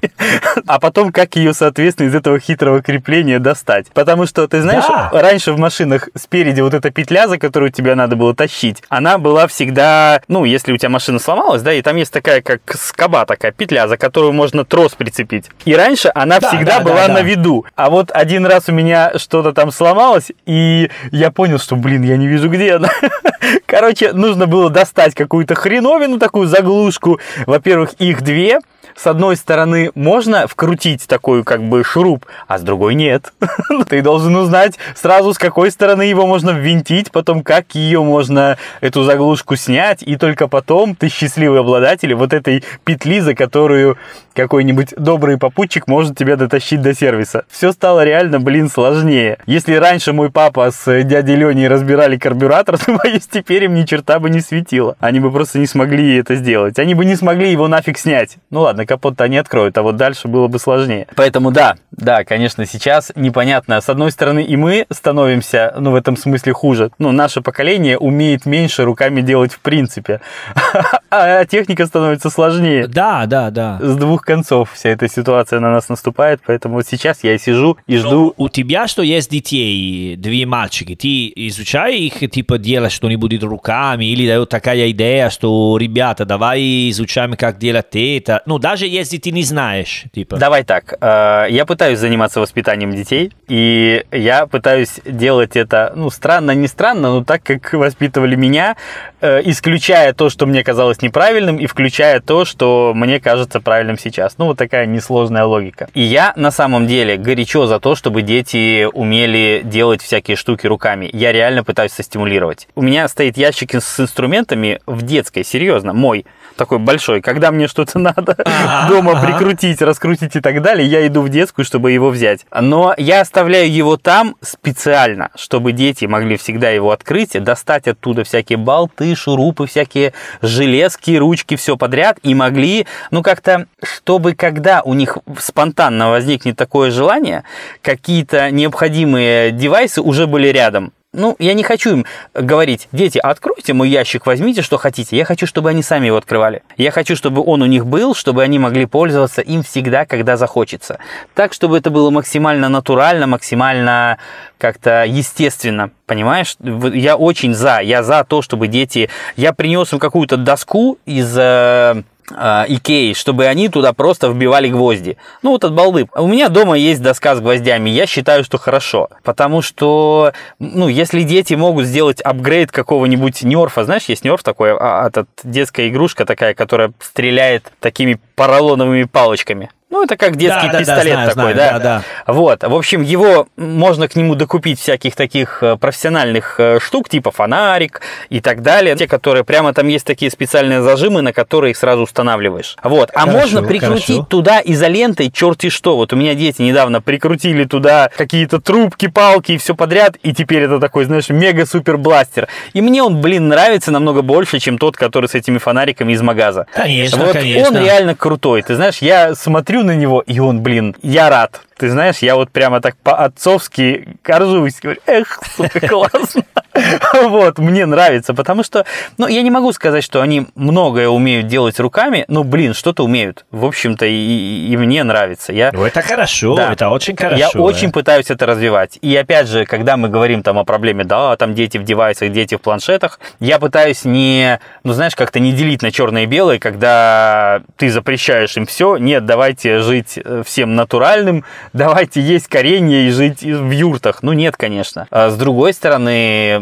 А 0.67 0.79
потом, 0.79 1.13
как 1.13 1.37
ее, 1.37 1.55
соответственно, 1.55 2.09
из 2.09 2.15
этого 2.15 2.39
хитрого 2.39 2.83
крепления 2.83 3.39
достать. 3.39 3.87
Потому 3.95 4.27
что, 4.27 4.47
ты 4.49 4.63
знаешь, 4.63 4.85
Да. 4.87 5.11
раньше 5.13 5.53
в 5.53 5.59
машинах 5.59 6.09
спереди 6.17 6.61
вот 6.61 6.75
эта 6.75 6.91
петля, 6.91 7.29
за 7.29 7.39
которую 7.39 7.71
тебе 7.73 7.95
надо 7.95 8.17
было 8.17 8.35
тащить, 8.35 8.83
она 8.89 9.19
была 9.19 9.47
всегда, 9.47 10.21
ну, 10.29 10.45
если 10.45 10.73
у 10.73 10.77
тебя 10.77 10.89
машина 10.89 11.19
сломалась, 11.19 11.63
да, 11.63 11.73
и 11.73 11.83
там 11.83 11.97
есть 11.97 12.13
такая, 12.13 12.43
как 12.43 12.61
скоба 12.75 13.25
такая 13.27 13.53
петля, 13.53 13.89
за 13.89 13.97
которую 13.97 14.33
можно 14.33 14.65
трос 14.65 14.93
прицепить. 14.95 15.47
И 15.65 15.75
раньше 15.75 16.11
она 16.15 16.41
Да, 16.41 16.49
всегда 16.49 16.79
да, 16.79 16.85
была 16.85 17.07
да, 17.07 17.09
на 17.09 17.15
да. 17.15 17.23
виду. 17.23 17.65
А 17.77 17.91
вот 17.91 18.11
один 18.13 18.47
раз 18.47 18.69
у 18.69 18.73
меня 18.73 19.13
что-то 19.17 19.53
там 19.53 19.71
сломалось, 19.73 20.33
и 20.47 20.91
я 21.11 21.31
понял, 21.31 21.59
что, 21.59 21.77
блин, 21.77 22.03
я 22.03 22.17
не 22.17 22.27
вижу, 22.27 22.49
где 22.49 22.75
она. 22.75 22.91
Короче, 23.67 24.13
нужно 24.13 24.47
было 24.47 24.71
достать 24.71 25.15
какую-то 25.15 25.55
хреновину, 25.55 26.19
такую 26.19 26.47
заглушку. 26.47 27.21
Во-первых, 27.47 27.95
их 27.99 28.23
две. 28.23 28.61
С 28.97 29.07
одной 29.07 29.37
стороны 29.37 29.91
можно 29.95 30.47
вкрутить 30.47 31.07
такой 31.07 31.45
как 31.45 31.63
бы 31.63 31.85
шуруп, 31.85 32.27
а 32.47 32.59
с 32.59 32.63
другой 32.63 32.95
нет. 32.95 33.33
Ты 33.89 34.03
должен 34.03 34.35
узнать 34.37 34.79
сразу, 34.95 35.35
с 35.35 35.39
какой 35.39 35.71
стороны 35.71 36.03
его 36.03 36.27
можно 36.27 36.51
ввинтить, 36.51 37.11
потом 37.11 37.43
как 37.43 37.75
ее 37.75 38.03
можно, 38.03 38.59
эту 38.81 39.03
заглушку 39.05 39.57
снять, 39.57 40.03
и 40.03 40.17
только 40.17 40.49
потом 40.49 40.95
ты 40.95 41.09
счастливый 41.09 41.61
обладатель 41.61 42.15
вот 42.15 42.33
этой 42.33 42.65
петли, 42.85 43.21
за 43.21 43.35
которую 43.35 43.97
какой-нибудь 44.35 44.95
добрый 44.97 45.39
попутчик 45.39 45.87
может 45.87 46.17
тебя 46.17 46.37
дотащить 46.37 46.83
до 46.83 46.95
сервиса. 46.95 47.45
Все 47.51 47.73
стало 47.73 48.05
реально, 48.05 48.41
блин, 48.41 48.69
сложнее. 48.69 49.39
Если 49.47 49.75
раньше 49.75 50.13
мой 50.13 50.31
папа 50.31 50.71
с 50.71 51.03
дядей 51.05 51.37
Леней 51.37 51.69
разбирали 51.69 52.17
карбюратор, 52.17 52.79
то, 52.85 52.99
боюсь, 53.03 53.27
теперь 53.31 53.65
им 53.65 53.75
ни 53.75 53.85
черта 53.85 54.19
бы 54.19 54.31
не 54.31 54.41
светило. 54.41 54.97
Они 55.01 55.21
бы 55.21 55.31
просто 55.31 55.59
не 55.59 55.67
смогли 55.67 56.17
это 56.17 56.35
сделать. 56.37 56.79
Они 56.79 56.95
бы 56.95 57.05
не 57.05 57.17
смогли 57.17 57.51
его 57.51 57.69
нафиг 57.69 57.99
снять. 57.99 58.37
Ну 58.51 58.61
ладно, 58.61 58.82
капот-то 58.87 59.25
они 59.25 59.37
откроют, 59.39 59.77
а 59.79 59.83
вот 59.83 59.97
дальше 59.97 60.29
было 60.29 60.49
бы 60.49 60.59
сложнее. 60.59 61.07
Поэтому 61.17 61.51
да, 61.51 61.77
да, 61.91 62.25
конечно, 62.25 62.67
сейчас 62.67 63.13
непонятно. 63.15 63.81
С 63.81 63.89
одной 63.89 64.11
стороны, 64.11 64.43
и 64.43 64.57
мы 64.57 64.87
становимся, 64.91 65.75
ну, 65.79 65.91
в 65.93 65.95
этом 65.95 66.17
смысле 66.17 66.53
хуже. 66.53 66.91
Ну, 66.99 67.13
наше 67.13 67.41
поколение 67.43 67.99
умеет 67.99 68.47
меньше 68.47 68.85
руками 68.85 69.21
делать 69.21 69.53
в 69.53 69.61
принципе. 69.61 70.21
А 71.15 71.45
техника 71.45 71.85
становится 71.85 72.31
сложнее 72.31 72.87
Да, 72.87 73.27
да, 73.27 73.51
да. 73.51 73.79
с 73.83 73.97
двух 73.97 74.23
концов 74.23 74.73
вся 74.73 74.89
эта 74.89 75.09
ситуация 75.09 75.61
на 75.61 75.71
нас 75.71 75.91
наступает, 75.91 76.41
поэтому 76.47 76.77
вот 76.77 76.87
сейчас 76.87 77.23
я 77.23 77.35
и 77.35 77.39
сижу 77.39 77.77
и 77.87 77.99
жду. 77.99 78.33
У 78.39 78.49
тебя 78.49 78.89
что 78.89 79.03
есть 79.03 79.31
детей, 79.31 80.17
две 80.17 80.47
мальчики, 80.47 80.97
ты 80.97 81.31
изучаешь 81.49 81.83
их, 81.93 82.31
типа, 82.31 82.57
делать 82.57 82.93
что-нибудь 82.93 83.43
руками, 83.43 84.07
или 84.07 84.27
дает 84.27 84.49
такая 84.49 84.91
идея, 84.91 85.29
что, 85.29 85.77
ребята, 85.79 86.25
давай 86.25 86.89
изучаем, 86.91 87.35
как 87.37 87.59
делать 87.59 87.95
это. 87.95 88.43
Ну, 88.47 88.59
даже 88.73 88.87
если 88.87 89.19
ты 89.19 89.33
не 89.33 89.43
знаешь, 89.43 90.05
типа. 90.15 90.39
Давай 90.39 90.65
так, 90.65 90.95
э, 90.99 91.47
я 91.51 91.67
пытаюсь 91.67 91.99
заниматься 91.99 92.41
воспитанием 92.41 92.95
детей, 92.95 93.31
и 93.47 94.03
я 94.11 94.47
пытаюсь 94.47 94.99
делать 95.05 95.57
это, 95.57 95.93
ну, 95.95 96.09
странно, 96.09 96.53
не 96.53 96.69
странно, 96.69 97.13
но 97.13 97.23
так, 97.23 97.43
как 97.43 97.75
воспитывали 97.75 98.35
меня, 98.35 98.77
э, 99.21 99.43
исключая 99.45 100.15
то, 100.15 100.31
что 100.31 100.47
мне 100.47 100.65
казалось 100.65 101.03
неправильным, 101.03 101.59
и 101.59 101.67
включая 101.67 102.21
то, 102.21 102.47
что 102.47 102.93
мне 102.95 103.21
кажется 103.21 103.61
правильным 103.61 103.99
сейчас. 103.99 104.39
Ну, 104.39 104.47
вот 104.47 104.57
такая 104.57 104.87
несложная 104.87 105.45
логика. 105.45 105.89
И 105.93 106.01
я, 106.01 106.33
на 106.37 106.51
самом 106.51 106.87
деле, 106.87 107.19
горячо 107.19 107.67
за 107.67 107.79
то, 107.79 107.95
чтобы 107.95 108.23
дети 108.23 108.89
умели 108.91 109.61
делать 109.63 110.01
всякие 110.01 110.39
штуки 110.39 110.67
руками. 110.67 111.11
Я 111.13 111.33
реально 111.33 111.63
пытаюсь 111.63 111.93
состимулировать. 111.93 112.69
У 112.75 112.81
меня 112.81 113.07
стоит 113.09 113.37
ящик 113.37 113.75
с 113.75 114.01
инструментами 114.01 114.81
в 114.87 115.03
детской, 115.03 115.45
серьезно, 115.45 115.93
мой, 115.93 116.25
такой 116.55 116.79
большой. 116.79 117.21
Когда 117.21 117.51
мне 117.51 117.69
что-то 117.69 117.99
надо 117.99 118.37
дома 118.89 119.21
прикрутить, 119.21 119.83
раскрутить 119.83 120.37
и 120.37 120.41
так 120.41 120.63
далее, 120.63 120.87
я 120.87 121.07
иду 121.07 121.23
в 121.23 121.29
детскую, 121.29 121.65
чтобы 121.65 121.93
его 121.93 122.11
взять. 122.11 122.47
Но 122.59 122.95
я 122.97 123.21
оставляю 123.21 123.73
его 123.73 123.97
там 123.97 124.37
специально, 124.41 125.31
чтобы 125.35 125.73
дети 125.73 126.05
могли 126.05 126.37
всегда 126.37 126.71
его 126.71 126.91
открыть, 126.91 127.33
достать 127.43 127.89
оттуда 127.89 128.25
всякие 128.25 128.59
болты, 128.59 129.15
шурупы, 129.15 129.67
всякие 129.67 130.13
железки, 130.41 131.17
ручки, 131.17 131.57
все 131.57 131.77
подряд, 131.77 132.19
и 132.23 132.35
могли, 132.35 132.87
ну 133.11 133.23
как-то, 133.23 133.67
чтобы 133.83 134.35
когда 134.35 134.83
у 134.83 134.95
них 134.95 135.19
спонтанно 135.39 136.11
возникнет 136.11 136.57
такое 136.57 136.91
желание, 136.91 137.45
какие-то 137.83 138.51
необходимые 138.51 139.51
девайсы 139.53 140.01
уже 140.01 140.27
были 140.27 140.49
рядом. 140.49 140.93
Ну, 141.15 141.37
я 141.39 141.53
не 141.53 141.63
хочу 141.63 141.91
им 141.91 142.07
говорить, 142.33 142.89
дети, 142.91 143.19
откройте 143.19 143.75
мой 143.75 143.91
ящик, 143.91 144.25
возьмите, 144.25 144.63
что 144.63 144.79
хотите. 144.79 145.15
Я 145.15 145.27
хочу, 145.27 145.47
чтобы 145.47 145.69
они 145.69 145.83
сами 145.83 146.07
его 146.07 146.17
открывали. 146.17 146.63
Я 146.79 146.91
хочу, 146.91 147.17
чтобы 147.17 147.43
он 147.45 147.61
у 147.61 147.67
них 147.67 147.85
был, 147.85 148.15
чтобы 148.15 148.43
они 148.43 148.59
могли 148.59 148.87
пользоваться 148.87 149.43
им 149.43 149.63
всегда, 149.63 150.07
когда 150.07 150.39
захочется. 150.39 150.99
Так, 151.35 151.53
чтобы 151.53 151.77
это 151.77 151.91
было 151.91 152.09
максимально 152.09 152.71
натурально, 152.71 153.27
максимально 153.27 154.17
как-то 154.57 155.05
естественно. 155.05 155.91
Понимаешь? 156.07 156.57
Я 156.61 157.17
очень 157.17 157.53
за. 157.53 157.81
Я 157.81 158.03
за 158.03 158.25
то, 158.25 158.41
чтобы 158.41 158.69
дети... 158.69 159.11
Я 159.37 159.53
принес 159.53 159.93
им 159.93 159.99
какую-то 159.99 160.39
доску 160.39 160.99
из 161.05 161.37
э, 161.37 161.41
э, 161.41 162.03
Икеи, 162.31 163.13
чтобы 163.13 163.47
они 163.47 163.69
туда 163.69 163.93
просто 163.93 164.29
вбивали 164.29 164.69
гвозди. 164.69 165.17
Ну, 165.43 165.51
вот 165.51 165.65
от 165.65 165.75
балды. 165.75 166.07
У 166.15 166.27
меня 166.27 166.49
дома 166.49 166.79
есть 166.79 167.03
доска 167.03 167.35
с 167.35 167.41
гвоздями, 167.41 167.91
я 167.91 168.07
считаю, 168.07 168.45
что 168.45 168.59
хорошо. 168.59 169.09
Потому 169.23 169.63
что, 169.63 170.33
ну, 170.59 170.89
если 170.89 171.23
дети 171.23 171.55
могут 171.55 171.87
сделать 171.87 172.21
апгрейд 172.21 172.71
какого-нибудь 172.71 173.43
нерфа, 173.43 173.85
знаешь, 173.85 174.05
есть 174.05 174.25
нерф 174.25 174.43
такой, 174.43 174.77
а, 174.79 175.09
этот 175.09 175.29
детская 175.45 175.89
игрушка 175.89 176.25
такая, 176.25 176.55
которая 176.55 176.93
стреляет 177.01 177.73
такими 177.81 178.19
поролоновыми 178.37 179.05
палочками. 179.05 179.71
Ну, 179.93 180.03
это 180.03 180.17
как 180.17 180.37
детский 180.37 180.69
Да, 180.69 180.73
да, 180.73 180.73
да, 180.73 180.79
пистолет 180.79 181.13
знаю, 181.13 181.29
такой, 181.29 181.53
знаю, 181.53 181.55
да? 181.55 181.73
да, 181.73 182.03
да. 182.27 182.33
Вот, 182.33 182.65
в 182.65 182.75
общем, 182.75 183.03
его 183.03 183.47
можно 183.59 184.09
к 184.09 184.17
нему 184.17 184.35
докупить 184.35 184.81
всяких 184.81 185.15
таких 185.15 185.63
э, 185.63 185.77
профессиональных 185.77 186.55
э, 186.59 186.79
штук, 186.81 187.11
типа 187.11 187.31
фонарик 187.31 188.01
и 188.31 188.41
так 188.41 188.63
далее. 188.63 188.97
Те, 188.97 189.07
которые 189.07 189.45
прямо 189.45 189.75
там 189.75 189.89
есть 189.89 190.07
такие 190.07 190.31
специальные 190.31 190.81
зажимы, 190.81 191.21
на 191.21 191.35
которые 191.35 191.73
их 191.73 191.77
сразу 191.77 192.05
устанавливаешь. 192.05 192.77
Вот, 192.83 193.11
а 193.13 193.27
Хорошо, 193.27 193.39
можно 193.39 193.63
прикрутить 193.63 194.07
хорошо. 194.07 194.27
туда 194.31 194.63
изолентой 194.65 195.31
черти 195.31 195.69
что. 195.69 195.97
Вот 195.97 196.15
у 196.15 196.17
меня 196.17 196.35
дети 196.35 196.63
недавно 196.63 197.03
прикрутили 197.03 197.65
туда 197.65 198.09
какие-то 198.17 198.63
трубки, 198.63 199.09
палки 199.09 199.53
и 199.53 199.59
все 199.59 199.75
подряд, 199.75 200.17
и 200.23 200.33
теперь 200.33 200.63
это 200.63 200.81
такой, 200.81 201.05
знаешь, 201.05 201.29
мега-супер 201.29 201.99
бластер. 201.99 202.49
И 202.73 202.81
мне 202.81 203.03
он, 203.03 203.21
блин, 203.21 203.49
нравится 203.49 203.91
намного 203.91 204.23
больше, 204.23 204.59
чем 204.59 204.79
тот, 204.79 204.97
который 204.97 205.29
с 205.29 205.35
этими 205.35 205.59
фонариками 205.59 206.15
из 206.15 206.23
магаза. 206.23 206.67
Конечно, 206.73 207.27
вот 207.27 207.33
конечно. 207.35 207.79
он 207.79 207.85
реально 207.85 208.15
крутой. 208.15 208.63
Ты 208.63 208.75
знаешь, 208.75 208.99
я 209.03 209.35
смотрю 209.35 209.82
на 209.83 209.97
него, 209.97 210.21
и 210.21 210.39
он, 210.39 210.63
блин, 210.63 210.97
я 211.03 211.31
рад. 211.31 211.61
Ты 211.77 211.91
знаешь, 211.91 212.19
я 212.19 212.37
вот 212.37 212.51
прямо 212.51 212.81
так 212.81 212.97
по-отцовски 212.97 214.17
горжусь. 214.25 214.81
Говорю, 214.81 215.01
эх, 215.07 215.41
сука, 215.57 215.81
классно. 215.89 216.45
Вот, 217.23 217.59
мне 217.59 217.87
нравится, 217.87 218.35
потому 218.35 218.63
что, 218.63 218.85
ну, 219.19 219.27
я 219.27 219.43
не 219.43 219.51
могу 219.51 219.73
сказать, 219.73 220.05
что 220.05 220.23
они 220.23 220.47
многое 220.55 221.09
умеют 221.09 221.47
делать 221.47 221.79
руками, 221.81 222.25
но, 222.29 222.45
блин, 222.45 222.75
что-то 222.75 223.05
умеют. 223.05 223.45
В 223.51 223.65
общем-то, 223.65 224.07
и, 224.07 224.69
и 224.69 224.77
мне 224.77 225.05
нравится. 225.05 225.53
Я, 225.53 225.71
Ну, 225.73 225.85
это 225.85 226.03
хорошо, 226.03 226.55
Да. 226.57 226.73
это 226.73 226.89
очень 226.89 227.17
хорошо. 227.17 227.39
я 227.39 227.51
э. 227.53 227.59
очень 227.59 227.93
пытаюсь 227.93 228.31
это 228.31 228.47
развивать. 228.47 228.99
И 229.03 229.15
опять 229.17 229.49
же, 229.49 229.65
когда 229.65 229.97
мы 229.97 230.09
говорим 230.09 230.43
там 230.43 230.59
о 230.59 230.65
проблеме, 230.65 231.05
да, 231.05 231.37
там 231.37 231.55
дети 231.55 231.79
в 231.79 231.85
девайсах, 231.85 232.33
дети 232.33 232.57
в 232.57 232.61
планшетах, 232.61 233.21
я 233.41 233.59
пытаюсь 233.59 234.05
не, 234.05 234.61
ну 234.85 234.93
знаешь, 234.93 235.15
как-то 235.15 235.41
не 235.41 235.53
делить 235.53 235.83
на 235.83 235.91
черное 235.91 236.25
и 236.25 236.27
белое, 236.27 236.59
когда 236.59 237.63
ты 237.77 237.91
запрещаешь 237.91 238.57
им 238.57 238.67
все. 238.67 238.97
Нет, 238.97 239.25
давайте 239.27 239.81
жить 239.81 240.19
э, 240.23 240.43
всем 240.45 240.75
натуральным, 240.75 241.45
давайте 241.73 242.21
есть 242.21 242.49
коренья 242.49 243.03
и 243.03 243.11
жить 243.11 243.43
в 243.43 243.71
юртах. 243.71 244.23
Ну 244.23 244.33
нет, 244.33 244.57
конечно. 244.57 245.07
А 245.11 245.31
с 245.31 245.37
другой 245.37 245.73
стороны, 245.75 246.62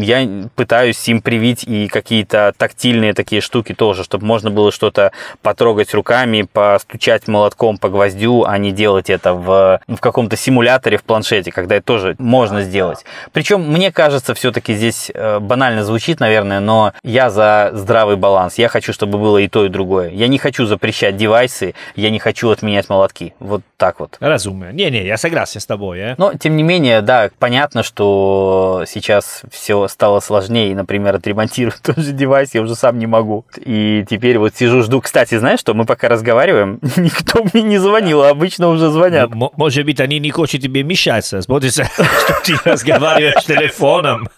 я 0.00 0.48
пытаюсь 0.54 1.08
им 1.08 1.20
привить 1.22 1.64
и 1.64 1.88
какие-то 1.88 2.52
тактильные 2.56 3.14
такие 3.14 3.40
штуки 3.40 3.74
тоже, 3.74 4.04
чтобы 4.04 4.26
можно 4.26 4.50
было 4.50 4.72
что-то 4.72 5.12
потрогать 5.42 5.94
руками, 5.94 6.42
постучать 6.42 7.28
молотком 7.28 7.78
по 7.78 7.88
гвоздю, 7.88 8.44
а 8.44 8.58
не 8.58 8.72
делать 8.72 9.10
это 9.10 9.34
в, 9.34 9.80
в 9.86 10.00
каком-то 10.00 10.36
симуляторе 10.36 10.96
в 10.96 11.04
планшете, 11.04 11.52
когда 11.52 11.76
это 11.76 11.86
тоже 11.86 12.16
можно 12.18 12.62
сделать. 12.62 13.04
Причем, 13.32 13.62
мне 13.62 13.92
кажется, 13.92 14.34
все-таки 14.34 14.74
здесь 14.74 15.10
э, 15.12 15.38
банально 15.38 15.84
звучит, 15.84 16.20
наверное, 16.20 16.60
но 16.60 16.92
я 17.02 17.30
за 17.30 17.70
здравый 17.72 18.16
баланс. 18.16 18.58
Я 18.58 18.68
хочу, 18.68 18.92
чтобы 18.92 19.18
было 19.18 19.38
и 19.38 19.48
то, 19.48 19.64
и 19.64 19.68
другое. 19.68 20.10
Я 20.10 20.28
не 20.28 20.38
хочу 20.38 20.66
запрещать 20.66 21.16
девайсы, 21.16 21.74
я 21.96 22.10
не 22.10 22.18
хочу 22.18 22.50
отменять 22.50 22.88
молотки. 22.88 23.34
Вот 23.38 23.62
так 23.76 24.00
вот. 24.00 24.16
Разумно. 24.20 24.72
Не-не, 24.72 25.04
я 25.06 25.16
согласен 25.16 25.60
с 25.60 25.66
тобой, 25.66 25.98
э. 25.98 26.14
Но, 26.18 26.34
тем 26.34 26.56
не 26.56 26.62
менее, 26.62 27.00
да, 27.00 27.30
понятно, 27.38 27.82
что 27.82 28.84
сейчас 28.86 29.37
все 29.50 29.88
стало 29.88 30.20
сложнее. 30.20 30.74
Например, 30.74 31.14
отремонтировать 31.16 31.80
тот 31.82 31.98
же 31.98 32.12
девайс 32.12 32.54
я 32.54 32.62
уже 32.62 32.74
сам 32.74 32.98
не 32.98 33.06
могу. 33.06 33.44
И 33.56 34.04
теперь 34.08 34.38
вот 34.38 34.54
сижу, 34.54 34.82
жду. 34.82 35.00
Кстати, 35.00 35.38
знаешь 35.38 35.60
что, 35.60 35.74
мы 35.74 35.84
пока 35.84 36.08
разговариваем, 36.08 36.80
никто 36.96 37.44
мне 37.52 37.62
не 37.62 37.78
звонил, 37.78 38.22
а 38.22 38.30
обычно 38.30 38.68
уже 38.68 38.90
звонят. 38.90 39.30
М- 39.32 39.50
может 39.56 39.84
быть, 39.84 40.00
они 40.00 40.18
не 40.18 40.30
хотят 40.30 40.60
тебе 40.62 40.82
мешаться. 40.82 41.40
Смотрится, 41.42 41.84
что 41.94 42.40
ты 42.44 42.54
разговариваешь 42.64 43.44
телефоном. 43.44 44.28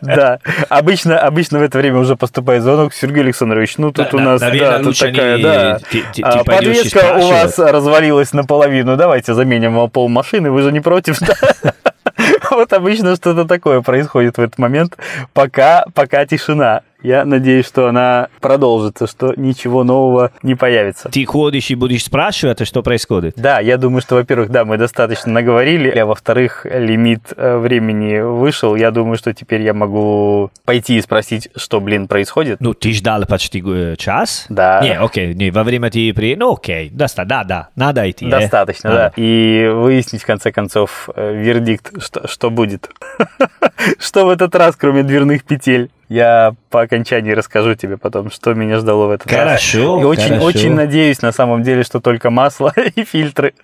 Да, 0.00 0.38
обычно, 0.68 1.18
обычно 1.18 1.58
в 1.58 1.62
это 1.62 1.78
время 1.78 1.98
уже 1.98 2.16
поступает 2.16 2.62
звонок. 2.62 2.94
Сергей 2.94 3.22
Александрович, 3.22 3.78
ну 3.78 3.92
тут 3.92 4.14
у 4.14 4.18
нас 4.18 4.40
да, 4.40 4.78
тут 4.80 4.98
такая, 4.98 5.38
да. 5.42 5.78
А, 6.22 6.40
и 6.40 6.44
Подвеска 6.44 7.16
у 7.18 7.28
вас 7.28 7.58
развалилась 7.58 8.32
наполовину. 8.32 8.96
Давайте 8.96 9.34
заменим 9.34 9.88
пол 9.90 10.08
машины, 10.08 10.50
вы 10.50 10.62
же 10.62 10.72
не 10.72 10.80
против? 10.80 11.20
да? 11.20 11.72
Вот 12.56 12.72
обычно 12.72 13.16
что-то 13.16 13.44
такое 13.44 13.82
происходит 13.82 14.38
в 14.38 14.40
этот 14.40 14.56
момент, 14.56 14.96
пока, 15.34 15.84
пока 15.92 16.24
тишина. 16.24 16.80
Я 17.06 17.24
надеюсь, 17.24 17.66
что 17.66 17.86
она 17.86 18.30
продолжится, 18.40 19.06
что 19.06 19.32
ничего 19.36 19.84
нового 19.84 20.32
не 20.42 20.56
появится. 20.56 21.08
Ты 21.08 21.24
ходишь 21.24 21.70
и 21.70 21.76
будешь 21.76 22.02
спрашивать, 22.02 22.66
что 22.66 22.82
происходит. 22.82 23.34
Да, 23.36 23.60
я 23.60 23.76
думаю, 23.76 24.02
что, 24.02 24.16
во-первых, 24.16 24.50
да, 24.50 24.64
мы 24.64 24.76
достаточно 24.76 25.30
наговорили, 25.30 25.88
а 25.90 26.04
во-вторых, 26.04 26.66
лимит 26.68 27.32
э, 27.36 27.58
времени 27.58 28.18
вышел. 28.18 28.74
Я 28.74 28.90
думаю, 28.90 29.18
что 29.18 29.32
теперь 29.32 29.62
я 29.62 29.72
могу 29.72 30.50
пойти 30.64 30.96
и 30.96 31.00
спросить, 31.00 31.48
что, 31.54 31.80
блин, 31.80 32.08
происходит. 32.08 32.60
Ну, 32.60 32.74
ты 32.74 32.92
ждал 32.92 33.24
почти 33.24 33.62
э, 33.64 33.94
час? 33.96 34.46
Да. 34.48 34.80
Не, 34.82 34.98
окей, 34.98 35.32
не, 35.32 35.52
во 35.52 35.62
время 35.62 35.90
ты 35.92 36.12
при... 36.12 36.34
Ну, 36.34 36.54
окей, 36.54 36.90
доста, 36.90 37.24
да, 37.24 37.44
да, 37.44 37.68
надо 37.76 38.10
идти. 38.10 38.26
э. 38.26 38.30
Достаточно, 38.30 38.90
Надо. 38.90 39.12
да. 39.16 39.22
И 39.22 39.68
выяснить, 39.72 40.24
в 40.24 40.26
конце 40.26 40.50
концов, 40.50 41.08
э, 41.14 41.36
вердикт, 41.36 42.02
что, 42.02 42.26
что 42.26 42.50
будет. 42.50 42.90
Что 44.00 44.26
в 44.26 44.30
этот 44.30 44.54
раз, 44.56 44.74
кроме 44.74 45.04
дверных 45.04 45.44
петель. 45.44 45.90
Я 46.08 46.54
по 46.70 46.82
окончании 46.82 47.32
расскажу 47.32 47.74
тебе 47.74 47.96
потом, 47.96 48.30
что 48.30 48.54
меня 48.54 48.78
ждало 48.78 49.06
в 49.06 49.10
этот 49.10 49.30
раз. 49.32 49.40
Хорошо, 49.40 50.00
И 50.00 50.04
очень, 50.04 50.28
хорошо. 50.28 50.44
очень 50.44 50.72
надеюсь, 50.74 51.20
на 51.22 51.32
самом 51.32 51.62
деле, 51.64 51.82
что 51.82 52.00
только 52.00 52.30
масло 52.30 52.72
и 52.94 53.02
фильтры, 53.04 53.54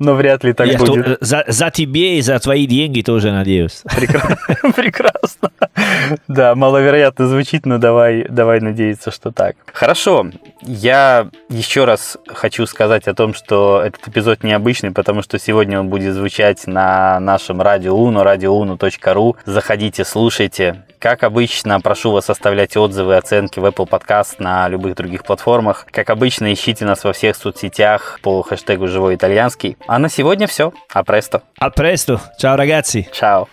но 0.00 0.14
вряд 0.14 0.42
ли 0.42 0.52
так 0.52 0.66
Я 0.66 0.78
будет. 0.78 1.04
то- 1.04 1.24
за, 1.24 1.44
за 1.46 1.70
тебе 1.70 2.18
и 2.18 2.22
за 2.22 2.38
твои 2.40 2.66
деньги 2.66 3.02
тоже 3.02 3.30
надеюсь. 3.30 3.82
Прекра- 3.84 4.36
Прекрасно. 4.74 5.50
Да, 6.26 6.54
маловероятно 6.56 7.28
звучит, 7.28 7.66
но 7.66 7.78
давай, 7.78 8.26
давай 8.28 8.60
надеяться, 8.60 9.10
что 9.12 9.30
так. 9.30 9.54
Хорошо. 9.72 10.26
Я 10.62 11.28
еще 11.48 11.84
раз 11.84 12.18
хочу 12.26 12.66
сказать 12.66 13.06
о 13.06 13.14
том, 13.14 13.32
что 13.34 13.80
этот 13.84 14.08
эпизод 14.08 14.42
необычный, 14.42 14.90
потому 14.90 15.22
что 15.22 15.38
сегодня 15.38 15.78
он 15.78 15.88
будет 15.88 16.14
звучать 16.14 16.66
на 16.66 17.20
нашем 17.20 17.62
радио 17.62 17.94
Уно, 17.96 18.24
радиоуно.ру. 18.24 19.36
Заходите, 19.44 20.04
слушайте. 20.04 20.82
Как 21.02 21.24
обычно, 21.24 21.80
прошу 21.80 22.12
вас 22.12 22.30
оставлять 22.30 22.76
отзывы, 22.76 23.16
оценки 23.16 23.58
в 23.58 23.64
Apple 23.64 23.88
Podcast 23.88 24.36
на 24.38 24.68
любых 24.68 24.94
других 24.94 25.24
платформах. 25.24 25.84
Как 25.90 26.10
обычно, 26.10 26.52
ищите 26.52 26.84
нас 26.84 27.02
во 27.02 27.12
всех 27.12 27.34
соцсетях 27.34 28.20
по 28.22 28.40
хэштегу 28.42 28.86
«Живой 28.86 29.16
итальянский». 29.16 29.76
А 29.88 29.98
на 29.98 30.08
сегодня 30.08 30.46
все. 30.46 30.72
А 30.92 31.02
престо. 31.02 31.42
A 31.58 31.70
presto, 31.70 32.20
ciao 32.40 32.56
ragazzi. 32.56 33.04
Чао. 33.12 33.48